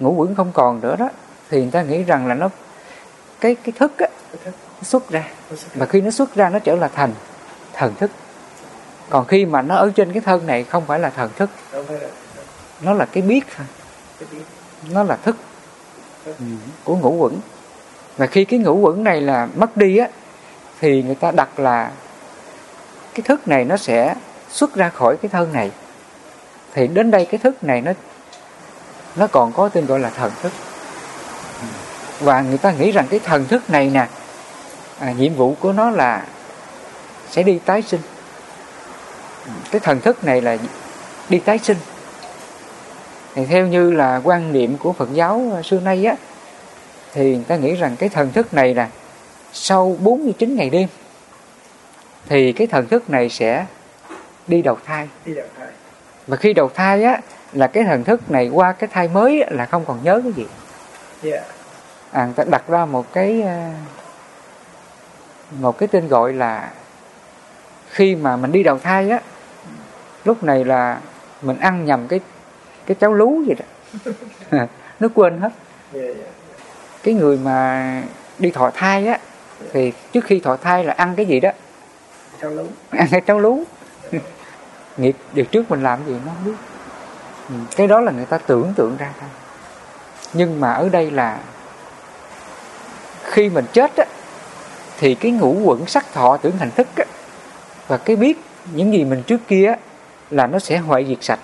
ngũ 0.00 0.12
quẩn 0.12 0.34
không 0.34 0.52
còn 0.52 0.80
nữa 0.80 0.96
đó 0.96 1.08
thì 1.50 1.62
người 1.62 1.70
ta 1.70 1.82
nghĩ 1.82 2.02
rằng 2.02 2.26
là 2.26 2.34
nó 2.34 2.48
cái 3.40 3.54
cái 3.54 3.72
thức 3.78 3.98
á. 3.98 4.06
Nó 4.44 4.82
xuất 4.82 5.10
ra. 5.10 5.24
Và 5.74 5.86
khi 5.86 6.00
nó 6.00 6.10
xuất 6.10 6.34
ra 6.34 6.48
nó 6.48 6.58
trở 6.58 6.76
là 6.76 6.88
thành 6.88 7.12
thần 7.72 7.94
thức. 7.94 8.10
Còn 9.10 9.26
khi 9.26 9.46
mà 9.46 9.62
nó 9.62 9.76
ở 9.76 9.92
trên 9.96 10.12
cái 10.12 10.20
thân 10.20 10.46
này 10.46 10.64
không 10.64 10.86
phải 10.86 10.98
là 10.98 11.10
thần 11.10 11.30
thức. 11.36 11.50
Nó 12.80 12.92
là 12.92 13.04
cái 13.04 13.22
biết 13.22 13.44
thôi. 13.56 13.66
Nó 14.90 15.02
là 15.02 15.16
thức 15.16 15.36
của 16.84 16.96
ngũ 16.96 17.10
quẩn. 17.10 17.40
Và 18.16 18.26
khi 18.26 18.44
cái 18.44 18.58
ngũ 18.58 18.76
quẩn 18.76 19.04
này 19.04 19.20
là 19.20 19.48
mất 19.56 19.76
đi 19.76 19.96
á 19.96 20.08
thì 20.80 21.02
người 21.02 21.14
ta 21.14 21.30
đặt 21.30 21.58
là 21.58 21.90
cái 23.14 23.22
thức 23.22 23.48
này 23.48 23.64
nó 23.64 23.76
sẽ 23.76 24.14
xuất 24.50 24.74
ra 24.74 24.88
khỏi 24.88 25.16
cái 25.16 25.28
thân 25.28 25.52
này. 25.52 25.70
Thì 26.74 26.86
đến 26.86 27.10
đây 27.10 27.24
cái 27.24 27.38
thức 27.38 27.64
này 27.64 27.80
nó 27.80 27.92
nó 29.16 29.26
còn 29.26 29.52
có 29.52 29.68
tên 29.68 29.86
gọi 29.86 30.00
là 30.00 30.10
thần 30.10 30.32
thức 30.42 30.52
và 32.20 32.40
người 32.40 32.58
ta 32.58 32.72
nghĩ 32.72 32.90
rằng 32.90 33.06
cái 33.10 33.20
thần 33.20 33.46
thức 33.46 33.70
này 33.70 33.90
nè 33.90 34.06
à, 34.98 35.12
nhiệm 35.12 35.34
vụ 35.34 35.54
của 35.60 35.72
nó 35.72 35.90
là 35.90 36.26
sẽ 37.30 37.42
đi 37.42 37.58
tái 37.64 37.82
sinh 37.82 38.00
cái 39.70 39.80
thần 39.80 40.00
thức 40.00 40.24
này 40.24 40.40
là 40.40 40.56
đi 41.28 41.38
tái 41.38 41.58
sinh 41.58 41.76
thì 43.34 43.44
theo 43.44 43.66
như 43.66 43.90
là 43.90 44.20
quan 44.24 44.52
niệm 44.52 44.76
của 44.76 44.92
Phật 44.92 45.08
giáo 45.12 45.60
xưa 45.64 45.80
nay 45.80 46.04
á 46.04 46.16
thì 47.12 47.34
người 47.34 47.44
ta 47.48 47.56
nghĩ 47.56 47.74
rằng 47.74 47.96
cái 47.96 48.08
thần 48.08 48.32
thức 48.32 48.54
này 48.54 48.74
là 48.74 48.88
sau 49.52 49.96
49 50.00 50.56
ngày 50.56 50.70
đêm 50.70 50.88
thì 52.28 52.52
cái 52.52 52.66
thần 52.66 52.86
thức 52.86 53.10
này 53.10 53.28
sẽ 53.28 53.66
đi 54.46 54.62
đầu 54.62 54.78
thai. 54.84 55.08
Đi 55.24 55.34
đầu 55.34 55.46
thai. 55.58 55.68
Và 56.26 56.36
khi 56.36 56.52
đầu 56.52 56.70
thai 56.74 57.02
á 57.02 57.20
là 57.52 57.66
cái 57.66 57.84
thần 57.84 58.04
thức 58.04 58.30
này 58.30 58.48
qua 58.48 58.72
cái 58.72 58.88
thai 58.92 59.08
mới 59.08 59.44
là 59.50 59.66
không 59.66 59.84
còn 59.84 59.98
nhớ 60.02 60.20
cái 60.22 60.32
gì. 60.32 60.46
Yeah. 61.22 61.44
À, 62.10 62.24
người 62.24 62.34
ta 62.34 62.44
đặt 62.50 62.62
ra 62.68 62.84
một 62.84 63.12
cái 63.12 63.42
à, 63.42 63.72
một 65.50 65.78
cái 65.78 65.88
tên 65.88 66.08
gọi 66.08 66.32
là 66.32 66.70
khi 67.90 68.14
mà 68.16 68.36
mình 68.36 68.52
đi 68.52 68.62
đầu 68.62 68.78
thai 68.78 69.10
á 69.10 69.20
lúc 70.24 70.44
này 70.44 70.64
là 70.64 71.00
mình 71.42 71.58
ăn 71.58 71.84
nhầm 71.84 72.08
cái 72.08 72.20
cái 72.86 72.94
cháo 73.00 73.14
lú 73.14 73.42
vậy 73.46 73.56
đó. 73.58 73.66
Nó 75.00 75.08
quên 75.14 75.40
hết. 75.40 75.52
Yeah, 75.94 76.06
yeah. 76.06 76.28
cái 77.02 77.14
người 77.14 77.38
mà 77.38 78.02
đi 78.38 78.50
thọ 78.50 78.70
thai 78.74 79.06
á 79.06 79.18
thì 79.72 79.92
trước 80.12 80.24
khi 80.24 80.40
thọ 80.40 80.56
thai 80.56 80.84
là 80.84 80.92
ăn 80.92 81.14
cái 81.16 81.26
gì 81.26 81.40
đó? 81.40 81.50
Cháo 82.40 82.50
lú. 82.50 82.66
Ăn 82.90 83.08
cái 83.10 83.20
cháo 83.20 83.40
lú. 83.40 83.64
Nghiệp 84.96 85.16
điều 85.32 85.44
trước 85.44 85.70
mình 85.70 85.82
làm 85.82 86.06
gì 86.06 86.14
nó 86.26 86.32
không 86.34 86.44
biết 86.44 86.75
Ừ, 87.48 87.54
cái 87.76 87.86
đó 87.86 88.00
là 88.00 88.12
người 88.12 88.26
ta 88.26 88.38
tưởng 88.38 88.72
tượng 88.76 88.96
ra 88.96 89.12
thôi. 89.20 89.28
Nhưng 90.32 90.60
mà 90.60 90.72
ở 90.72 90.88
đây 90.88 91.10
là 91.10 91.38
khi 93.24 93.48
mình 93.48 93.64
chết 93.72 93.96
á 93.96 94.04
thì 94.98 95.14
cái 95.14 95.32
ngũ 95.32 95.52
quẩn 95.64 95.86
sắc 95.86 96.12
thọ 96.12 96.36
tưởng 96.36 96.58
thành 96.58 96.70
thức 96.70 96.86
á 96.96 97.04
và 97.86 97.96
cái 97.96 98.16
biết 98.16 98.40
những 98.72 98.92
gì 98.92 99.04
mình 99.04 99.22
trước 99.22 99.40
kia 99.48 99.66
á 99.66 99.76
là 100.30 100.46
nó 100.46 100.58
sẽ 100.58 100.78
hoại 100.78 101.06
diệt 101.08 101.18
sạch 101.20 101.40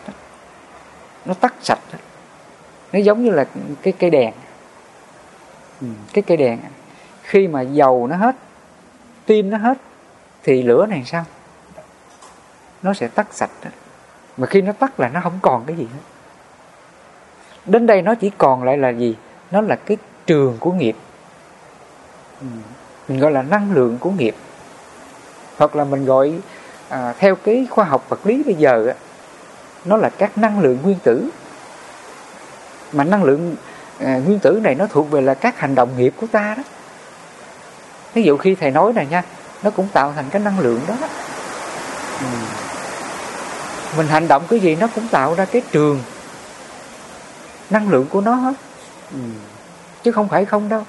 nó 1.25 1.35
tắt 1.35 1.55
sạch 1.63 1.79
nó 2.93 2.99
giống 2.99 3.25
như 3.25 3.31
là 3.31 3.45
cái 3.83 3.93
cây 3.99 4.11
đèn. 4.11 4.35
Ừ, 5.81 5.87
cái 6.13 6.23
cây 6.23 6.37
đèn 6.37 6.59
khi 7.23 7.49
mà 7.49 7.61
dầu 7.61 8.07
nó 8.07 8.17
hết 8.17 8.37
tim 9.27 9.51
nó 9.51 9.59
hết 9.59 9.79
thì 10.43 10.63
lửa 10.63 10.87
này 10.87 11.03
sao? 11.07 11.25
Nó 12.83 12.95
sẽ 12.95 13.09
tắt 13.09 13.27
sạch 13.31 13.51
mà 14.37 14.47
khi 14.47 14.61
nó 14.63 14.73
tắt 14.73 15.01
là 15.01 15.09
nó 15.09 15.21
không 15.23 15.39
còn 15.43 15.65
cái 15.67 15.77
gì 15.77 15.87
hết. 15.95 16.01
Đến 17.67 17.87
đây 17.87 18.03
nó 18.03 18.15
chỉ 18.15 18.31
còn 18.39 18.63
lại 18.65 18.79
là 18.79 18.89
gì? 18.89 19.17
Nó 19.51 19.61
là 19.61 19.77
cái 19.77 19.97
trường 20.27 20.57
của 20.61 20.73
nghiệp. 20.73 20.97
Ừ. 22.41 22.47
Mình 23.09 23.21
gọi 23.21 23.33
là 23.33 23.43
năng 23.43 23.73
lượng 23.73 23.99
của 23.99 24.11
nghiệp. 24.11 24.35
Hoặc 25.57 25.77
là 25.77 25.85
mình 25.85 26.05
gọi 26.05 26.41
à, 26.89 27.15
theo 27.19 27.35
cái 27.35 27.67
khoa 27.71 27.85
học 27.85 28.05
vật 28.09 28.27
lý 28.27 28.43
bây 28.43 28.55
giờ 28.55 28.87
á, 28.87 28.95
nó 29.85 29.97
là 29.97 30.09
các 30.09 30.39
năng 30.39 30.61
lượng 30.61 30.79
nguyên 30.83 30.99
tử. 30.99 31.29
Mà 32.93 33.05
năng 33.05 33.25
lượng 33.25 33.57
à, 33.99 34.21
nguyên 34.27 34.39
tử 34.39 34.61
này 34.63 34.75
nó 34.75 34.87
thuộc 34.87 35.11
về 35.11 35.21
là 35.21 35.35
các 35.35 35.59
hành 35.59 35.75
động 35.75 35.89
nghiệp 35.97 36.15
của 36.17 36.27
ta 36.33 36.55
đó. 36.57 36.63
Ví 38.15 38.23
dụ 38.23 38.37
khi 38.37 38.55
thầy 38.55 38.71
nói 38.71 38.93
này 38.93 39.07
nha 39.11 39.23
nó 39.63 39.71
cũng 39.71 39.89
tạo 39.93 40.13
thành 40.17 40.25
cái 40.31 40.43
năng 40.43 40.59
lượng 40.59 40.81
đó. 40.89 40.95
Ừ 42.21 42.27
mình 43.97 44.07
hành 44.07 44.29
động 44.29 44.43
cái 44.49 44.61
gì 44.61 44.77
nó 44.77 44.89
cũng 44.95 45.09
tạo 45.09 45.35
ra 45.35 45.45
cái 45.45 45.63
trường 45.73 46.01
năng 47.71 47.89
lượng 47.89 48.07
của 48.11 48.21
nó 48.21 48.35
hết. 48.35 48.55
Ừ. 49.13 49.19
chứ 50.03 50.13
không 50.13 50.29
phải 50.29 50.45
không 50.45 50.69
đâu. 50.69 50.83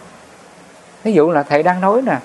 Ví 1.04 1.14
dụ 1.14 1.32
là 1.32 1.44
thầy 1.44 1.64
đang 1.64 1.82
nói 1.82 2.02
nè. 2.02 2.20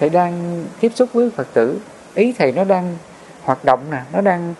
Thầy 0.00 0.08
đang 0.08 0.64
tiếp 0.80 0.92
xúc 0.94 1.08
với 1.12 1.30
phật 1.30 1.46
tử. 1.52 1.80
Ý 2.14 2.34
thầy 2.38 2.52
nó 2.52 2.64
đang 2.64 2.96
hoạt 3.42 3.64
động 3.64 3.80
nè 3.90 4.02
nó 4.12 4.20
đang 4.20 4.54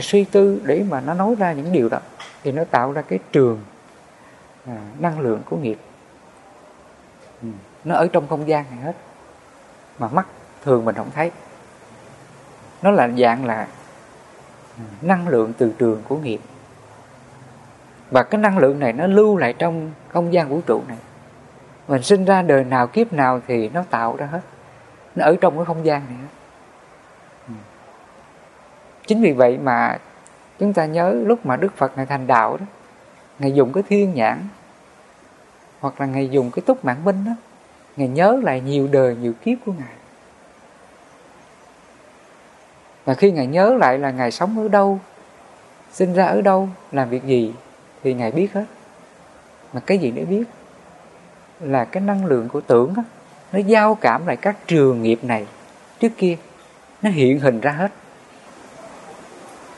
suy 0.00 0.24
tư 0.24 0.60
để 0.64 0.84
mà 0.88 1.00
nó 1.00 1.14
nói 1.14 1.34
ra 1.38 1.52
những 1.52 1.72
điều 1.72 1.88
đó. 1.88 1.98
Thì 2.42 2.52
nó 2.52 2.64
tạo 2.64 2.92
ra 2.92 3.02
cái 3.02 3.18
trường 3.32 3.60
à, 4.66 4.76
năng 4.98 5.20
lượng 5.20 5.42
của 5.50 5.56
nghiệp. 5.56 5.78
Ừ. 7.42 7.48
nó 7.84 7.94
ở 7.94 8.08
trong 8.12 8.28
không 8.28 8.48
gian 8.48 8.64
này 8.70 8.78
hết. 8.84 8.96
Mà 9.98 10.08
mắt 10.08 10.26
thường 10.64 10.84
mình 10.84 10.94
không 10.94 11.10
thấy. 11.14 11.30
Nó 12.82 12.90
là 12.90 13.08
dạng 13.18 13.44
là 13.44 13.66
năng 15.02 15.28
lượng 15.28 15.52
từ 15.58 15.72
trường 15.78 16.02
của 16.08 16.16
nghiệp. 16.16 16.40
Và 18.10 18.22
cái 18.22 18.40
năng 18.40 18.58
lượng 18.58 18.78
này 18.78 18.92
nó 18.92 19.06
lưu 19.06 19.36
lại 19.36 19.52
trong 19.52 19.90
không 20.08 20.32
gian 20.32 20.48
vũ 20.48 20.60
trụ 20.66 20.82
này. 20.88 20.98
Mình 21.88 22.02
sinh 22.02 22.24
ra 22.24 22.42
đời 22.42 22.64
nào 22.64 22.86
kiếp 22.86 23.12
nào 23.12 23.40
thì 23.46 23.68
nó 23.68 23.84
tạo 23.90 24.16
ra 24.16 24.26
hết. 24.26 24.40
Nó 25.14 25.24
ở 25.24 25.36
trong 25.40 25.56
cái 25.56 25.64
không 25.64 25.84
gian 25.84 26.02
này 26.08 26.16
hết. 26.16 26.28
Chính 29.06 29.22
vì 29.22 29.32
vậy 29.32 29.58
mà 29.58 29.98
chúng 30.58 30.72
ta 30.72 30.86
nhớ 30.86 31.14
lúc 31.24 31.46
mà 31.46 31.56
đức 31.56 31.76
phật 31.76 31.96
ngài 31.96 32.06
thành 32.06 32.26
đạo 32.26 32.56
đó, 32.56 32.66
ngài 33.38 33.52
dùng 33.52 33.72
cái 33.72 33.82
thiên 33.88 34.14
nhãn, 34.14 34.38
hoặc 35.80 36.00
là 36.00 36.06
ngài 36.06 36.28
dùng 36.28 36.50
cái 36.50 36.62
túc 36.66 36.84
mạng 36.84 37.04
binh 37.04 37.24
đó, 37.24 37.32
ngài 37.96 38.08
nhớ 38.08 38.40
lại 38.42 38.60
nhiều 38.60 38.88
đời, 38.92 39.16
nhiều 39.16 39.32
kiếp 39.42 39.58
của 39.66 39.72
ngài 39.72 39.94
và 43.04 43.14
khi 43.14 43.30
ngài 43.30 43.46
nhớ 43.46 43.76
lại 43.80 43.98
là 43.98 44.10
ngài 44.10 44.30
sống 44.30 44.58
ở 44.58 44.68
đâu 44.68 44.98
sinh 45.92 46.14
ra 46.14 46.26
ở 46.26 46.40
đâu 46.40 46.68
làm 46.92 47.10
việc 47.10 47.24
gì 47.24 47.54
thì 48.02 48.14
ngài 48.14 48.30
biết 48.30 48.52
hết. 48.52 48.64
Mà 49.72 49.80
cái 49.86 49.98
gì 49.98 50.10
để 50.10 50.24
biết? 50.24 50.44
Là 51.60 51.84
cái 51.84 52.02
năng 52.02 52.26
lượng 52.26 52.48
của 52.48 52.60
tưởng 52.60 52.94
đó, 52.96 53.02
nó 53.52 53.58
giao 53.58 53.94
cảm 53.94 54.26
lại 54.26 54.36
các 54.36 54.56
trường 54.66 55.02
nghiệp 55.02 55.18
này 55.22 55.46
trước 56.00 56.12
kia 56.16 56.36
nó 57.02 57.10
hiện 57.10 57.40
hình 57.40 57.60
ra 57.60 57.72
hết. 57.72 57.92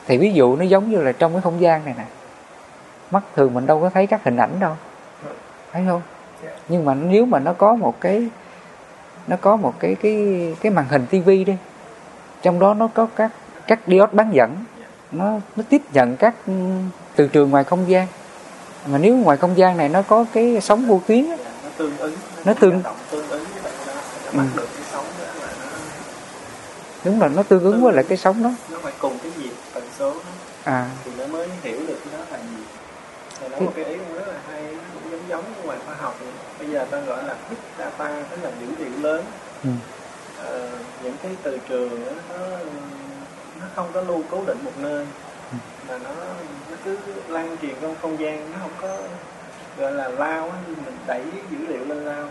Thì 0.06 0.18
ví 0.18 0.32
dụ 0.32 0.56
nó 0.56 0.64
giống 0.64 0.90
như 0.90 1.02
là 1.02 1.12
trong 1.12 1.32
cái 1.32 1.42
không 1.42 1.60
gian 1.60 1.84
này 1.84 1.94
nè 1.98 2.04
mắt 3.10 3.22
thường 3.34 3.54
mình 3.54 3.66
đâu 3.66 3.80
có 3.80 3.90
thấy 3.90 4.06
các 4.06 4.24
hình 4.24 4.36
ảnh 4.36 4.60
đâu 4.60 4.76
thấy 5.72 5.84
không? 5.88 6.02
Nhưng 6.68 6.84
mà 6.84 6.94
nếu 6.94 7.26
mà 7.26 7.38
nó 7.38 7.52
có 7.52 7.76
một 7.76 8.00
cái 8.00 8.28
nó 9.26 9.36
có 9.40 9.56
một 9.56 9.74
cái 9.78 9.96
cái 10.02 10.56
cái 10.60 10.72
màn 10.72 10.84
hình 10.88 11.06
tivi 11.06 11.44
đi 11.44 11.56
trong 12.43 12.59
đó 12.59 12.74
nó 12.74 12.89
có 12.95 13.07
các 13.16 13.30
các 13.66 13.80
diode 13.87 14.12
bán 14.12 14.30
dẫn. 14.32 14.57
Nó 15.12 15.32
nó 15.57 15.64
tiếp 15.68 15.82
nhận 15.93 16.16
các 16.16 16.34
từ 17.16 17.28
trường 17.28 17.51
ngoài 17.51 17.64
không 17.64 17.91
gian. 17.91 18.07
Mà 18.87 18.99
nếu 18.99 19.16
ngoài 19.16 19.37
không 19.37 19.57
gian 19.57 19.76
này 19.76 19.89
nó 19.89 20.03
có 20.03 20.24
cái 20.32 20.61
sóng 20.61 20.87
vô 20.87 21.01
tuyến 21.07 21.26
nó 21.28 21.70
tương 21.76 21.99
ứng 21.99 22.16
nó 22.45 22.55
tương 22.55 22.82
tương 23.11 23.28
ứng 23.28 23.45
với 23.62 23.72
ừ. 24.32 24.39
nó 24.55 24.62
đúng 27.05 27.20
là 27.20 27.28
nó 27.28 27.43
tương 27.43 27.64
ứng 27.64 27.84
với 27.84 27.93
lại 27.93 28.05
cái 28.09 28.18
sóng 28.18 28.43
đó. 28.43 28.51
Nó 28.70 28.78
phải 28.82 28.93
cùng 28.99 29.18
cái 29.22 29.32
nhịp 29.39 29.53
tần 29.74 29.84
số 29.99 30.14
đó. 30.14 30.20
à. 30.64 30.91
Thì 31.05 31.11
nó 31.18 31.26
mới 31.26 31.49
hiểu 31.62 31.80
được 31.89 31.99
đó 32.12 32.18
là 32.32 32.39
gì. 32.39 32.62
Thì 33.41 33.49
đó 33.49 33.61
một 33.61 33.72
cái 33.76 33.84
ý 33.84 33.97
cũng 33.97 34.14
rất 34.14 34.28
là 34.28 34.39
hay 34.49 34.62
cũng 34.95 35.11
giống 35.11 35.20
giống 35.28 35.45
như 35.45 35.66
ngoài 35.66 35.78
khoa 35.87 35.95
học 35.95 36.18
bây 36.59 36.68
giờ 36.68 36.87
ta 36.91 37.01
gọi 37.01 37.24
là 37.24 37.34
big 37.51 37.57
data 37.78 38.22
tức 38.30 38.37
là 38.43 38.51
dữ 38.61 38.66
liệu 38.78 39.03
lớn. 39.03 39.24
Ừ. 39.64 39.70
ờ, 40.45 40.68
những 41.07 41.16
cái 41.22 41.36
từ 41.42 41.59
trường 41.68 42.04
đó, 42.07 42.12
nó 42.30 42.46
nó 43.61 43.66
không 43.74 43.86
có 43.92 44.00
lưu 44.00 44.22
cố 44.30 44.44
định 44.46 44.59
một 44.64 44.78
nơi. 44.78 45.07
Mà 45.88 45.98
nó 45.98 46.11
nó 46.70 46.76
cứ 46.84 46.98
lan 47.28 47.57
truyền 47.62 47.74
trong 47.80 47.94
không 48.02 48.18
gian 48.18 48.52
nó 48.52 48.59
không 48.61 48.70
có 48.80 48.96
gọi 49.78 49.92
là 49.92 50.09
lao 50.09 50.52
mình 50.66 50.96
đẩy 51.07 51.22
dữ 51.50 51.59
liệu 51.68 51.84
lên 51.84 51.98
lao. 52.04 52.28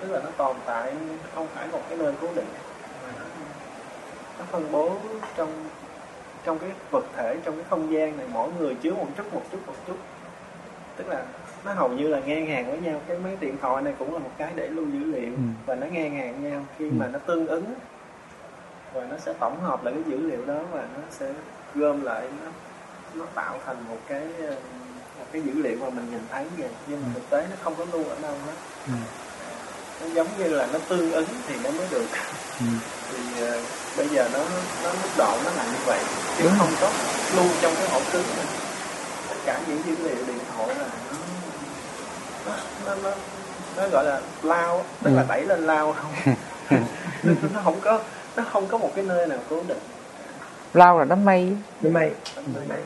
Tức 0.00 0.10
là 0.10 0.20
nó 0.24 0.30
tồn 0.36 0.56
tại 0.66 0.94
không 1.34 1.46
phải 1.54 1.68
một 1.72 1.80
cái 1.88 1.98
nơi 1.98 2.12
cố 2.20 2.28
định. 2.34 2.48
Mà 3.02 3.12
nó, 3.18 3.24
nó 4.38 4.44
phân 4.50 4.72
bố 4.72 4.96
trong 5.36 5.68
trong 6.44 6.58
cái 6.58 6.70
vật 6.90 7.04
thể 7.16 7.36
trong 7.44 7.54
cái 7.54 7.64
không 7.70 7.92
gian 7.92 8.16
này 8.16 8.26
mỗi 8.32 8.48
người 8.58 8.74
chứa 8.74 8.90
một 8.90 9.08
chút 9.16 9.34
một 9.34 9.42
chút 9.52 9.58
một 9.66 9.74
chút. 9.86 9.96
Tức 10.96 11.08
là 11.08 11.24
nó 11.64 11.72
hầu 11.72 11.88
như 11.88 12.08
là 12.08 12.20
ngang 12.20 12.46
hàng 12.46 12.70
với 12.70 12.80
nhau. 12.80 13.00
Cái 13.08 13.18
máy 13.18 13.36
điện 13.40 13.56
thoại 13.62 13.82
này 13.82 13.94
cũng 13.98 14.12
là 14.12 14.18
một 14.18 14.30
cái 14.38 14.52
để 14.54 14.68
lưu 14.68 14.86
dữ 14.86 15.04
liệu 15.04 15.32
ừ. 15.32 15.42
và 15.66 15.74
nó 15.74 15.86
ngang 15.86 16.14
hàng 16.14 16.42
với 16.42 16.50
nhau. 16.50 16.64
Khi 16.78 16.88
ừ. 16.88 16.94
mà 16.96 17.06
nó 17.06 17.18
tương 17.18 17.46
ứng 17.46 17.64
và 18.94 19.04
nó 19.10 19.16
sẽ 19.18 19.32
tổng 19.32 19.60
hợp 19.60 19.84
lại 19.84 19.94
cái 19.94 20.02
dữ 20.06 20.26
liệu 20.26 20.44
đó 20.46 20.60
và 20.72 20.80
nó 20.96 21.02
sẽ 21.10 21.32
gom 21.74 22.02
lại 22.02 22.28
nó 22.44 22.50
nó 23.14 23.24
tạo 23.34 23.58
thành 23.66 23.76
một 23.88 23.98
cái 24.08 24.22
một 25.18 25.24
cái 25.32 25.42
dữ 25.42 25.52
liệu 25.62 25.76
mà 25.80 25.90
mình 25.90 26.10
nhìn 26.10 26.20
thấy 26.32 26.46
vậy 26.58 26.68
nhưng 26.86 27.02
mà 27.02 27.08
ừ. 27.08 27.10
thực 27.14 27.30
tế 27.30 27.46
nó 27.50 27.56
không 27.62 27.74
có 27.78 27.84
lưu 27.92 28.04
ở 28.08 28.16
đâu 28.22 28.34
hết 28.46 28.52
ừ. 28.86 28.92
nó 30.00 30.14
giống 30.14 30.28
như 30.38 30.44
là 30.44 30.66
nó 30.72 30.78
tương 30.88 31.12
ứng 31.12 31.26
thì 31.46 31.54
nó 31.64 31.70
mới 31.70 31.86
được 31.90 32.06
ừ. 32.60 32.66
thì 33.10 33.44
uh, 33.44 33.62
bây 33.96 34.08
giờ 34.08 34.28
nó 34.32 34.38
nó 34.84 34.92
mức 34.92 35.08
độ 35.18 35.38
nó 35.44 35.50
là 35.56 35.64
như 35.64 35.78
vậy 35.86 36.00
chứ 36.38 36.44
Đúng. 36.44 36.54
không 36.58 36.70
có 36.80 36.90
lưu 37.36 37.46
trong 37.62 37.74
cái 37.74 37.86
ổ 37.92 38.00
cứng 38.12 38.26
này 38.36 38.46
tất 39.28 39.36
cả 39.44 39.60
những 39.68 39.82
dữ 39.86 39.94
liệu 40.04 40.26
điện 40.26 40.38
thoại 40.56 40.74
là 40.74 40.86
nó 41.10 41.16
nó, 42.46 42.56
nó, 42.86 42.94
nó, 43.02 43.10
nó 43.76 43.88
gọi 43.88 44.04
là 44.04 44.20
lao 44.42 44.84
tức 45.02 45.10
ừ. 45.10 45.16
là 45.16 45.24
đẩy 45.28 45.44
lên 45.44 45.66
lao 45.66 45.92
không 45.92 46.34
nó 47.54 47.60
không 47.64 47.80
có 47.80 48.00
nó 48.36 48.44
không 48.52 48.66
có 48.66 48.78
một 48.78 48.90
cái 48.94 49.04
nơi 49.04 49.26
nào 49.26 49.38
cố 49.50 49.62
định. 49.68 49.78
Lao 50.74 50.98
là 50.98 51.04
đám 51.04 51.24
mây. 51.24 51.56
Đám 51.80 51.92
mây. 51.92 52.12
Đám 52.36 52.68
mây. 52.68 52.78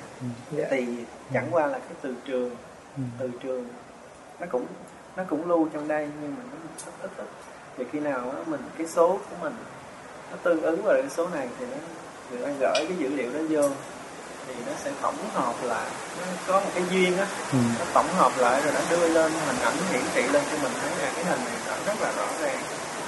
Dạ. 0.50 0.64
thì 0.70 0.86
chẳng 1.32 1.48
qua 1.50 1.66
là 1.66 1.78
cái 1.78 1.96
từ 2.02 2.14
trường. 2.24 2.50
Ừ. 2.96 3.02
từ 3.18 3.30
trường. 3.42 3.68
Nó 4.40 4.46
cũng 4.50 4.66
nó 5.16 5.24
cũng 5.28 5.48
lưu 5.48 5.68
trong 5.72 5.88
đây 5.88 6.08
nhưng 6.22 6.34
mà 6.36 6.42
nó 6.50 6.56
ít 6.76 6.92
ít 7.02 7.10
ít. 7.18 7.26
Thì 7.78 7.84
khi 7.92 8.00
nào 8.00 8.30
á, 8.30 8.36
mình 8.46 8.60
cái 8.78 8.86
số 8.86 9.08
của 9.08 9.36
mình 9.40 9.52
nó 10.30 10.36
tương 10.42 10.62
ứng 10.62 10.82
vào 10.82 10.94
cái 10.94 11.10
số 11.10 11.28
này 11.28 11.48
thì 11.58 11.66
nó 11.66 11.76
người 12.30 12.40
ta 12.42 12.48
gửi 12.60 12.86
cái 12.88 12.96
dữ 12.98 13.08
liệu 13.08 13.32
đó 13.32 13.40
vô. 13.48 13.68
Thì 14.46 14.54
nó 14.66 14.72
sẽ 14.84 14.92
tổng 15.02 15.16
hợp 15.34 15.54
lại. 15.62 15.86
Nó 16.20 16.26
có 16.46 16.60
một 16.60 16.70
cái 16.74 16.84
duyên 16.90 17.18
á. 17.18 17.26
Ừ. 17.52 17.58
nó 17.78 17.84
tổng 17.94 18.08
hợp 18.08 18.32
lại 18.38 18.62
rồi 18.62 18.72
nó 18.74 18.80
đưa 18.90 19.08
lên 19.08 19.32
hình 19.46 19.60
ảnh 19.62 19.76
hiển 19.90 20.02
thị 20.14 20.22
lên 20.22 20.42
cho 20.50 20.58
mình. 20.62 20.72
Thấy 20.82 20.90
là 20.90 21.12
cái 21.14 21.24
hình 21.24 21.40
này 21.44 21.54
nó 21.66 21.74
rất 21.86 22.00
là 22.00 22.12
rõ 22.16 22.26
ràng 22.42 22.58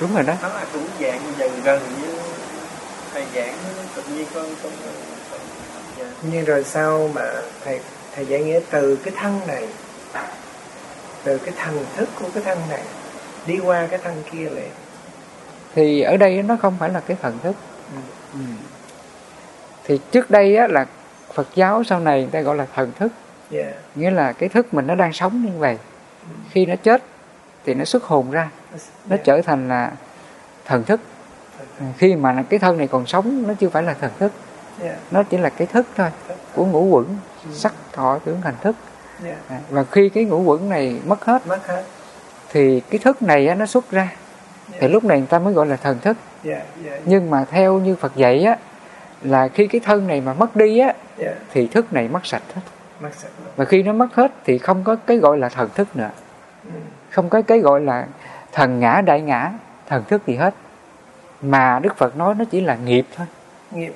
đúng 0.00 0.14
rồi 0.14 0.22
đó. 0.22 0.34
Nó 0.42 0.48
là 0.48 0.66
cũng 0.72 0.86
dạng 1.00 1.20
gần 1.38 1.50
gần 1.64 1.82
như 2.02 2.18
thầy 3.12 3.24
giảng 3.34 3.54
tự 3.96 4.02
nhiên 4.02 4.26
con 4.34 4.46
dạ. 5.98 6.04
nhưng 6.22 6.44
rồi 6.44 6.64
sau 6.64 7.10
mà 7.14 7.22
thầy 7.64 7.80
thầy 8.14 8.26
giải 8.26 8.44
nghĩa 8.44 8.60
từ 8.70 8.96
cái 8.96 9.14
thân 9.16 9.40
này 9.46 9.68
từ 11.24 11.38
cái 11.38 11.54
thần 11.56 11.84
thức 11.96 12.08
của 12.20 12.28
cái 12.34 12.42
thân 12.42 12.58
này 12.68 12.82
đi 13.46 13.58
qua 13.58 13.86
cái 13.86 13.98
thân 14.04 14.22
kia 14.32 14.50
liền. 14.50 14.70
Thì 15.74 16.00
ở 16.00 16.16
đây 16.16 16.42
nó 16.42 16.56
không 16.62 16.76
phải 16.78 16.90
là 16.90 17.00
cái 17.00 17.16
thần 17.22 17.38
thức. 17.42 17.56
Ừ. 17.94 18.00
ừ. 18.32 18.40
thì 19.84 20.00
trước 20.10 20.30
đây 20.30 20.56
á, 20.56 20.66
là 20.66 20.86
Phật 21.34 21.48
giáo 21.54 21.84
sau 21.84 22.00
này 22.00 22.20
người 22.20 22.30
ta 22.30 22.40
gọi 22.40 22.56
là 22.56 22.66
thần 22.74 22.92
thức. 22.98 23.12
Dạ. 23.50 23.72
Nghĩa 23.94 24.10
là 24.10 24.32
cái 24.32 24.48
thức 24.48 24.74
mình 24.74 24.86
nó 24.86 24.94
đang 24.94 25.12
sống 25.12 25.44
như 25.44 25.58
vậy. 25.58 25.78
Khi 26.50 26.66
nó 26.66 26.74
chết 26.76 27.02
thì 27.64 27.74
nó 27.74 27.84
xuất 27.84 28.04
hồn 28.04 28.30
ra. 28.30 28.50
Nó 29.06 29.16
trở 29.24 29.42
thành 29.42 29.68
là 29.68 29.92
thần 30.64 30.84
thức. 30.84 31.00
Khi 31.98 32.16
mà 32.16 32.44
cái 32.50 32.58
thân 32.58 32.78
này 32.78 32.86
còn 32.86 33.06
sống 33.06 33.44
nó 33.48 33.54
chưa 33.54 33.68
phải 33.68 33.82
là 33.82 33.94
thần 33.94 34.10
thức. 34.18 34.32
Nó 35.10 35.22
chỉ 35.22 35.36
là 35.38 35.50
cái 35.50 35.66
thức 35.66 35.86
thôi 35.96 36.10
của 36.54 36.64
ngũ 36.64 36.84
quẩn 36.84 37.16
sắc 37.52 37.72
thọ 37.92 38.18
tưởng 38.24 38.40
hành 38.40 38.54
thức. 38.62 38.76
Và 39.70 39.84
khi 39.84 40.08
cái 40.08 40.24
ngũ 40.24 40.42
quẩn 40.42 40.68
này 40.68 41.00
mất 41.06 41.24
hết 41.24 41.42
thì 42.48 42.80
cái 42.80 42.98
thức 42.98 43.22
này 43.22 43.54
nó 43.54 43.66
xuất 43.66 43.90
ra. 43.90 44.12
Thì 44.80 44.88
lúc 44.88 45.04
này 45.04 45.18
người 45.18 45.26
ta 45.26 45.38
mới 45.38 45.54
gọi 45.54 45.66
là 45.66 45.76
thần 45.76 45.98
thức. 45.98 46.16
Nhưng 47.04 47.30
mà 47.30 47.44
theo 47.44 47.78
như 47.78 47.96
Phật 47.96 48.16
dạy 48.16 48.44
á 48.44 48.56
là 49.22 49.48
khi 49.48 49.66
cái 49.66 49.80
thân 49.84 50.06
này 50.06 50.20
mà 50.20 50.34
mất 50.34 50.56
đi 50.56 50.78
á 50.78 50.94
thì 51.52 51.66
thức 51.66 51.92
này 51.92 52.08
mất 52.08 52.26
sạch 52.26 52.42
hết. 52.54 52.62
Và 53.56 53.64
khi 53.64 53.82
nó 53.82 53.92
mất 53.92 54.14
hết 54.14 54.32
thì 54.44 54.58
không 54.58 54.84
có 54.84 54.96
cái 55.06 55.16
gọi 55.16 55.38
là 55.38 55.48
thần 55.48 55.68
thức 55.74 55.96
nữa. 55.96 56.10
Không 57.10 57.28
có 57.28 57.42
cái 57.42 57.58
gọi 57.58 57.80
là 57.80 58.06
thần 58.52 58.80
ngã 58.80 59.00
đại 59.00 59.20
ngã 59.20 59.52
thần 59.86 60.04
thức 60.08 60.26
gì 60.26 60.34
hết. 60.36 60.54
Mà 61.42 61.80
Đức 61.82 61.96
Phật 61.96 62.16
nói 62.16 62.34
nó 62.34 62.44
chỉ 62.44 62.60
là 62.60 62.76
nghiệp 62.76 63.06
thôi. 63.16 63.26
Nghiệp. 63.70 63.94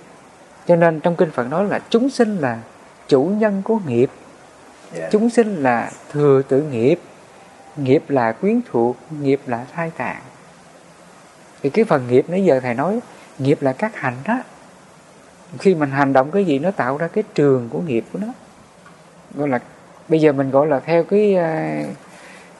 Cho 0.67 0.77
nên 0.77 1.01
trong 1.01 1.17
kinh 1.17 1.31
Phật 1.31 1.49
nói 1.51 1.65
là 1.65 1.81
chúng 1.91 2.11
sinh 2.11 2.39
là 2.39 2.59
chủ 3.09 3.25
nhân 3.25 3.63
của 3.65 3.79
nghiệp. 3.87 4.11
Dạ. 4.93 5.09
Chúng 5.11 5.31
sinh 5.31 5.63
là 5.63 5.91
thừa 6.13 6.43
tự 6.49 6.63
nghiệp. 6.63 7.01
Nghiệp 7.77 8.03
là 8.09 8.33
quyến 8.33 8.61
thuộc 8.71 8.97
nghiệp 9.21 9.41
là 9.47 9.65
thai 9.73 9.91
tạng. 9.91 10.23
Thì 11.63 11.71
cái 11.71 11.85
phần 11.85 12.09
nghiệp 12.09 12.25
nãy 12.29 12.45
giờ 12.45 12.61
thầy 12.61 12.75
nói 12.75 13.01
nghiệp 13.39 13.59
là 13.61 13.73
các 13.73 13.97
hành 13.97 14.15
đó. 14.25 14.39
Khi 15.59 15.75
mình 15.75 15.91
hành 15.91 16.13
động 16.13 16.31
cái 16.31 16.45
gì 16.45 16.59
nó 16.59 16.71
tạo 16.71 16.97
ra 16.97 17.09
cái 17.09 17.25
trường 17.35 17.69
của 17.69 17.81
nghiệp 17.81 18.05
của 18.13 18.19
nó. 18.23 18.29
Gọi 19.35 19.49
là 19.49 19.59
bây 20.09 20.21
giờ 20.21 20.33
mình 20.33 20.51
gọi 20.51 20.67
là 20.67 20.81
theo 20.81 21.05
cái 21.05 21.37
à, 21.37 21.83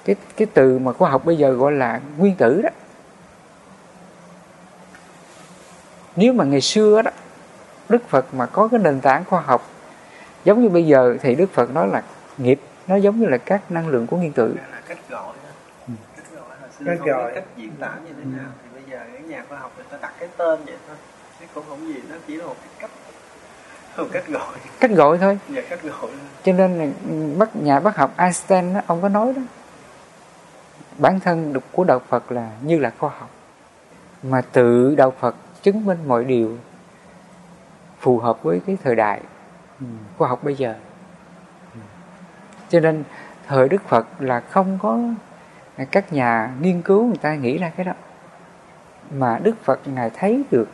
cái 0.05 0.17
cái 0.37 0.47
từ 0.55 0.79
mà 0.79 0.93
khoa 0.93 1.11
học 1.11 1.25
bây 1.25 1.37
giờ 1.37 1.53
gọi 1.53 1.73
là 1.73 2.01
nguyên 2.19 2.35
tử 2.35 2.63
đó. 2.63 2.71
Nếu 6.17 6.33
mà 6.33 6.45
ngày 6.45 6.61
xưa 6.61 7.03
đó 7.03 7.11
Đức 7.89 8.09
Phật 8.09 8.35
mà 8.35 8.47
có 8.47 8.69
cái 8.69 8.81
nền 8.81 9.01
tảng 9.01 9.25
khoa 9.25 9.41
học 9.41 9.71
giống 10.45 10.63
như 10.63 10.69
bây 10.69 10.87
giờ 10.87 11.17
thì 11.21 11.35
Đức 11.35 11.51
Phật 11.53 11.71
nói 11.71 11.89
là 11.89 12.03
nghiệp 12.39 12.61
nó 12.87 12.97
giống 12.97 13.21
như 13.21 13.27
là 13.27 13.39
các 13.39 13.71
năng 13.71 13.89
lượng 13.89 14.07
của 14.07 14.17
nguyên 14.17 14.33
tử. 14.33 14.55
Là 14.73 14.81
cách 14.89 14.99
gọi. 15.11 15.35
Ừ. 15.89 15.93
cách 16.17 16.25
gọi 16.33 16.57
hồi 16.61 16.71
xưa 16.79 16.85
Cách 16.87 16.99
không 16.99 17.07
biết 17.07 17.13
gọi. 17.13 17.33
cách 17.35 17.45
diễn 17.57 17.71
tả 17.81 17.95
như 18.07 18.13
thế 18.19 18.25
nào? 18.37 18.51
Thì 18.63 18.69
bây 18.81 18.83
giờ 18.91 19.05
cái 19.13 19.23
nhà 19.23 19.45
khoa 19.49 19.59
học 19.59 19.73
người 19.77 19.87
ta 19.91 19.99
đặt 20.03 20.13
cái 20.21 20.29
tên 20.37 20.61
vậy 20.65 20.75
thôi. 20.87 20.97
Chứ 21.41 21.47
cũng 21.55 21.65
không 21.69 21.89
gì 21.89 22.01
nó 22.11 22.17
chỉ 22.27 22.37
là 22.37 22.47
một 22.47 22.57
cái 22.61 22.69
cách 22.79 22.91
một 23.97 24.09
cách 24.13 24.27
gọi. 24.29 24.55
Cách 24.81 24.91
gọi 24.91 25.19
thôi. 25.19 25.39
Và 25.49 25.63
cách 25.69 25.83
gọi 25.83 26.11
cho 26.45 26.53
nên 26.53 26.79
là 26.79 26.87
ừ, 27.09 27.39
bác 27.39 27.57
nhà 27.57 27.81
bác 27.81 27.97
học 27.97 28.15
Einstein 28.17 28.75
đó, 28.75 28.81
ông 28.87 29.03
có 29.03 29.09
nói 29.09 29.33
đó 29.33 29.43
bản 30.99 31.21
thân 31.21 31.55
của 31.73 31.85
đạo 31.85 32.01
Phật 32.09 32.33
là 32.33 32.51
như 32.63 32.79
là 32.79 32.93
khoa 32.99 33.11
học. 33.19 33.31
Mà 34.23 34.41
tự 34.41 34.95
đạo 34.95 35.13
Phật 35.21 35.35
chứng 35.63 35.85
minh 35.85 35.99
mọi 36.07 36.25
điều 36.25 36.59
phù 38.01 38.19
hợp 38.19 38.43
với 38.43 38.61
cái 38.67 38.77
thời 38.85 38.97
đại 38.97 39.21
ừ, 39.81 39.87
khoa 40.19 40.29
học 40.29 40.45
bây 40.45 40.55
giờ. 40.55 40.75
Ừ. 41.75 41.81
Cho 42.69 42.81
nên 42.81 43.05
thời 43.47 43.69
Đức 43.69 43.83
Phật 43.89 44.07
là 44.19 44.41
không 44.41 44.79
có 44.83 44.99
các 45.91 46.13
nhà 46.13 46.51
nghiên 46.61 46.83
cứu 46.83 47.07
người 47.07 47.17
ta 47.17 47.35
nghĩ 47.35 47.59
ra 47.59 47.73
cái 47.77 47.85
đó. 47.85 47.93
Mà 49.11 49.39
Đức 49.39 49.65
Phật 49.65 49.81
ngài 49.85 50.11
thấy 50.11 50.43
được 50.51 50.69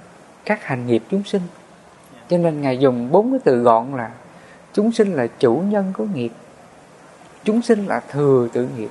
các 0.44 0.64
hành 0.64 0.86
nghiệp 0.86 1.02
chúng 1.10 1.24
sinh. 1.24 1.42
Cho 2.28 2.38
nên 2.38 2.60
ngài 2.60 2.78
dùng 2.78 3.12
bốn 3.12 3.30
cái 3.30 3.40
từ 3.44 3.62
gọn 3.62 3.96
là 3.96 4.10
chúng 4.72 4.92
sinh 4.92 5.12
là 5.12 5.26
chủ 5.26 5.56
nhân 5.56 5.92
của 5.96 6.04
nghiệp, 6.04 6.32
chúng 7.44 7.62
sinh 7.62 7.86
là 7.86 8.00
thừa 8.00 8.48
tự 8.52 8.68
nghiệp 8.76 8.90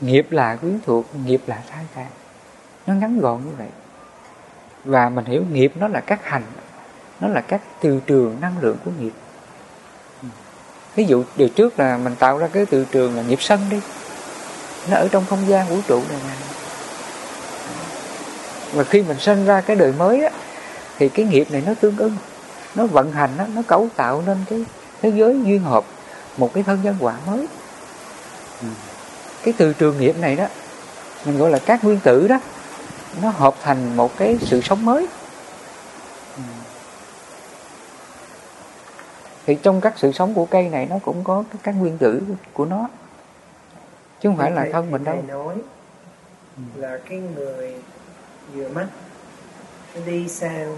nghiệp 0.00 0.26
là 0.30 0.56
quyến 0.56 0.78
thuộc 0.86 1.06
nghiệp 1.26 1.42
là 1.46 1.62
sai 1.70 1.84
tạng 1.94 2.10
nó 2.86 2.94
ngắn 2.94 3.20
gọn 3.20 3.44
như 3.44 3.52
vậy. 3.58 3.68
Và 4.84 5.08
mình 5.08 5.24
hiểu 5.24 5.44
nghiệp 5.52 5.72
nó 5.76 5.88
là 5.88 6.00
các 6.00 6.24
hành 6.24 6.42
nó 7.20 7.28
là 7.28 7.40
các 7.40 7.60
từ 7.80 8.00
trường 8.06 8.36
năng 8.40 8.58
lượng 8.60 8.76
của 8.84 8.90
nghiệp. 8.98 9.12
Ví 10.94 11.04
dụ 11.04 11.24
điều 11.36 11.48
trước 11.48 11.80
là 11.80 11.96
mình 11.96 12.16
tạo 12.16 12.38
ra 12.38 12.48
cái 12.52 12.66
từ 12.66 12.84
trường 12.84 13.16
là 13.16 13.22
nghiệp 13.22 13.42
sân 13.42 13.60
đi. 13.70 13.80
Nó 14.90 14.96
ở 14.96 15.08
trong 15.08 15.24
không 15.28 15.48
gian 15.48 15.68
vũ 15.68 15.76
trụ 15.86 16.02
này 16.08 16.18
nè. 16.24 16.34
Và 18.72 18.84
khi 18.84 19.02
mình 19.02 19.18
sinh 19.18 19.44
ra 19.44 19.60
cái 19.60 19.76
đời 19.76 19.92
mới 19.92 20.24
á 20.24 20.30
thì 20.98 21.08
cái 21.08 21.26
nghiệp 21.26 21.50
này 21.50 21.62
nó 21.66 21.74
tương 21.80 21.96
ưng 21.96 22.16
nó 22.74 22.86
vận 22.86 23.12
hành 23.12 23.30
nó, 23.38 23.44
nó 23.54 23.62
cấu 23.66 23.88
tạo 23.96 24.22
nên 24.26 24.38
cái 24.50 24.64
thế 25.02 25.12
giới 25.16 25.40
duyên 25.44 25.62
hợp 25.62 25.84
một 26.36 26.54
cái 26.54 26.62
thân 26.62 26.82
nhân 26.82 26.96
quả 27.00 27.14
mới 27.26 27.46
cái 29.42 29.54
từ 29.56 29.72
trường 29.72 30.00
nghiệp 30.00 30.18
này 30.18 30.36
đó 30.36 30.46
mình 31.24 31.38
gọi 31.38 31.50
là 31.50 31.58
các 31.58 31.84
nguyên 31.84 32.00
tử 32.00 32.28
đó 32.28 32.40
nó 33.22 33.30
hợp 33.30 33.54
thành 33.62 33.96
một 33.96 34.16
cái 34.16 34.38
sự 34.40 34.60
sống 34.60 34.84
mới. 34.84 35.06
Ừ. 36.36 36.42
thì 39.46 39.58
trong 39.62 39.80
các 39.80 39.94
sự 39.96 40.12
sống 40.12 40.34
của 40.34 40.46
cây 40.46 40.68
này 40.68 40.86
nó 40.90 40.98
cũng 41.02 41.24
có 41.24 41.44
các 41.62 41.72
nguyên 41.72 41.98
tử 41.98 42.22
của 42.52 42.64
nó. 42.64 42.88
Chứ 44.20 44.28
không 44.28 44.36
phải 44.36 44.50
là 44.50 44.66
thân 44.72 44.90
mình 44.90 45.04
đâu. 45.04 45.22
nói 45.28 45.56
là 46.76 46.98
cái 47.08 47.18
người 47.18 47.74
vừa 48.54 48.68
mất 48.68 48.86
nó 49.94 50.00
đi 50.06 50.28
sang 50.28 50.76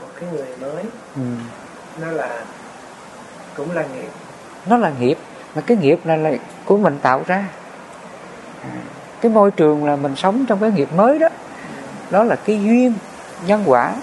một 0.00 0.08
cái 0.20 0.28
người 0.32 0.56
mới. 0.60 0.84
Ừ. 1.14 1.22
nó 2.00 2.10
là 2.10 2.44
cũng 3.56 3.72
là 3.72 3.86
nghiệp. 3.94 4.10
Nó 4.66 4.76
là 4.76 4.92
nghiệp 5.00 5.18
mà 5.56 5.62
cái 5.66 5.76
nghiệp 5.76 6.00
này 6.04 6.18
là 6.18 6.32
của 6.64 6.76
mình 6.76 6.98
tạo 7.02 7.22
ra. 7.26 7.48
À, 8.62 8.70
cái 9.20 9.32
môi 9.32 9.50
trường 9.50 9.84
là 9.84 9.96
mình 9.96 10.16
sống 10.16 10.44
trong 10.48 10.58
cái 10.60 10.70
nghiệp 10.70 10.88
mới 10.96 11.18
đó. 11.18 11.28
Đó 12.10 12.24
là 12.24 12.36
cái 12.36 12.62
duyên 12.62 12.94
nhân 13.46 13.62
quả 13.66 13.94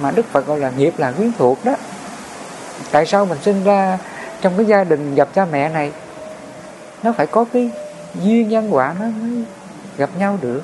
mà 0.00 0.10
đức 0.10 0.26
phật 0.26 0.46
gọi 0.46 0.58
là 0.58 0.70
nghiệp 0.76 0.94
là 0.98 1.12
quyến 1.12 1.32
thuộc 1.38 1.64
đó. 1.64 1.76
Tại 2.90 3.06
sao 3.06 3.26
mình 3.26 3.38
sinh 3.42 3.64
ra 3.64 3.98
trong 4.40 4.52
cái 4.56 4.66
gia 4.66 4.84
đình 4.84 5.14
gặp 5.14 5.28
cha 5.34 5.44
mẹ 5.44 5.68
này, 5.68 5.92
nó 7.02 7.12
phải 7.12 7.26
có 7.26 7.44
cái 7.52 7.70
duyên 8.22 8.48
nhân 8.48 8.74
quả 8.74 8.94
nó 9.00 9.06
mới 9.06 9.44
gặp 9.96 10.10
nhau 10.18 10.38
được? 10.40 10.62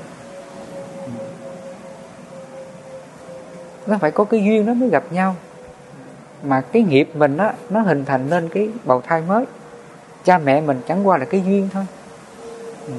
Nó 3.86 3.98
phải 4.00 4.10
có 4.10 4.24
cái 4.24 4.44
duyên 4.44 4.66
nó 4.66 4.74
mới 4.74 4.88
gặp 4.88 5.04
nhau. 5.10 5.36
Mà 6.42 6.60
cái 6.60 6.82
nghiệp 6.82 7.10
mình 7.14 7.36
á, 7.36 7.52
nó 7.70 7.80
hình 7.80 8.04
thành 8.04 8.30
nên 8.30 8.48
cái 8.48 8.68
bầu 8.84 9.00
thai 9.06 9.22
mới 9.22 9.44
cha 10.24 10.38
mẹ 10.38 10.60
mình 10.60 10.80
chẳng 10.88 11.08
qua 11.08 11.18
là 11.18 11.24
cái 11.24 11.42
duyên 11.46 11.68
thôi. 11.72 11.84
Ừ. 12.86 12.92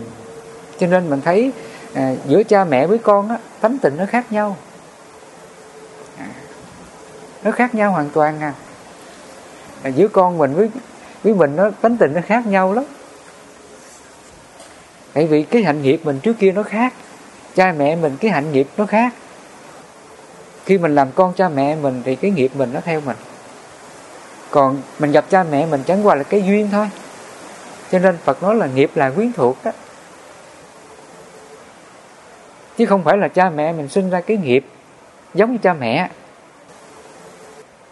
cho 0.80 0.88
nên 0.88 1.10
mình 1.10 1.22
thấy 1.22 1.52
à, 1.94 2.14
giữa 2.28 2.44
cha 2.44 2.64
mẹ 2.64 2.88
với 2.88 2.98
con 2.98 3.30
á 3.30 3.38
tánh 3.62 3.78
tình 3.78 3.98
nó 3.98 4.06
khác 4.06 4.32
nhau. 4.32 4.58
À, 6.18 6.28
nó 7.44 7.52
khác 7.52 7.76
nhau 7.76 7.92
hoàn 7.92 8.10
toàn 8.10 8.40
à. 8.42 8.54
à 9.84 9.90
giữa 9.90 10.08
con 10.08 10.38
mình 10.38 10.54
với 10.54 10.70
với 11.24 11.34
mình 11.34 11.56
nó 11.56 11.70
tánh 11.82 11.98
tình 11.98 12.14
nó 12.14 12.22
khác 12.26 12.48
nhau 12.48 12.74
lắm. 12.74 12.84
Tại 15.14 15.28
vì 15.28 15.44
cái 15.44 15.64
hạnh 15.64 15.82
nghiệp 15.82 16.02
mình 16.04 16.20
trước 16.20 16.40
kia 16.40 16.52
nó 16.52 16.64
khác 16.64 16.94
cha 17.56 17.74
mẹ 17.78 17.96
mình 17.96 18.18
cái 18.20 18.32
hạnh 18.32 18.52
nghiệp 18.52 18.68
nó 18.78 18.86
khác. 18.86 19.14
Khi 20.66 20.78
mình 20.78 20.96
làm 20.96 21.12
con 21.16 21.34
cha 21.34 21.50
mẹ 21.50 21.76
mình 21.76 22.02
thì 22.06 22.16
cái 22.16 22.32
nghiệp 22.32 22.52
mình 22.56 22.74
nó 22.74 22.80
theo 22.86 23.02
mình. 23.02 23.18
Còn 24.52 24.82
mình 25.00 25.12
gặp 25.12 25.26
cha 25.30 25.44
mẹ 25.44 25.66
mình 25.66 25.84
chẳng 25.88 26.08
qua 26.08 26.16
là 26.16 26.24
cái 26.24 26.44
duyên 26.44 26.70
thôi 26.72 26.90
cho 27.92 28.00
nên 28.00 28.18
phật 28.18 28.44
nói 28.44 28.56
là 28.56 28.68
nghiệp 28.68 28.92
là 28.96 29.10
quyến 29.10 29.34
thuộc 29.34 29.58
đó 29.64 29.72
chứ 32.78 32.86
không 32.86 33.04
phải 33.04 33.18
là 33.18 33.28
cha 33.28 33.50
mẹ 33.50 33.74
mình 33.74 33.90
sinh 33.90 34.10
ra 34.10 34.22
cái 34.22 34.38
nghiệp 34.38 34.66
giống 35.34 35.52
như 35.52 35.58
cha 35.64 35.74
mẹ 35.74 36.10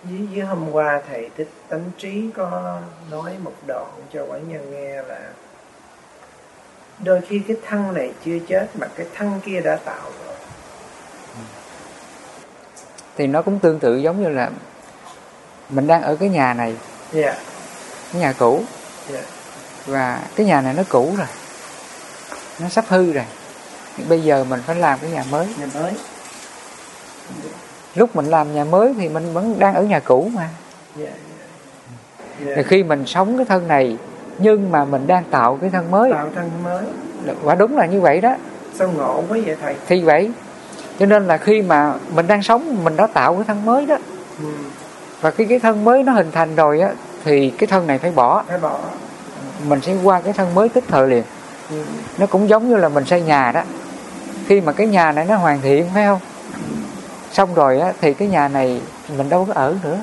với, 0.04 0.28
với 0.34 0.46
hôm 0.46 0.72
qua 0.72 1.02
thầy 1.10 1.30
thích 1.38 1.50
tánh 1.70 1.92
trí 1.98 2.30
có 2.36 2.80
nói 3.12 3.34
một 3.44 3.54
đoạn 3.68 3.86
cho 4.14 4.26
quả 4.30 4.38
nhân 4.48 4.72
nghe 4.72 5.02
là 5.02 5.20
đôi 7.04 7.22
khi 7.28 7.42
cái 7.48 7.58
thân 7.68 7.94
này 7.94 8.12
chưa 8.26 8.40
chết 8.48 8.68
mà 8.74 8.88
cái 8.96 9.06
thân 9.16 9.40
kia 9.46 9.62
đã 9.62 9.76
tạo 9.76 10.12
rồi 10.26 10.36
thì 13.18 13.28
nó 13.28 13.42
cũng 13.42 13.60
tương 13.60 13.80
tự 13.80 13.98
giống 13.98 14.24
như 14.24 14.30
là 14.30 14.50
mình 15.70 15.88
đang 15.88 16.02
ở 16.02 16.16
cái 16.16 16.30
nhà 16.30 16.54
này 16.54 16.76
yeah. 17.14 17.38
cái 18.14 18.22
nhà 18.22 18.34
cũ 18.40 18.64
Yeah. 19.12 19.39
Và 19.90 20.20
cái 20.36 20.46
nhà 20.46 20.62
này 20.62 20.74
nó 20.74 20.84
cũ 20.90 21.14
rồi. 21.18 21.28
Nó 22.60 22.70
sắp 22.70 22.86
hư 22.88 23.12
rồi. 23.12 23.26
Bây 24.10 24.22
giờ 24.22 24.46
mình 24.50 24.62
phải 24.66 24.76
làm 24.76 25.00
cái 25.02 25.12
nhà 25.12 25.24
mới. 25.32 25.48
Nhà 25.60 25.66
mới. 25.74 25.94
Lúc 27.96 28.16
mình 28.16 28.26
làm 28.26 28.56
nhà 28.56 28.64
mới 28.64 28.94
thì 28.98 29.10
mình 29.10 29.34
vẫn 29.34 29.60
đang 29.60 29.76
ở 29.76 29.84
nhà 29.84 30.00
cũ 30.00 30.32
mà. 30.36 30.50
Yeah. 31.00 31.14
thì 32.40 32.46
Yeah. 32.46 32.66
khi 32.66 32.84
mình 32.84 33.06
sống 33.06 33.38
cái 33.38 33.46
thân 33.46 33.68
này 33.68 33.98
nhưng 34.38 34.72
mà 34.72 34.86
mình 34.86 35.08
đang 35.08 35.24
tạo 35.24 35.58
cái 35.62 35.70
thân 35.70 35.92
mới. 35.92 36.12
Tạo 36.14 36.30
thân 36.36 36.50
mới. 36.64 36.84
Và 37.42 37.56
đúng 37.56 37.78
là 37.78 37.86
như 37.86 38.02
vậy 38.02 38.22
đó. 38.22 38.36
Sao 38.76 38.92
ngộ 38.92 39.24
quá 39.30 39.38
vậy 39.46 39.56
thầy? 39.62 39.76
Thì 39.88 40.02
vậy. 40.02 40.32
Cho 41.00 41.06
nên 41.06 41.28
là 41.28 41.38
khi 41.38 41.62
mà 41.62 41.94
mình 42.16 42.28
đang 42.28 42.44
sống 42.44 42.84
mình 42.84 42.96
đã 42.96 43.08
tạo 43.08 43.36
cái 43.36 43.44
thân 43.48 43.66
mới 43.66 43.86
đó. 43.86 43.98
Ừ. 44.40 44.46
và 45.22 45.32
khi 45.32 45.46
cái 45.46 45.60
thân 45.60 45.86
mới 45.86 46.04
nó 46.04 46.12
hình 46.12 46.32
thành 46.32 46.56
rồi 46.56 46.80
á 46.80 46.90
thì 47.26 47.50
cái 47.50 47.68
thân 47.68 47.88
này 47.88 47.98
phải 47.98 48.12
bỏ. 48.12 48.44
Phải 48.48 48.58
bỏ 48.58 48.80
mình 49.68 49.82
sẽ 49.82 49.98
qua 50.04 50.22
cái 50.22 50.34
thân 50.34 50.56
mới 50.56 50.70
tức 50.70 50.84
thời 50.88 51.08
liền. 51.08 51.24
Nó 52.18 52.26
cũng 52.26 52.50
giống 52.50 52.70
như 52.70 52.78
là 52.78 52.90
mình 52.90 53.06
xây 53.06 53.22
nhà 53.22 53.52
đó. 53.52 53.62
Khi 54.48 54.62
mà 54.62 54.72
cái 54.72 54.88
nhà 54.88 55.12
này 55.12 55.26
nó 55.26 55.38
hoàn 55.38 55.62
thiện 55.62 55.90
phải 55.94 56.06
không? 56.06 56.20
Xong 57.32 57.54
rồi 57.54 57.80
á 57.80 57.94
thì 58.02 58.14
cái 58.14 58.28
nhà 58.28 58.48
này 58.48 58.82
mình 59.18 59.30
đâu 59.30 59.46
có 59.46 59.54
ở 59.54 59.76
nữa. 59.84 59.98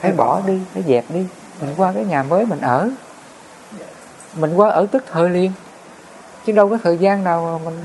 Phải 0.00 0.12
bỏ 0.12 0.40
đi 0.46 0.60
phải 0.74 0.82
dẹp 0.86 1.04
đi. 1.08 1.26
Mình 1.60 1.74
qua 1.76 1.92
cái 1.92 2.04
nhà 2.04 2.22
mới 2.22 2.46
mình 2.46 2.60
ở. 2.60 2.90
Mình 4.36 4.54
qua 4.54 4.70
ở 4.70 4.86
tức 4.90 5.04
thời 5.12 5.30
liền. 5.30 5.52
Chứ 6.46 6.52
đâu 6.52 6.68
có 6.68 6.78
thời 6.82 6.98
gian 6.98 7.24
nào 7.24 7.58
mà 7.58 7.64
mình 7.64 7.84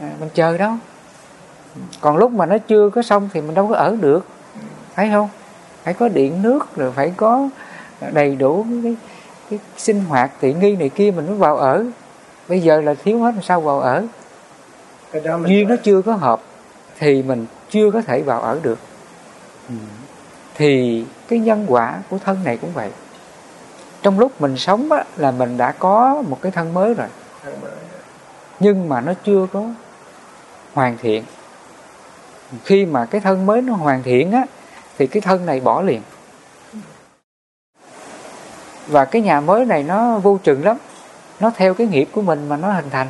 à, 0.00 0.10
mình 0.20 0.28
chờ 0.34 0.58
đâu. 0.58 0.72
Còn 2.00 2.16
lúc 2.16 2.30
mà 2.30 2.46
nó 2.46 2.58
chưa 2.58 2.90
có 2.90 3.02
xong 3.02 3.28
thì 3.32 3.40
mình 3.40 3.54
đâu 3.54 3.68
có 3.68 3.74
ở 3.74 3.96
được. 4.00 4.26
Phải 4.94 5.10
không? 5.12 5.28
Phải 5.84 5.94
có 5.94 6.08
điện 6.08 6.42
nước 6.42 6.76
rồi 6.76 6.92
phải 6.92 7.12
có 7.16 7.48
đầy 8.12 8.36
đủ 8.36 8.66
cái, 8.82 8.96
cái 9.50 9.58
sinh 9.76 10.04
hoạt 10.04 10.30
tiện 10.40 10.58
nghi 10.58 10.76
này 10.76 10.88
kia 10.88 11.10
mình 11.10 11.26
mới 11.26 11.34
vào 11.34 11.56
ở. 11.56 11.84
Bây 12.48 12.60
giờ 12.60 12.80
là 12.80 12.94
thiếu 12.94 13.22
hết 13.22 13.34
sao 13.42 13.60
vào 13.60 13.80
ở? 13.80 14.06
Cái 15.12 15.22
đó 15.22 15.36
mình 15.36 15.52
duyên 15.52 15.68
nó 15.68 15.76
chưa 15.82 16.02
có 16.02 16.12
hợp 16.12 16.40
thì 16.98 17.22
mình 17.22 17.46
chưa 17.70 17.90
có 17.90 18.02
thể 18.02 18.22
vào 18.22 18.40
ở 18.40 18.58
được. 18.62 18.78
Ừ. 19.68 19.74
thì 20.54 21.04
cái 21.28 21.38
nhân 21.38 21.64
quả 21.68 21.98
của 22.10 22.18
thân 22.18 22.44
này 22.44 22.56
cũng 22.56 22.70
vậy. 22.74 22.90
Trong 24.02 24.18
lúc 24.18 24.40
mình 24.40 24.56
sống 24.56 24.92
á, 24.92 25.04
là 25.16 25.30
mình 25.30 25.56
đã 25.56 25.72
có 25.72 26.22
một 26.28 26.38
cái 26.42 26.52
thân 26.52 26.74
mới 26.74 26.94
rồi. 26.94 27.08
Nhưng 28.60 28.88
mà 28.88 29.00
nó 29.00 29.12
chưa 29.24 29.46
có 29.52 29.64
hoàn 30.74 30.96
thiện. 30.98 31.24
Khi 32.64 32.86
mà 32.86 33.04
cái 33.04 33.20
thân 33.20 33.46
mới 33.46 33.62
nó 33.62 33.74
hoàn 33.74 34.02
thiện 34.02 34.32
á 34.32 34.44
thì 34.98 35.06
cái 35.06 35.20
thân 35.20 35.46
này 35.46 35.60
bỏ 35.60 35.82
liền 35.82 36.02
và 38.86 39.04
cái 39.04 39.22
nhà 39.22 39.40
mới 39.40 39.64
này 39.64 39.82
nó 39.82 40.18
vô 40.18 40.38
chừng 40.42 40.64
lắm. 40.64 40.76
Nó 41.40 41.50
theo 41.56 41.74
cái 41.74 41.86
nghiệp 41.86 42.08
của 42.12 42.22
mình 42.22 42.48
mà 42.48 42.56
nó 42.56 42.72
hình 42.72 42.90
thành. 42.90 43.06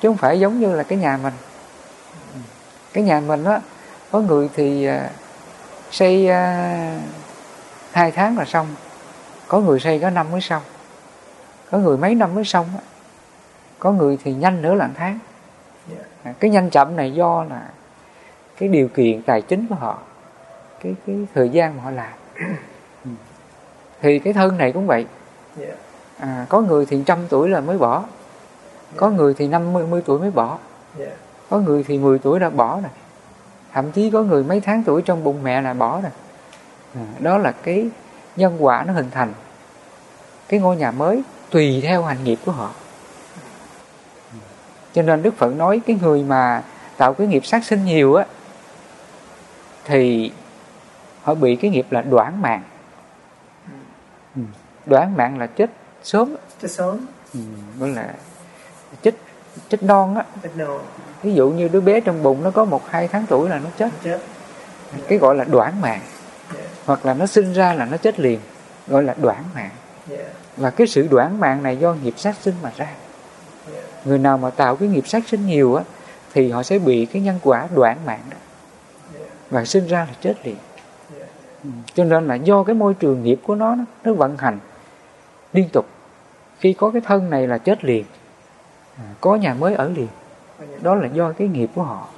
Chứ 0.00 0.08
không 0.08 0.16
phải 0.16 0.40
giống 0.40 0.60
như 0.60 0.74
là 0.74 0.82
cái 0.82 0.98
nhà 0.98 1.18
mình. 1.22 1.34
Cái 2.92 3.04
nhà 3.04 3.20
mình 3.20 3.44
á 3.44 3.60
có 4.10 4.20
người 4.20 4.50
thì 4.54 4.86
à, 4.86 5.10
xây 5.90 6.28
à, 6.28 7.00
hai 7.92 8.10
tháng 8.10 8.38
là 8.38 8.44
xong. 8.44 8.66
Có 9.48 9.60
người 9.60 9.80
xây 9.80 9.98
có 9.98 10.10
năm 10.10 10.30
mới 10.32 10.40
xong. 10.40 10.62
Có 11.70 11.78
người 11.78 11.96
mấy 11.96 12.14
năm 12.14 12.34
mới 12.34 12.44
xong 12.44 12.66
á. 12.74 12.82
Có 13.78 13.92
người 13.92 14.18
thì 14.24 14.34
nhanh 14.34 14.62
nữa 14.62 14.74
là 14.74 14.86
một 14.86 14.92
tháng. 14.96 15.18
Yeah. 15.94 16.06
À, 16.22 16.34
cái 16.40 16.50
nhanh 16.50 16.70
chậm 16.70 16.96
này 16.96 17.12
do 17.12 17.44
là 17.50 17.62
cái 18.56 18.68
điều 18.68 18.88
kiện 18.88 19.22
tài 19.22 19.42
chính 19.42 19.66
của 19.66 19.74
họ 19.74 19.98
cái 20.82 20.94
cái 21.06 21.16
thời 21.34 21.48
gian 21.48 21.76
mà 21.76 21.82
họ 21.82 21.90
làm. 21.90 22.12
Thì 24.02 24.18
cái 24.18 24.32
thân 24.32 24.58
này 24.58 24.72
cũng 24.72 24.86
vậy. 24.86 25.06
Yeah. 25.60 25.74
à, 26.18 26.46
có 26.48 26.60
người 26.60 26.86
thì 26.86 27.02
trăm 27.06 27.18
tuổi 27.28 27.48
là 27.48 27.60
mới 27.60 27.78
bỏ. 27.78 28.04
Có 28.96 29.10
người 29.10 29.34
thì 29.34 29.48
năm 29.48 29.72
mươi, 29.72 30.02
tuổi 30.04 30.18
mới 30.18 30.30
bỏ. 30.30 30.58
Yeah. 30.98 31.12
có 31.50 31.58
người 31.58 31.84
thì 31.88 31.98
10 31.98 32.18
tuổi 32.18 32.40
đã 32.40 32.50
bỏ 32.50 32.80
rồi. 32.80 32.90
Thậm 33.72 33.92
chí 33.92 34.10
có 34.10 34.22
người 34.22 34.44
mấy 34.44 34.60
tháng 34.60 34.82
tuổi 34.82 35.02
trong 35.02 35.24
bụng 35.24 35.42
mẹ 35.42 35.60
là 35.60 35.74
bỏ 35.74 36.00
rồi. 36.00 36.10
À, 36.94 37.04
đó 37.18 37.38
là 37.38 37.52
cái 37.52 37.88
nhân 38.36 38.56
quả 38.64 38.84
nó 38.86 38.92
hình 38.92 39.10
thành. 39.10 39.32
Cái 40.48 40.60
ngôi 40.60 40.76
nhà 40.76 40.90
mới 40.90 41.22
tùy 41.50 41.80
theo 41.82 42.02
hành 42.02 42.24
nghiệp 42.24 42.38
của 42.46 42.52
họ. 42.52 42.70
Cho 44.92 45.02
nên 45.02 45.22
đức 45.22 45.36
phật 45.36 45.56
nói 45.56 45.80
cái 45.86 45.96
người 46.02 46.22
mà 46.22 46.62
tạo 46.96 47.14
cái 47.14 47.26
nghiệp 47.26 47.46
sát 47.46 47.64
sinh 47.64 47.84
nhiều 47.84 48.14
á 48.14 48.24
thì 49.84 50.32
họ 51.22 51.34
bị 51.34 51.56
cái 51.56 51.70
nghiệp 51.70 51.86
là 51.90 52.02
đoạn 52.02 52.42
mạng 52.42 52.62
Đoạn 54.86 55.16
mạng 55.16 55.38
là 55.38 55.46
chết 55.46 55.70
sớm 56.02 56.36
chết 56.62 56.68
sớm 56.70 57.06
ừ, 57.34 57.40
gọi 57.78 57.88
là 57.88 58.14
chết 59.02 59.14
chết 59.68 59.82
non 59.82 60.14
á 60.16 60.24
chết 60.42 60.50
ví 61.22 61.34
dụ 61.34 61.50
như 61.50 61.68
đứa 61.68 61.80
bé 61.80 62.00
trong 62.00 62.22
bụng 62.22 62.42
nó 62.42 62.50
có 62.50 62.64
một 62.64 62.82
hai 62.90 63.08
tháng 63.08 63.26
tuổi 63.28 63.48
là 63.48 63.58
nó 63.58 63.70
chết 63.78 63.90
chết 64.04 64.20
cái 65.08 65.18
gọi 65.18 65.34
là 65.34 65.44
đoạn 65.44 65.80
mạng 65.80 66.00
Yeah. 66.56 66.66
hoặc 66.86 67.06
là 67.06 67.14
nó 67.14 67.26
sinh 67.26 67.52
ra 67.52 67.74
là 67.74 67.84
nó 67.84 67.96
chết 67.96 68.20
liền 68.20 68.40
gọi 68.88 69.02
là 69.02 69.14
đoạn 69.22 69.44
mạng 69.54 69.70
Yeah. 70.10 70.26
và 70.56 70.70
cái 70.70 70.86
sự 70.86 71.08
đoạn 71.10 71.40
mạng 71.40 71.62
này 71.62 71.76
do 71.76 71.94
nghiệp 71.94 72.14
sát 72.16 72.36
sinh 72.42 72.54
mà 72.62 72.72
ra 72.76 72.86
Yeah. 73.72 73.84
người 74.04 74.18
nào 74.18 74.38
mà 74.38 74.50
tạo 74.50 74.76
cái 74.76 74.88
nghiệp 74.88 75.08
sát 75.08 75.28
sinh 75.28 75.46
nhiều 75.46 75.74
á 75.74 75.84
thì 76.34 76.50
họ 76.50 76.62
sẽ 76.62 76.78
bị 76.78 77.06
cái 77.06 77.22
nhân 77.22 77.38
quả 77.42 77.68
đoạn 77.74 77.98
mạng 78.06 78.20
đó 78.30 78.36
Yeah. 79.18 79.28
và 79.50 79.64
sinh 79.64 79.86
ra 79.86 79.98
là 80.00 80.14
chết 80.20 80.34
liền 80.46 80.56
Yeah. 81.16 81.28
Ừ. 81.64 81.70
cho 81.94 82.04
nên 82.04 82.28
là 82.28 82.34
do 82.34 82.62
cái 82.62 82.74
môi 82.74 82.94
trường 82.94 83.22
nghiệp 83.22 83.40
của 83.46 83.54
nó- 83.54 83.76
nó 84.04 84.12
vận 84.12 84.36
hành 84.36 84.58
liên 85.52 85.68
tục. 85.68 85.86
Khi 86.58 86.72
có 86.72 86.90
cái 86.90 87.00
thân 87.00 87.30
này 87.30 87.46
là 87.46 87.58
chết 87.58 87.84
liền. 87.84 88.04
À, 88.98 89.04
có 89.20 89.36
nhà 89.36 89.54
mới 89.54 89.74
ở 89.74 89.88
liền. 89.88 90.08
Đó 90.82 90.94
là 90.94 91.08
do 91.12 91.32
cái 91.32 91.48
nghiệp 91.48 91.70
của 91.74 91.82
họ. 91.82 92.08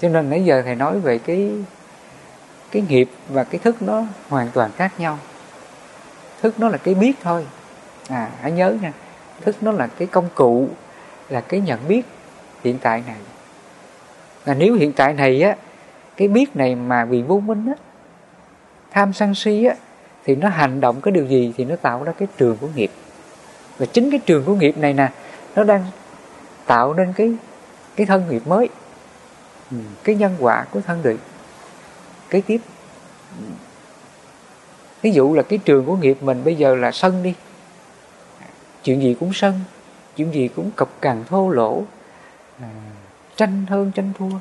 Cho 0.00 0.08
nên 0.08 0.30
nãy 0.30 0.44
giờ 0.44 0.62
thầy 0.62 0.74
nói 0.74 1.00
về 1.00 1.18
cái 1.18 1.52
cái 2.70 2.82
nghiệp 2.88 3.10
và 3.28 3.44
cái 3.44 3.58
thức 3.58 3.82
nó 3.82 4.02
hoàn 4.28 4.50
toàn 4.50 4.70
khác 4.72 4.92
nhau. 5.00 5.18
Thức 6.42 6.60
nó 6.60 6.68
là 6.68 6.78
cái 6.78 6.94
biết 6.94 7.12
thôi. 7.22 7.46
À 8.08 8.30
hãy 8.40 8.52
nhớ 8.52 8.76
nha. 8.82 8.92
Thức 9.40 9.56
nó 9.60 9.72
là 9.72 9.86
cái 9.86 10.08
công 10.08 10.28
cụ 10.34 10.68
là 11.28 11.40
cái 11.40 11.60
nhận 11.60 11.88
biết 11.88 12.06
hiện 12.64 12.78
tại 12.78 13.02
này. 13.06 13.16
Là 14.44 14.54
nếu 14.54 14.74
hiện 14.74 14.92
tại 14.92 15.14
này 15.14 15.42
á 15.42 15.56
cái 16.16 16.28
biết 16.28 16.56
này 16.56 16.74
mà 16.74 17.04
bị 17.04 17.22
vô 17.22 17.40
minh 17.40 17.66
á 17.66 17.74
tham 18.90 19.12
sân 19.12 19.34
si 19.34 19.64
á 19.64 19.74
thì 20.24 20.34
nó 20.34 20.48
hành 20.48 20.80
động 20.80 21.00
cái 21.00 21.12
điều 21.12 21.26
gì 21.26 21.52
thì 21.56 21.64
nó 21.64 21.76
tạo 21.76 22.04
ra 22.04 22.12
cái 22.12 22.28
trường 22.36 22.56
của 22.56 22.68
nghiệp. 22.74 22.90
Và 23.78 23.86
chính 23.86 24.10
cái 24.10 24.20
trường 24.26 24.44
của 24.44 24.54
nghiệp 24.54 24.78
này 24.78 24.92
nè 24.92 25.12
nó 25.56 25.64
đang 25.64 25.84
tạo 26.66 26.94
nên 26.94 27.12
cái 27.12 27.34
cái 27.96 28.06
thân 28.06 28.24
nghiệp 28.28 28.46
mới 28.46 28.68
Ừ, 29.70 29.76
cái 30.04 30.14
nhân 30.14 30.36
quả 30.38 30.64
của 30.70 30.80
thân 30.80 31.02
nghiệp 31.04 31.20
kế 32.30 32.40
tiếp 32.40 32.60
ví 35.02 35.10
dụ 35.10 35.34
là 35.34 35.42
cái 35.42 35.58
trường 35.64 35.84
của 35.84 35.96
nghiệp 35.96 36.22
mình 36.22 36.44
bây 36.44 36.54
giờ 36.54 36.76
là 36.76 36.92
sân 36.92 37.22
đi. 37.22 37.34
Chuyện 38.82 39.02
gì 39.02 39.16
cũng 39.20 39.32
sân 39.32 39.60
chuyện 40.16 40.34
gì 40.34 40.48
cũng 40.48 40.70
cộc 40.76 40.88
cằn 41.00 41.24
thô 41.24 41.50
lỗ 41.50 41.82
à, 42.60 42.68
tranh 43.36 43.66
hơn 43.66 43.92
tranh 43.94 44.12
thua. 44.18 44.38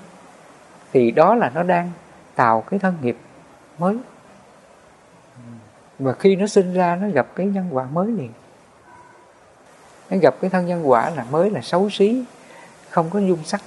Thì 0.94 1.12
đó 1.12 1.36
là 1.36 1.52
nó 1.56 1.64
đang 1.64 1.92
tạo 2.36 2.62
cái 2.62 2.80
thân 2.80 2.98
nghiệp 3.02 3.18
mới 3.78 3.98
và 6.00 6.14
khi 6.14 6.36
nó 6.36 6.48
sinh 6.48 6.74
ra 6.74 6.96
nó 7.02 7.08
gặp 7.10 7.28
cái 7.36 7.46
nhân 7.46 7.70
quả 7.72 7.84
mới 7.84 8.08
liền. 8.08 8.32
Nó 10.10 10.18
gặp 10.22 10.36
cái 10.42 10.50
thân 10.50 10.68
nhân 10.68 10.90
quả 10.90 11.10
là 11.10 11.24
mới 11.24 11.50
là 11.50 11.62
xấu 11.62 11.90
xí 11.90 12.24
không 12.90 13.10
có 13.10 13.20
dung 13.20 13.44
sắc 13.44 13.62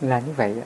là 0.00 0.20
như 0.20 0.32
vậy 0.36 0.54
đó. 0.56 0.62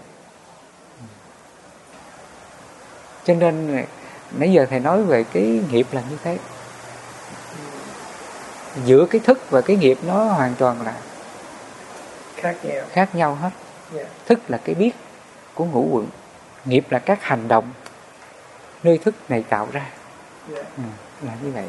cho 3.24 3.34
nên 3.34 3.84
nãy 4.30 4.52
giờ 4.52 4.66
thầy 4.70 4.80
nói 4.80 5.02
về 5.02 5.24
cái 5.24 5.60
nghiệp 5.70 5.86
là 5.92 6.02
như 6.10 6.16
thế. 6.24 6.38
Giữa 8.84 9.06
cái 9.06 9.20
thức 9.24 9.50
và 9.50 9.60
cái 9.60 9.76
nghiệp 9.76 9.98
nó 10.06 10.24
hoàn 10.24 10.54
toàn 10.54 10.82
là 10.82 10.94
khác 12.36 12.56
nhau. 12.64 12.84
khác 12.90 13.14
nhau 13.14 13.34
hết. 13.34 13.50
Yeah. 13.94 14.08
thức 14.26 14.40
là 14.48 14.58
cái 14.64 14.74
biết 14.74 14.92
của 15.54 15.64
ngũ 15.64 15.88
quẩn 15.90 16.06
nghiệp 16.64 16.86
là 16.90 16.98
các 16.98 17.22
hành 17.22 17.48
động 17.48 17.64
nơi 18.82 18.98
thức 18.98 19.14
này 19.28 19.44
tạo 19.48 19.68
ra 19.72 19.86
Yeah. 20.52 20.66
ừ, 20.76 20.82
là 21.22 21.36
như 21.42 21.50
vậy. 21.50 21.64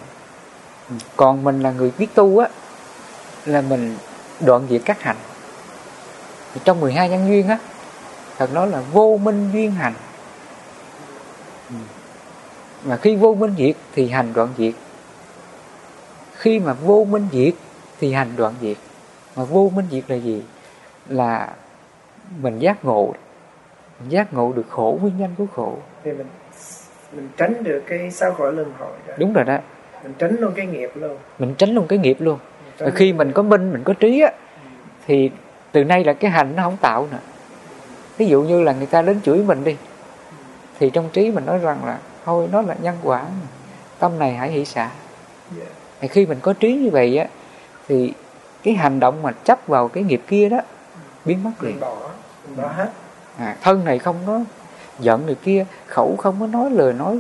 Còn 1.16 1.44
mình 1.44 1.62
là 1.62 1.72
người 1.72 1.92
biết 1.98 2.08
tu 2.16 2.38
á 2.38 2.48
là 3.46 3.62
mình 3.62 3.98
đoạn 4.40 4.68
diệt 4.70 4.82
các 4.86 5.02
hành. 5.02 5.18
Trong 6.64 6.80
12 6.80 7.10
nhân 7.10 7.28
duyên 7.28 7.48
á 7.48 7.60
thật 8.38 8.54
nói 8.54 8.68
là 8.68 8.82
vô 8.82 9.20
minh 9.24 9.50
duyên 9.54 9.72
hành. 9.72 9.94
Ừ. 11.70 11.76
Mà 12.86 12.98
khi 12.98 13.16
vô 13.16 13.36
minh 13.36 13.56
diệt 13.58 13.76
thì 13.94 14.10
hành 14.10 14.34
đoạn 14.34 14.50
diệt. 14.58 14.74
Khi 16.34 16.60
mà 16.60 16.74
vô 16.74 17.06
minh 17.10 17.28
diệt 17.32 17.54
thì 18.00 18.14
hành 18.14 18.36
đoạn 18.36 18.54
diệt. 18.62 18.78
Mà 19.36 19.44
vô 19.44 19.72
minh 19.76 19.86
diệt 19.92 20.04
là 20.08 20.16
gì? 20.16 20.44
Là 21.10 21.54
mình 22.42 22.60
giác 22.60 22.86
ngộ. 22.86 23.14
Mình 24.00 24.10
giác 24.10 24.34
ngộ 24.34 24.54
được 24.54 24.66
khổ 24.70 24.98
nguyên 25.02 25.18
nhân 25.18 25.36
của 25.38 25.46
khổ. 25.56 25.78
Thì 26.04 26.12
mình 26.12 26.28
mình 27.16 27.30
tránh 27.38 27.64
được 27.64 27.84
cái 27.88 28.12
sao 28.12 28.34
khổ 28.34 28.52
luân 28.52 28.74
hồi 28.80 28.92
đó. 29.08 29.14
Đúng 29.18 29.34
rồi 29.34 29.44
đó. 29.46 29.58
Mình 30.04 30.14
tránh 30.18 30.36
luôn 30.40 30.54
cái 30.56 30.66
nghiệp 30.66 30.92
luôn. 30.96 31.18
Mình 31.40 31.56
tránh 31.58 31.70
luôn 31.70 31.88
cái 31.88 32.00
nghiệp 32.00 32.18
luôn. 32.20 32.40
Và 32.78 32.90
khi 32.90 33.14
mình 33.14 33.32
có 33.32 33.44
minh 33.44 33.72
mình 33.74 33.84
có 33.84 33.94
trí 33.94 34.22
á 34.22 34.32
thì 35.08 35.32
từ 35.72 35.84
nay 35.84 36.04
là 36.04 36.14
cái 36.14 36.32
hành 36.32 36.56
nó 36.56 36.64
không 36.64 36.78
tạo 36.82 37.08
nữa. 37.12 37.18
Ví 38.18 38.26
dụ 38.26 38.42
như 38.42 38.64
là 38.64 38.74
người 38.74 38.86
ta 38.86 39.02
đến 39.02 39.22
chửi 39.24 39.38
mình 39.38 39.64
đi 39.64 39.76
thì 40.80 40.90
trong 40.90 41.10
trí 41.14 41.32
mình 41.32 41.46
nói 41.46 41.60
rằng 41.60 41.86
là 41.86 41.98
thôi 42.26 42.48
nó 42.52 42.62
là 42.62 42.76
nhân 42.82 42.96
quả 43.04 43.26
tâm 44.00 44.20
này 44.20 44.34
hãy 44.34 44.52
hỷ 44.52 44.66
xả. 44.66 44.82
Yeah. 45.58 45.70
Dạ. 46.02 46.08
khi 46.08 46.26
mình 46.26 46.38
có 46.42 46.54
trí 46.54 46.76
như 46.76 46.90
vậy 46.90 47.18
á 47.18 47.28
thì 47.88 48.14
cái 48.64 48.74
hành 48.74 49.00
động 49.00 49.24
mà 49.24 49.32
chấp 49.32 49.68
vào 49.68 49.88
cái 49.88 50.04
nghiệp 50.04 50.22
kia 50.28 50.50
đó 50.50 50.58
biến 51.26 51.44
mất 51.44 51.52
liền. 51.62 51.80
bỏ, 51.80 52.10
bỏ 52.58 52.68
hết. 52.68 52.90
À, 53.38 53.56
thân 53.62 53.86
này 53.86 54.00
không 54.00 54.16
có 54.28 54.42
giận 55.00 55.26
người 55.26 55.36
kia 55.36 55.66
khẩu 55.88 56.16
không 56.16 56.40
có 56.40 56.48
nói 56.48 56.72
lời 56.72 56.94
nói 56.94 57.20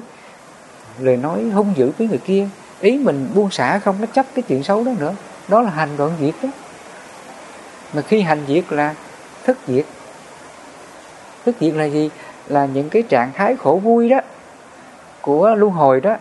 lời 0.99 1.17
nói 1.17 1.43
hung 1.43 1.73
dữ 1.75 1.91
với 1.97 2.07
người 2.07 2.19
kia. 2.25 2.47
Ý 2.79 2.97
mình 2.97 3.29
buông 3.33 3.51
xả 3.51 3.79
không 3.79 3.95
có 4.01 4.05
chấp 4.05 4.25
cái 4.35 4.43
chuyện 4.47 4.63
xấu 4.63 4.83
đó 4.83 4.91
nữa. 4.99 5.15
Đó 5.47 5.61
là 5.61 5.69
hành 5.69 5.97
đoạn 5.97 6.11
diệt 6.19 6.33
đó. 6.43 6.49
Mà 7.93 8.01
khi 8.01 8.21
hành 8.21 8.43
diệt 8.47 8.63
là 8.69 8.95
thức 9.43 9.57
diệt. 9.67 9.85
Thức 11.45 11.55
diệt 11.59 11.73
là 11.73 11.85
gì? 11.85 12.09
Là 12.47 12.65
những 12.65 12.89
cái 12.89 13.01
trạng 13.01 13.31
thái 13.33 13.55
khổ 13.55 13.79
vui 13.83 14.09
đó 14.09 14.19
của 15.21 15.55
luân 15.55 15.73
hồi 15.73 16.01
đó. 16.01 16.17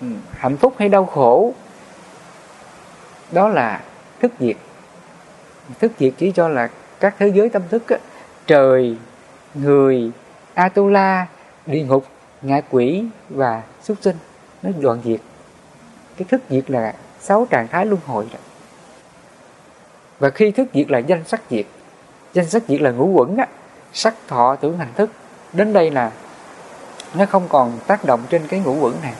Ừ, 0.00 0.06
hạnh 0.32 0.56
phúc 0.56 0.74
hay 0.78 0.88
đau 0.88 1.06
khổ 1.06 1.52
đó 3.32 3.48
là 3.48 3.80
thức 4.20 4.32
diệt. 4.40 4.56
Thức 5.80 5.92
diệt 5.98 6.12
chỉ 6.18 6.32
cho 6.32 6.48
là 6.48 6.68
các 7.00 7.14
thế 7.18 7.28
giới 7.28 7.48
tâm 7.48 7.62
thức 7.70 7.88
á, 7.88 7.96
trời 8.46 8.96
người 9.54 10.10
atula 10.58 11.26
địa 11.66 11.82
ngục 11.82 12.04
ngạ 12.42 12.60
quỷ 12.70 13.04
và 13.28 13.62
súc 13.82 13.96
sinh. 14.00 14.16
Nó 14.62 14.70
đoạn 14.80 15.00
diệt. 15.04 15.20
Cái 16.16 16.26
thức 16.28 16.42
diệt 16.50 16.70
là 16.70 16.94
sáu 17.20 17.46
trạng 17.50 17.68
thái 17.68 17.86
luân 17.86 18.00
hồi 18.06 18.26
đó. 18.32 18.38
Và 20.18 20.30
khi 20.30 20.50
thức 20.50 20.68
diệt 20.74 20.90
là 20.90 20.98
danh 20.98 21.24
sắc 21.24 21.40
diệt. 21.50 21.66
Danh 22.34 22.50
sắc 22.50 22.62
diệt 22.68 22.80
là 22.80 22.90
ngũ 22.90 23.06
quẩn 23.06 23.36
á. 23.36 23.46
Sắc, 23.92 24.14
thọ, 24.28 24.56
tưởng, 24.56 24.78
hành 24.78 24.92
thức. 24.94 25.10
Đến 25.52 25.72
đây 25.72 25.90
là 25.90 26.12
nó 27.14 27.26
không 27.26 27.48
còn 27.48 27.78
tác 27.86 28.04
động 28.04 28.20
trên 28.30 28.46
cái 28.48 28.60
ngũ 28.60 28.74
quẩn 28.80 28.94
này. 29.02 29.14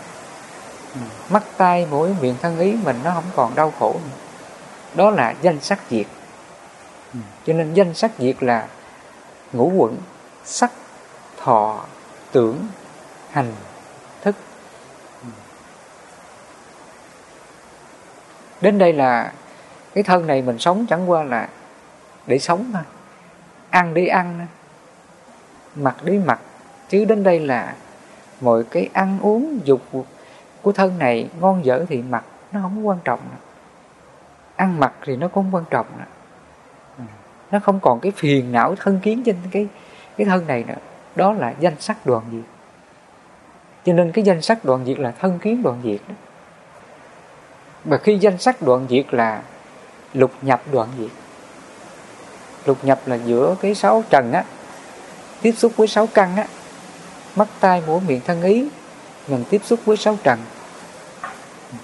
Ừ, 0.94 1.00
mắt 1.30 1.42
tay 1.56 1.86
mũi, 1.90 2.14
miệng, 2.20 2.36
thân 2.42 2.58
ý 2.58 2.76
mình 2.84 2.96
nó 3.04 3.10
không 3.14 3.30
còn 3.36 3.54
đau 3.54 3.72
khổ 3.78 3.92
nữa. 3.92 4.16
Đó 4.94 5.10
là 5.10 5.34
danh 5.42 5.60
sắc 5.60 5.78
diệt. 5.90 6.06
Ừ, 7.14 7.20
cho 7.46 7.52
nên 7.52 7.74
danh 7.74 7.94
sắc 7.94 8.10
diệt 8.18 8.42
là 8.42 8.68
ngũ 9.52 9.72
quẩn. 9.76 9.96
Sắc 10.44 10.72
thọ 11.48 11.84
tưởng 12.32 12.66
hành 13.30 13.52
thức 14.22 14.36
đến 18.60 18.78
đây 18.78 18.92
là 18.92 19.32
cái 19.94 20.04
thân 20.04 20.26
này 20.26 20.42
mình 20.42 20.58
sống 20.58 20.86
chẳng 20.88 21.10
qua 21.10 21.24
là 21.24 21.48
để 22.26 22.38
sống 22.38 22.70
thôi 22.72 22.82
ăn 23.70 23.94
để 23.94 24.06
ăn, 24.06 24.46
mặc 25.74 25.96
để 26.04 26.18
mặc 26.24 26.40
chứ 26.88 27.04
đến 27.04 27.22
đây 27.22 27.40
là 27.40 27.74
mọi 28.40 28.64
cái 28.64 28.88
ăn 28.92 29.18
uống, 29.22 29.60
dục 29.64 29.82
của 30.62 30.72
thân 30.72 30.98
này 30.98 31.28
ngon 31.40 31.64
dở 31.64 31.84
thì 31.88 32.02
mặc 32.02 32.24
nó 32.52 32.60
không 32.62 32.86
quan 32.86 32.98
trọng 33.04 33.20
nữa. 33.30 33.38
ăn 34.56 34.80
mặc 34.80 34.92
thì 35.04 35.16
nó 35.16 35.28
cũng 35.28 35.54
quan 35.54 35.64
trọng 35.70 35.86
nữa. 35.98 36.04
Nó 37.50 37.58
không 37.58 37.80
còn 37.80 38.00
cái 38.00 38.12
phiền 38.16 38.52
não 38.52 38.74
thân 38.76 39.00
kiến 39.02 39.22
trên 39.26 39.36
cái 39.50 39.66
cái 40.16 40.26
thân 40.26 40.46
này 40.46 40.64
nữa 40.64 40.74
đó 41.18 41.32
là 41.32 41.54
danh 41.60 41.80
sắc 41.80 42.06
đoàn 42.06 42.22
diệt. 42.32 42.44
Cho 43.84 43.92
nên 43.92 44.12
cái 44.12 44.24
danh 44.24 44.42
sắc 44.42 44.64
đoạn 44.64 44.84
diệt 44.86 44.98
là 44.98 45.10
thân 45.10 45.38
kiến 45.38 45.62
đoạn 45.62 45.80
diệt 45.84 46.00
đó. 46.08 46.14
Và 47.84 47.96
khi 47.98 48.18
danh 48.18 48.38
sắc 48.38 48.62
đoạn 48.62 48.86
diệt 48.90 49.14
là 49.14 49.42
lục 50.14 50.32
nhập 50.42 50.62
đoạn 50.72 50.88
diệt. 50.98 51.10
Lục 52.64 52.84
nhập 52.84 53.00
là 53.06 53.16
giữa 53.16 53.56
cái 53.60 53.74
sáu 53.74 54.04
trần 54.10 54.32
á, 54.32 54.44
tiếp 55.42 55.52
xúc 55.52 55.72
với 55.76 55.88
sáu 55.88 56.06
căn 56.06 56.36
á, 56.36 56.46
mắt 57.36 57.48
tai 57.60 57.82
mũi 57.86 58.00
miệng 58.06 58.20
thân 58.26 58.42
ý, 58.42 58.68
mình 59.28 59.44
tiếp 59.50 59.60
xúc 59.64 59.80
với 59.84 59.96
sáu 59.96 60.16
trần. 60.22 60.38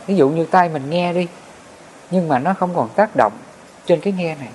Ví 0.07 0.16
dụ 0.16 0.28
như 0.28 0.45
tai 0.45 0.68
mình 0.68 0.91
nghe 0.91 1.12
đi, 1.12 1.28
nhưng 2.11 2.28
mà 2.28 2.39
nó 2.39 2.55
không 2.55 2.74
còn 2.74 2.89
tác 2.97 3.16
động 3.16 3.32
trên 3.87 4.01
cái 4.01 4.12
nghe 4.12 4.35
này. 4.35 4.51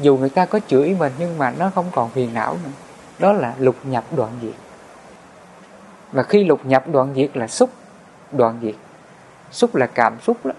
Dù 0.00 0.16
người 0.16 0.30
ta 0.30 0.44
có 0.44 0.60
chửi 0.68 0.96
mình, 0.98 1.12
nhưng 1.18 1.38
mà 1.38 1.50
nó 1.58 1.70
không 1.74 1.90
còn 1.92 2.10
phiền 2.10 2.34
não 2.34 2.56
nữa 2.64 2.70
đó 3.18 3.32
là 3.32 3.54
lục 3.58 3.76
nhập 3.84 4.04
đoạn 4.16 4.30
diệt. 4.42 4.54
Và 6.12 6.22
khi 6.22 6.44
lục 6.44 6.66
nhập 6.66 6.88
đoạn 6.88 7.12
diệt 7.16 7.36
là 7.36 7.48
xúc 7.48 7.70
đoạn 8.32 8.58
diệt. 8.62 8.74
Xúc 9.50 9.74
là 9.74 9.86
cảm 9.86 10.16
xúc 10.22 10.46
đó. 10.46 10.52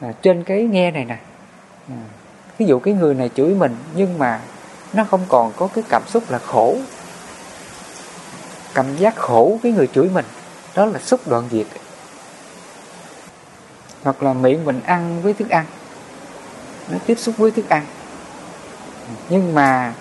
À, 0.00 0.12
trên 0.22 0.44
cái 0.44 0.62
nghe 0.62 0.90
này 0.90 1.04
nè. 1.04 1.18
À, 1.88 1.96
ví 2.58 2.66
dụ 2.66 2.78
cái 2.78 2.94
người 2.94 3.14
này 3.14 3.30
chửi 3.34 3.54
mình 3.54 3.76
nhưng 3.94 4.18
mà 4.18 4.40
nó 4.92 5.04
không 5.04 5.24
còn 5.28 5.52
có 5.56 5.68
cái 5.74 5.84
cảm 5.88 6.02
xúc 6.06 6.22
là 6.28 6.38
khổ. 6.38 6.76
Cảm 8.74 8.96
giác 8.96 9.16
khổ 9.16 9.58
cái 9.62 9.72
người 9.72 9.86
chửi 9.86 10.10
mình 10.14 10.24
đó 10.74 10.84
là 10.84 10.98
xúc 10.98 11.20
đoạn 11.26 11.48
diệt. 11.50 11.66
Hoặc 14.02 14.22
là 14.22 14.32
miệng 14.32 14.64
mình 14.64 14.80
ăn 14.84 15.22
với 15.22 15.34
thức 15.34 15.48
ăn. 15.48 15.64
Nó 16.90 16.98
tiếp 17.06 17.14
xúc 17.18 17.36
với 17.36 17.50
thức 17.50 17.68
ăn. 17.68 17.84
Nhưng 19.28 19.54
mà 19.54 19.94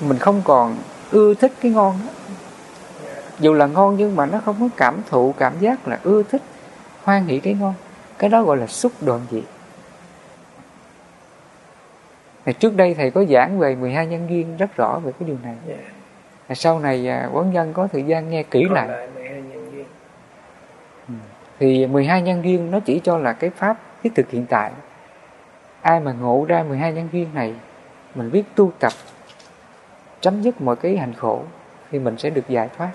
mình 0.00 0.18
không 0.18 0.42
còn 0.44 0.76
ưa 1.10 1.34
thích 1.34 1.52
cái 1.60 1.72
ngon 1.72 1.98
đó 2.06 2.12
dù 3.38 3.54
là 3.54 3.66
ngon 3.66 3.96
nhưng 3.96 4.16
mà 4.16 4.26
nó 4.26 4.40
không 4.44 4.56
có 4.60 4.68
cảm 4.76 5.00
thụ 5.08 5.34
cảm 5.38 5.52
giác 5.60 5.88
là 5.88 5.98
ưa 6.02 6.22
thích 6.22 6.42
hoan 7.04 7.26
hỷ 7.26 7.38
cái 7.38 7.54
ngon 7.54 7.74
cái 8.18 8.30
đó 8.30 8.42
gọi 8.42 8.56
là 8.56 8.66
xúc 8.66 8.92
đoạn 9.00 9.20
diệt 9.30 9.44
thì 12.44 12.52
trước 12.52 12.76
đây 12.76 12.94
thầy 12.94 13.10
có 13.10 13.24
giảng 13.24 13.58
về 13.58 13.74
12 13.76 14.06
nhân 14.06 14.26
duyên 14.30 14.56
rất 14.56 14.76
rõ 14.76 14.98
về 14.98 15.12
cái 15.20 15.28
điều 15.28 15.36
này 15.42 15.54
yeah. 15.68 15.80
Dạ. 16.48 16.54
sau 16.54 16.80
này 16.80 17.08
à, 17.08 17.28
quán 17.32 17.52
nhân 17.52 17.72
có 17.72 17.88
thời 17.92 18.02
gian 18.02 18.30
nghe 18.30 18.42
kỹ 18.42 18.64
lại, 18.70 18.88
lại 18.88 19.08
12 19.14 19.42
nhân 19.42 19.72
duyên. 19.72 19.86
Ừ. 21.08 21.14
thì 21.58 21.86
12 21.86 22.22
nhân 22.22 22.44
duyên 22.44 22.70
nó 22.70 22.80
chỉ 22.80 23.00
cho 23.04 23.18
là 23.18 23.32
cái 23.32 23.50
pháp 23.50 23.76
thiết 24.02 24.14
thực 24.14 24.30
hiện 24.30 24.46
tại 24.46 24.70
ai 25.82 26.00
mà 26.00 26.12
ngộ 26.12 26.44
ra 26.48 26.62
12 26.62 26.92
nhân 26.92 27.08
duyên 27.12 27.28
này 27.34 27.54
mình 28.14 28.30
biết 28.30 28.42
tu 28.54 28.72
tập 28.78 28.92
chấm 30.20 30.42
dứt 30.42 30.60
mọi 30.60 30.76
cái 30.76 30.96
hành 30.96 31.14
khổ 31.14 31.42
thì 31.90 31.98
mình 31.98 32.18
sẽ 32.18 32.30
được 32.30 32.48
giải 32.48 32.68
thoát. 32.78 32.90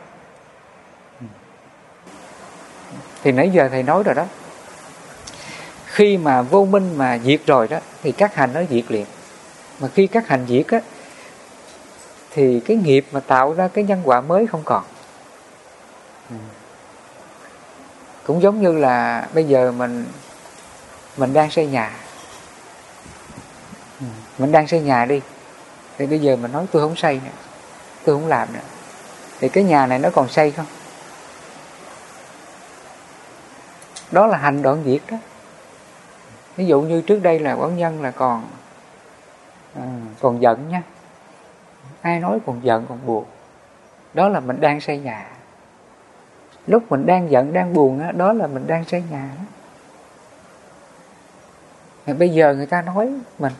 Thì 3.24 3.32
nãy 3.32 3.50
giờ 3.50 3.70
thầy 3.70 3.84
nói 3.84 4.04
rồi 4.04 4.16
đó. 4.16 4.26
Khi 5.86 6.18
mà 6.18 6.42
vô 6.42 6.66
minh 6.66 6.98
mà 6.98 7.18
diệt 7.18 7.42
rồi 7.46 7.68
đó, 7.68 7.80
thì 8.02 8.12
các 8.12 8.36
hành 8.36 8.54
nó 8.54 8.62
diệt 8.70 8.86
liền. 8.90 9.06
Mà 9.80 9.88
khi 9.88 10.08
các 10.08 10.28
hành 10.28 10.46
diệt 10.48 10.68
á, 10.68 10.80
thì 12.32 12.60
cái 12.60 12.78
nghiệp 12.78 13.06
mà 13.12 13.20
tạo 13.20 13.54
ra 13.54 13.68
cái 13.68 13.84
nhân 13.84 14.02
quả 14.04 14.22
mới 14.22 14.48
không 14.48 14.62
còn. 14.66 14.84
Cũng 18.24 18.42
giống 18.42 18.62
như 18.62 18.74
là 18.74 19.28
bây 19.34 19.44
giờ 19.44 19.72
mình 19.72 20.06
mình 21.18 21.34
đang 21.34 21.52
xây 21.52 21.68
nhà. 21.68 21.92
Mình 24.38 24.52
đang 24.52 24.68
xây 24.68 24.80
nhà 24.80 25.06
đi 25.06 25.22
thì 25.98 26.08
bây 26.08 26.20
giờ 26.20 26.36
mà 26.36 26.48
nói 26.48 26.66
tôi 26.72 26.82
không 26.82 26.96
xây 26.96 27.16
nữa 27.26 27.32
tôi 28.06 28.16
không 28.16 28.28
làm 28.28 28.54
nữa 28.54 28.60
thì 29.40 29.50
cái 29.50 29.64
nhà 29.64 29.88
này 29.88 30.00
nó 30.00 30.10
còn 30.10 30.28
xây 30.28 30.52
không? 30.52 30.66
Đó 34.12 34.28
là 34.28 34.38
hành 34.38 34.62
đoạn 34.62 34.84
diệt 34.86 35.02
đó. 35.12 35.18
Ví 36.56 36.66
dụ 36.66 36.82
như 36.82 37.02
trước 37.02 37.20
đây 37.24 37.40
là 37.40 37.54
quán 37.54 37.78
nhân 37.78 38.02
là 38.02 38.12
còn 38.12 38.48
à, 39.76 39.84
còn 40.22 40.42
giận 40.42 40.70
nha. 40.70 40.84
Ai 42.02 42.20
nói 42.20 42.40
còn 42.46 42.64
giận 42.64 42.86
còn 42.90 43.00
buồn. 43.06 43.26
Đó 44.14 44.30
là 44.30 44.40
mình 44.40 44.62
đang 44.62 44.82
xây 44.82 44.98
nhà. 44.98 45.28
Lúc 46.68 46.92
mình 46.92 47.06
đang 47.06 47.32
giận 47.32 47.54
đang 47.54 47.74
buồn 47.74 48.00
đó, 48.00 48.12
đó 48.12 48.34
là 48.34 48.48
mình 48.48 48.68
đang 48.68 48.86
xây 48.86 49.04
nhà 49.12 49.30
đó. 49.38 49.44
Mà 52.08 52.14
bây 52.14 52.30
giờ 52.30 52.56
người 52.56 52.66
ta 52.66 52.82
nói 52.82 53.14
mình 53.40 53.54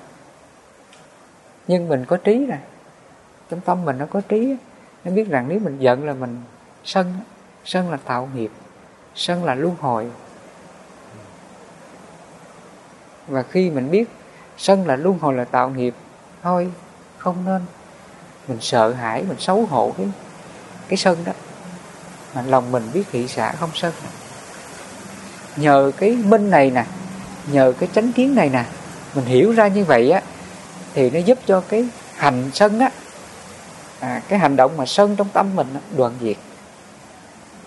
nhưng 1.68 1.90
mình 1.90 2.06
có 2.06 2.18
trí 2.18 2.46
rồi. 2.46 2.58
Trong 3.50 3.62
tâm 3.62 3.86
mình 3.86 3.98
nó 3.98 4.06
có 4.06 4.22
trí 4.22 4.56
nó 5.04 5.12
biết 5.12 5.30
rằng 5.30 5.46
nếu 5.50 5.60
mình 5.60 5.80
giận 5.80 6.06
là 6.06 6.14
mình 6.14 6.42
sân 6.84 7.14
sân 7.66 7.92
là 7.92 7.98
tạo 7.98 8.30
nghiệp. 8.36 8.52
Sân 9.16 9.44
là 9.44 9.56
luân 9.56 9.76
hồi. 9.80 10.08
Và 13.28 13.44
khi 13.44 13.70
mình 13.70 13.92
biết 13.92 14.10
sân 14.58 14.88
là 14.88 14.96
luân 14.96 15.20
hồi 15.20 15.34
là 15.34 15.44
tạo 15.44 15.70
nghiệp, 15.70 15.94
thôi, 16.44 16.72
không 17.18 17.46
nên. 17.46 17.62
Mình 18.48 18.58
sợ 18.62 18.94
hãi, 18.94 19.24
mình 19.28 19.40
xấu 19.40 19.66
hổ 19.66 19.94
cái 19.98 20.08
cái 20.88 20.98
sân 20.98 21.18
đó. 21.26 21.34
Mà 22.36 22.42
lòng 22.42 22.72
mình 22.72 22.84
biết 22.94 23.04
thị 23.12 23.28
xã 23.28 23.52
không 23.52 23.70
sân 23.74 23.94
nhờ 25.56 25.92
cái 25.98 26.18
minh 26.26 26.50
này 26.50 26.72
nè, 26.72 26.86
nhờ 27.52 27.74
cái 27.80 27.90
chánh 27.96 28.12
kiến 28.12 28.36
này 28.36 28.50
nè, 28.50 28.66
mình 29.16 29.26
hiểu 29.26 29.52
ra 29.52 29.68
như 29.68 29.86
vậy 29.86 30.12
á 30.12 30.22
thì 30.94 31.10
nó 31.10 31.20
giúp 31.20 31.38
cho 31.46 31.62
cái 31.70 31.86
hành 32.16 32.52
sân 32.54 32.80
á 32.80 32.90
à, 34.00 34.22
cái 34.28 34.40
hành 34.40 34.56
động 34.56 34.78
mà 34.78 34.86
sân 34.86 35.16
trong 35.16 35.28
tâm 35.34 35.56
mình 35.56 35.68
á, 35.74 35.80
đoạn 35.98 36.12
diệt. 36.22 36.38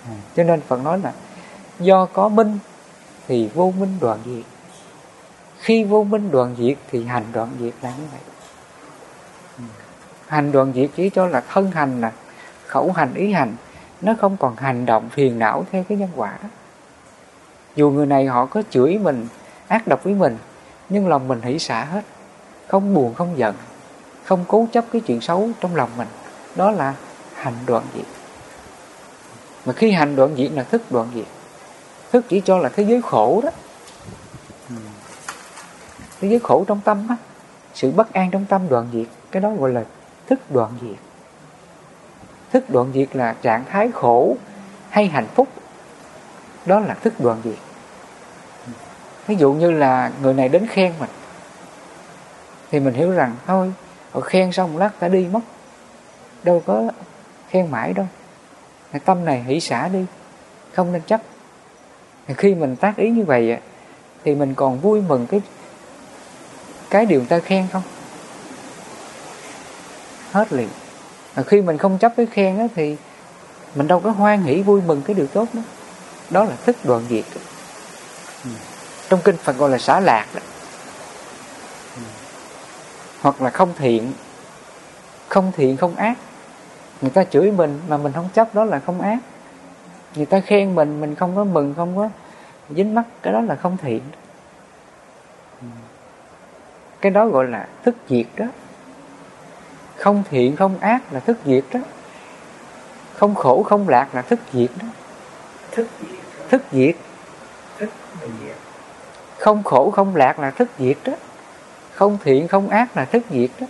À, 0.09 0.15
cho 0.37 0.43
nên 0.43 0.61
phật 0.61 0.81
nói 0.83 0.99
là 0.99 1.13
do 1.79 2.07
có 2.07 2.29
minh 2.29 2.59
thì 3.29 3.49
vô 3.55 3.73
minh 3.79 3.99
đoạn 4.01 4.19
diệt. 4.25 4.45
Khi 5.59 5.85
vô 5.85 6.05
minh 6.05 6.31
đoạn 6.31 6.55
diệt 6.59 6.77
thì 6.91 7.05
hành 7.05 7.25
đoạn 7.33 7.49
diệt 7.61 7.75
là 7.83 7.91
như 7.91 8.05
vậy. 8.13 8.21
Ừ. 9.59 9.65
Hành 10.27 10.53
đoạn 10.53 10.73
diệt 10.75 10.91
chỉ 10.97 11.11
cho 11.11 11.27
là 11.27 11.41
thân 11.41 11.71
hành 11.71 12.01
là 12.01 12.13
khẩu 12.67 12.93
hành 12.93 13.15
ý 13.15 13.33
hành. 13.33 13.57
Nó 14.01 14.15
không 14.21 14.37
còn 14.37 14.57
hành 14.57 14.87
động 14.87 15.09
phiền 15.11 15.39
não 15.39 15.65
theo 15.73 15.85
cái 15.89 15.99
nhân 15.99 16.11
quả 16.17 16.39
dù 17.77 17.91
người 17.91 18.07
này 18.07 18.27
họ 18.27 18.47
có 18.47 18.63
chửi 18.71 18.99
mình 18.99 19.27
ác 19.69 19.87
độc 19.87 20.05
với 20.05 20.15
mình 20.15 20.37
nhưng 20.89 21.09
lòng 21.09 21.29
mình 21.29 21.43
hỷ 21.43 21.59
xả 21.59 21.85
hết 21.85 22.05
không 22.69 22.95
buồn 22.95 23.15
không 23.15 23.39
giận 23.39 23.55
không 24.25 24.45
cố 24.49 24.69
chấp 24.73 24.85
cái 24.93 25.03
chuyện 25.07 25.21
xấu 25.21 25.51
trong 25.61 25.77
lòng 25.77 25.91
mình. 25.97 26.09
Đó 26.57 26.71
là 26.71 26.95
hành 27.35 27.55
đoạn 27.67 27.85
diệt 27.95 28.05
mà 29.67 29.73
khi 29.73 29.93
hành 29.93 30.17
đoạn 30.17 30.35
diệt 30.37 30.53
là 30.53 30.63
thức 30.63 30.83
đoạn 30.91 31.09
diệt 31.15 31.27
thức 32.13 32.25
chỉ 32.29 32.41
cho 32.45 32.59
là 32.59 32.69
thế 32.69 32.83
giới 32.83 33.03
khổ 33.03 33.41
đó. 33.45 33.51
Thế 36.21 36.29
giới 36.29 36.39
khổ 36.39 36.65
trong 36.69 36.81
tâm 36.85 37.07
á 37.09 37.17
sự 37.75 37.91
bất 37.91 38.13
an 38.13 38.31
trong 38.31 38.45
tâm 38.45 38.69
đoạn 38.69 38.89
diệt 38.93 39.07
cái 39.31 39.43
đó 39.43 39.51
gọi 39.51 39.73
là 39.73 39.85
thức 40.27 40.51
đoạn 40.51 40.71
diệt. 40.81 40.97
Thức 42.53 42.71
đoạn 42.71 42.91
diệt 42.95 43.17
là 43.17 43.35
trạng 43.43 43.65
thái 43.65 43.91
khổ 43.95 44.37
hay 44.91 45.07
hạnh 45.07 45.27
phúc. 45.35 45.49
Đó 46.67 46.81
là 46.81 46.95
thức 46.95 47.21
đoạn 47.21 47.41
diệt. 47.45 47.59
Ví 49.27 49.37
dụ 49.37 49.53
như 49.53 49.71
là 49.71 50.11
người 50.23 50.35
này 50.35 50.49
đến 50.49 50.67
khen 50.67 50.93
mình 51.01 51.11
thì 52.71 52.81
mình 52.81 52.95
hiểu 52.95 53.11
rằng, 53.11 53.37
thôi 53.47 53.73
họ 54.13 54.21
khen 54.21 54.53
xong 54.53 54.73
một 54.73 54.79
lát 54.79 54.91
ta 54.99 55.09
đi 55.09 55.27
mất. 55.33 55.41
Đâu 56.43 56.63
có 56.67 56.91
khen 57.51 57.71
mãi 57.71 57.93
đâu. 57.93 58.07
Tâm 59.05 59.25
này 59.25 59.43
hỷ 59.43 59.61
xả 59.61 59.89
đi, 59.89 60.05
không 60.73 60.93
nên 60.93 61.03
chấp. 61.03 61.21
Khi 62.37 62.55
mình 62.55 62.77
tác 62.77 62.97
ý 62.97 63.11
như 63.11 63.25
vậy 63.25 63.59
thì 64.25 64.35
mình 64.35 64.55
còn 64.55 64.81
vui 64.81 65.01
mừng 65.01 65.27
cái 65.27 65.41
cái 66.91 67.07
điều 67.07 67.19
người 67.19 67.29
ta 67.29 67.39
khen 67.39 67.67
không? 67.73 67.83
Hết 70.33 70.53
liền. 70.53 70.69
Khi 71.47 71.61
mình 71.63 71.79
không 71.79 71.99
chấp 71.99 72.13
cái 72.17 72.27
khen 72.27 72.59
đó 72.59 72.65
thì 72.75 72.97
mình 73.75 73.89
đâu 73.89 74.01
có 74.01 74.11
hoan 74.11 74.43
hỷ 74.43 74.63
vui 74.63 74.81
mừng 74.87 75.03
cái 75.03 75.15
điều 75.15 75.27
tốt 75.27 75.49
đó. 75.53 75.61
Đó 76.31 76.45
là 76.45 76.57
thức 76.67 76.77
đoạn 76.85 77.03
diệt. 77.11 77.25
Ừ. 78.45 78.51
Trong 79.09 79.21
kinh 79.25 79.37
phật 79.37 79.57
gọi 79.57 79.71
là 79.71 79.79
xả 79.79 80.01
lạc 80.01 80.27
đó 80.35 80.41
hoặc 83.27 83.43
là 83.43 83.51
không 83.51 83.73
thiện. 83.79 84.13
Không 85.29 85.53
thiện 85.57 85.77
không 85.77 85.97
ác. 85.97 86.19
Người 87.01 87.11
ta 87.11 87.25
chửi 87.25 87.51
mình 87.51 87.81
mà 87.89 87.97
mình 87.97 88.13
không 88.13 88.29
chấp 88.35 88.55
đó 88.55 88.65
là 88.65 88.79
không 88.79 89.01
ác. 89.01 89.19
Người 90.15 90.27
ta 90.27 90.41
khen 90.41 90.75
mình 90.75 91.01
mình 91.01 91.15
không 91.15 91.37
có 91.37 91.45
mừng 91.45 91.75
không 91.77 91.97
có 91.97 92.09
dính 92.71 92.95
mắt 92.95 93.03
cái 93.23 93.33
đó 93.33 93.41
là 93.41 93.55
không 93.55 93.77
thiện. 93.77 94.01
Cái 97.01 97.11
đó 97.11 97.27
gọi 97.27 97.47
là 97.47 97.69
thức 97.85 97.95
diệt 98.09 98.27
đó. 98.37 98.47
Không 99.97 100.23
thiện 100.31 100.57
không 100.57 100.79
ác 100.79 101.01
là 101.11 101.21
thức 101.21 101.39
diệt 101.45 101.65
đó. 101.73 101.81
Không 103.15 103.35
khổ 103.35 103.63
không 103.63 103.89
lạc 103.89 104.15
là 104.15 104.23
thức 104.23 104.41
diệt 104.53 104.71
đó. 104.83 104.87
Thức 106.51 106.63
diệt. 106.73 106.97
Thức 107.79 107.91
diệt. 108.23 108.57
Không 109.39 109.63
khổ 109.63 109.91
không 109.91 110.17
lạc 110.17 110.39
là 110.39 110.51
thức 110.51 110.69
diệt 110.79 110.97
đó 111.05 111.13
không 111.97 112.19
thiện, 112.25 112.49
không 112.49 112.69
ác 112.69 112.97
là 112.97 113.05
thức 113.05 113.23
diệt 113.31 113.51
đó. 113.61 113.67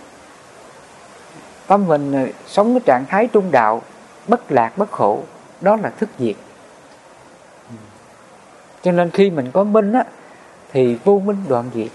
Tâm 1.67 1.87
mình 1.87 2.13
ờ, 2.13 2.27
sống 2.47 2.73
cái 2.73 2.81
trạng 2.85 3.05
thái 3.05 3.27
trung 3.27 3.51
đạo, 3.51 3.81
bất 4.27 4.51
lạc, 4.51 4.77
bất 4.77 4.91
khổ, 4.91 5.23
đó 5.61 5.75
là 5.75 5.89
thức 5.89 6.09
diệt 6.19 6.35
ừ. 7.69 7.75
cho 8.81 8.91
nên 8.91 9.11
khi 9.11 9.29
mình 9.29 9.51
có 9.53 9.63
minh 9.63 9.93
á, 9.93 10.03
thì 10.73 10.97
vô 11.03 11.19
minh 11.25 11.43
đoạn 11.47 11.69
diệt. 11.73 11.91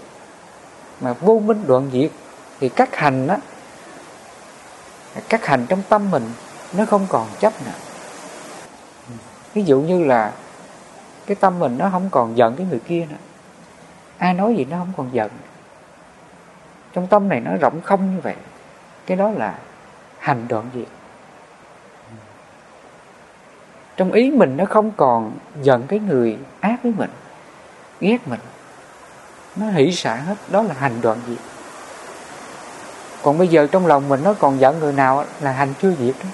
Mà 1.01 1.13
vô 1.13 1.39
minh 1.39 1.63
đoạn 1.67 1.89
diệt 1.93 2.11
thì 2.59 2.69
các 2.69 2.95
hành 2.95 3.27
á, 3.27 3.37
các 5.29 5.45
hành 5.45 5.65
trong 5.69 5.81
tâm 5.89 6.11
mình 6.11 6.23
nó 6.77 6.85
không 6.85 7.05
còn 7.09 7.27
chấp 7.39 7.53
nữa. 7.65 7.71
Ví 9.53 9.63
dụ 9.63 9.81
như 9.81 10.03
là 10.03 10.33
cái 11.25 11.35
tâm 11.35 11.59
mình 11.59 11.77
nó 11.77 11.89
không 11.89 12.09
còn 12.11 12.37
giận 12.37 12.55
cái 12.55 12.67
người 12.69 12.79
kia 12.79 13.07
nữa. 13.09 13.17
Ai 14.17 14.33
nói 14.33 14.55
gì 14.55 14.65
nó 14.65 14.77
không 14.77 14.93
còn 14.97 15.09
giận 15.13 15.31
trong 16.93 17.07
tâm 17.07 17.29
này 17.29 17.39
nó 17.39 17.51
rộng 17.61 17.81
không 17.81 18.15
như 18.15 18.21
vậy. 18.21 18.35
Cái 19.05 19.17
đó 19.17 19.31
là 19.31 19.59
hành 20.19 20.45
đoạn 20.49 20.65
diệt 20.73 20.87
trong 23.97 24.11
ý 24.11 24.31
mình 24.31 24.57
nó 24.57 24.65
không 24.65 24.91
còn 24.97 25.31
giận 25.61 25.87
cái 25.87 25.99
người 25.99 26.37
ác 26.59 26.83
với 26.83 26.93
mình, 26.97 27.09
ghét 27.99 28.27
mình. 28.27 28.39
Nó 29.55 29.69
hỷ 29.69 29.91
xả 29.91 30.15
hết, 30.15 30.35
đó 30.51 30.61
là 30.61 30.73
hành 30.73 31.01
đoạn 31.01 31.17
diệt 31.27 31.37
còn 33.23 33.37
bây 33.37 33.47
giờ 33.47 33.67
trong 33.71 33.87
lòng 33.87 34.09
mình 34.09 34.23
nó 34.23 34.33
còn 34.33 34.59
giận 34.59 34.79
người 34.79 34.93
nào 34.93 35.25
là 35.41 35.51
hành 35.51 35.73
chưa 35.81 35.91
diệt 35.99 36.15
đó. 36.23 36.29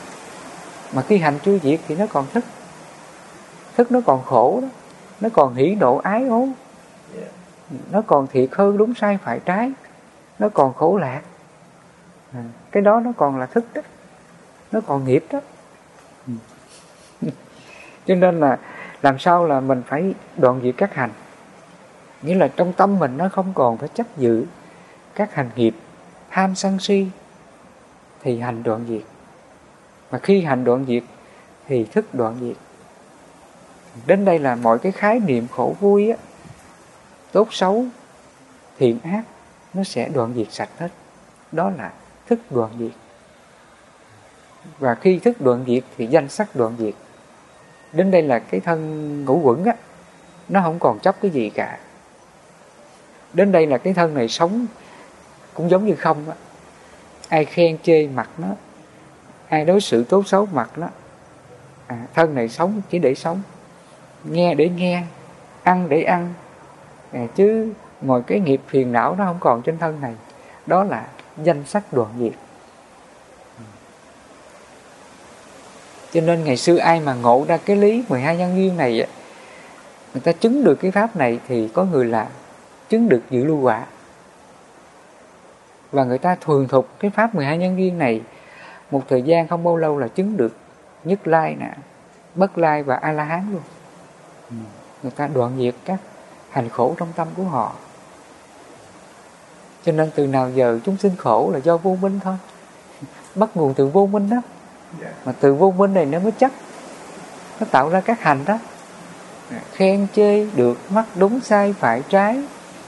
Mà 0.94 1.02
khi 1.02 1.18
hành 1.18 1.40
chưa 1.46 1.60
diệt 1.60 1.80
thì 1.88 1.96
nó 1.96 2.06
còn 2.10 2.26
thức. 2.34 2.46
Thức 3.78 3.92
nó 3.92 4.00
còn 4.06 4.24
khổ 4.24 4.60
đó. 4.62 4.68
Nó 5.22 5.30
còn 5.34 5.56
hỉ 5.56 5.76
nộ 5.80 5.98
ái 5.98 6.26
ố. 6.28 6.48
Nó 7.92 8.02
còn 8.02 8.28
thiệt 8.28 8.50
hơn 8.52 8.78
đúng 8.78 8.94
sai 8.94 9.18
phải 9.24 9.40
trái 9.46 9.72
nó 10.40 10.50
còn 10.50 10.74
khổ 10.74 10.98
lạc. 10.98 11.22
À, 12.34 12.44
cái 12.72 12.84
đó 12.84 13.00
nó 13.00 13.12
còn 13.18 13.40
là 13.40 13.46
thức 13.46 13.66
đó. 13.74 13.82
Nó 14.72 14.82
còn 14.88 15.06
nghiệp 15.06 15.24
đó. 15.32 15.40
Ừ. 16.28 16.34
Cho 18.06 18.16
nên 18.16 18.40
là 18.40 18.60
làm 19.02 19.20
sao 19.20 19.46
là 19.46 19.60
mình 19.60 19.82
phải 19.88 20.14
đoạn 20.38 20.60
diệt 20.64 20.76
các 20.78 20.94
hành. 20.94 21.12
Nghĩa 22.22 22.36
là 22.36 22.48
trong 22.48 22.74
tâm 22.74 23.00
mình 23.00 23.18
nó 23.18 23.30
không 23.30 23.54
còn 23.56 23.78
phải 23.78 23.90
chấp 23.90 24.18
giữ 24.18 24.46
các 25.16 25.34
hành 25.34 25.50
nghiệp. 25.56 25.76
Tham 26.30 26.56
sân 26.56 26.80
si 26.80 27.08
thì 28.22 28.40
hành 28.40 28.64
đoạn 28.64 28.86
diệt. 28.88 29.04
Mà 30.12 30.20
khi 30.20 30.42
hành 30.42 30.64
đoạn 30.64 30.86
diệt 30.88 31.04
thì 31.68 31.86
thức 31.86 32.14
đoạn 32.14 32.36
diệt. 32.42 32.56
Đến 34.06 34.26
đây 34.26 34.40
là 34.40 34.56
mọi 34.56 34.80
cái 34.80 34.92
khái 34.92 35.20
niệm 35.20 35.48
khổ 35.52 35.76
vui 35.80 36.10
á 36.10 36.18
tốt 37.32 37.48
xấu 37.52 37.86
thiện 38.78 39.00
ác 39.04 39.24
nó 39.74 39.84
sẽ 39.84 40.10
đoạn 40.10 40.34
diệt 40.36 40.52
sạch 40.52 40.70
hết. 40.78 40.90
Đó 41.52 41.72
là 41.78 41.92
thức 42.28 42.40
đoạn 42.50 42.70
diệt. 42.80 42.92
Và 44.80 44.96
khi 44.96 45.20
thức 45.20 45.42
đoạn 45.42 45.64
diệt 45.68 45.84
thì 45.98 46.08
danh 46.08 46.30
sắc 46.30 46.56
đoạn 46.56 46.76
diệt. 46.80 46.94
Đến 47.94 48.12
đây 48.12 48.22
là 48.22 48.40
cái 48.40 48.60
thân 48.60 49.26
ngũ 49.26 49.40
quẩn 49.44 49.66
á 49.66 49.74
nó 50.50 50.62
không 50.62 50.80
còn 50.80 51.00
chấp 51.00 51.16
cái 51.22 51.32
gì 51.32 51.50
cả. 51.50 51.80
Đến 53.34 53.52
đây 53.52 53.68
là 53.68 53.78
cái 53.78 53.94
thân 53.94 54.14
này 54.14 54.28
sống 54.28 54.66
cũng 55.54 55.70
giống 55.70 55.86
như 55.86 55.96
không 55.96 56.30
á. 56.30 56.36
Ai 57.30 57.46
khen 57.46 57.78
chê 57.84 58.08
mặt 58.08 58.30
nó 58.38 58.48
ai 59.50 59.66
đối 59.66 59.82
xử 59.82 60.04
tốt 60.04 60.28
xấu 60.28 60.46
mặt 60.46 60.70
nó 60.78 60.88
à, 61.88 62.08
thân 62.14 62.36
này 62.36 62.50
sống 62.50 62.82
chỉ 62.90 63.00
để 63.00 63.16
sống 63.16 63.42
nghe 64.24 64.56
để 64.56 64.70
nghe 64.70 65.04
ăn 65.64 65.90
để 65.90 66.04
ăn 66.04 66.34
à, 67.12 67.28
chứ 67.36 67.74
ngồi 68.02 68.22
cái 68.28 68.40
nghiệp 68.40 68.62
phiền 68.68 68.92
não 68.92 69.16
nó 69.18 69.26
không 69.26 69.38
còn 69.40 69.62
trên 69.62 69.78
thân 69.78 70.02
này. 70.02 70.16
Đó 70.66 70.84
là 70.84 71.08
danh 71.38 71.64
sắc 71.66 71.94
đoạn 71.94 72.10
diệt 72.20 72.34
cho 76.12 76.22
nên 76.22 76.44
ngày 76.44 76.58
xưa 76.58 76.78
ai 76.78 77.00
mà 77.00 77.14
ngộ 77.14 77.46
ra 77.48 77.58
cái 77.58 77.76
lý 77.76 78.04
12 78.10 78.38
nhân 78.38 78.56
duyên 78.58 78.78
này 78.78 79.08
người 80.14 80.22
ta 80.22 80.32
chứng 80.32 80.64
được 80.64 80.76
cái 80.76 80.92
pháp 80.92 81.16
này 81.16 81.40
thì 81.48 81.70
có 81.74 81.84
người 81.84 82.06
là 82.06 82.28
chứng 82.90 83.10
được 83.10 83.22
dự 83.30 83.44
lưu 83.44 83.62
quả. 83.62 83.86
Và 85.92 86.04
người 86.04 86.18
ta 86.18 86.36
thường 86.36 86.68
thục 86.68 87.00
cái 87.00 87.12
pháp 87.12 87.36
12 87.36 87.58
nhân 87.58 87.78
duyên 87.78 87.98
này 87.98 88.22
một 88.92 89.02
thời 89.10 89.22
gian 89.22 89.48
không 89.48 89.64
bao 89.64 89.78
lâu 89.78 89.98
là 89.98 90.08
chứng 90.08 90.38
được 90.38 90.56
nhất 91.04 91.28
lai 91.28 91.56
nè 91.60 91.74
bất 92.36 92.58
lai 92.58 92.84
và 92.84 92.96
a 92.96 93.12
la 93.12 93.24
hán 93.24 93.52
luôn. 93.52 93.62
Ừ. 94.50 94.56
người 95.04 95.12
ta 95.12 95.28
đoạn 95.28 95.52
diệt 95.58 95.76
các 95.86 96.00
hành 96.50 96.70
khổ 96.70 96.96
trong 97.00 97.08
tâm 97.16 97.28
của 97.38 97.44
họ 97.44 97.76
cho 99.86 99.92
nên 99.92 100.12
từ 100.16 100.28
nào 100.28 100.52
giờ 100.56 100.80
chúng 100.86 100.98
sinh 100.98 101.16
khổ 101.16 101.52
là 101.54 101.60
do 101.60 101.78
vô 101.78 101.98
minh 102.02 102.20
thôi. 102.24 102.36
Bắt 103.36 103.50
nguồn 103.56 103.74
từ 103.74 103.88
vô 103.88 104.06
minh 104.06 104.30
đó. 104.30 104.38
Mà 105.26 105.32
từ 105.40 105.54
vô 105.54 105.72
minh 105.72 105.94
này 105.94 106.06
nó 106.06 106.20
mới 106.20 106.32
chắc. 106.40 106.52
Nó 107.60 107.68
tạo 107.72 107.90
ra 107.90 108.02
các 108.02 108.22
hành 108.22 108.46
đó. 108.46 108.60
Khen 109.74 110.08
chê 110.16 110.46
được 110.46 110.78
mắc 110.90 111.06
đúng 111.16 111.40
sai 111.42 111.74
phải 111.80 112.02
trái 112.10 112.42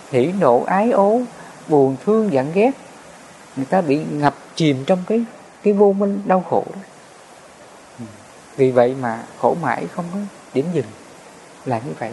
hỉ 0.09 0.31
nộ 0.39 0.63
ái 0.63 0.91
ố 0.91 1.21
buồn 1.67 1.95
thương 2.05 2.31
giận 2.31 2.51
ghét. 2.53 2.71
Người 3.55 3.65
ta 3.65 3.81
bị 3.81 4.03
ngập 4.11 4.35
chìm 4.55 4.83
trong 4.85 5.03
cái 5.07 5.25
cái 5.63 5.73
vô 5.73 5.93
minh 5.93 6.21
đau 6.25 6.43
khổ 6.49 6.63
đó. 6.75 6.81
Vì 8.55 8.71
vậy 8.71 8.95
mà 9.01 9.23
khổ 9.39 9.55
mãi 9.61 9.87
không 9.95 10.05
có 10.13 10.19
điểm 10.53 10.65
dừng. 10.73 10.85
Là 11.65 11.81
như 11.85 11.91
vậy 11.99 12.11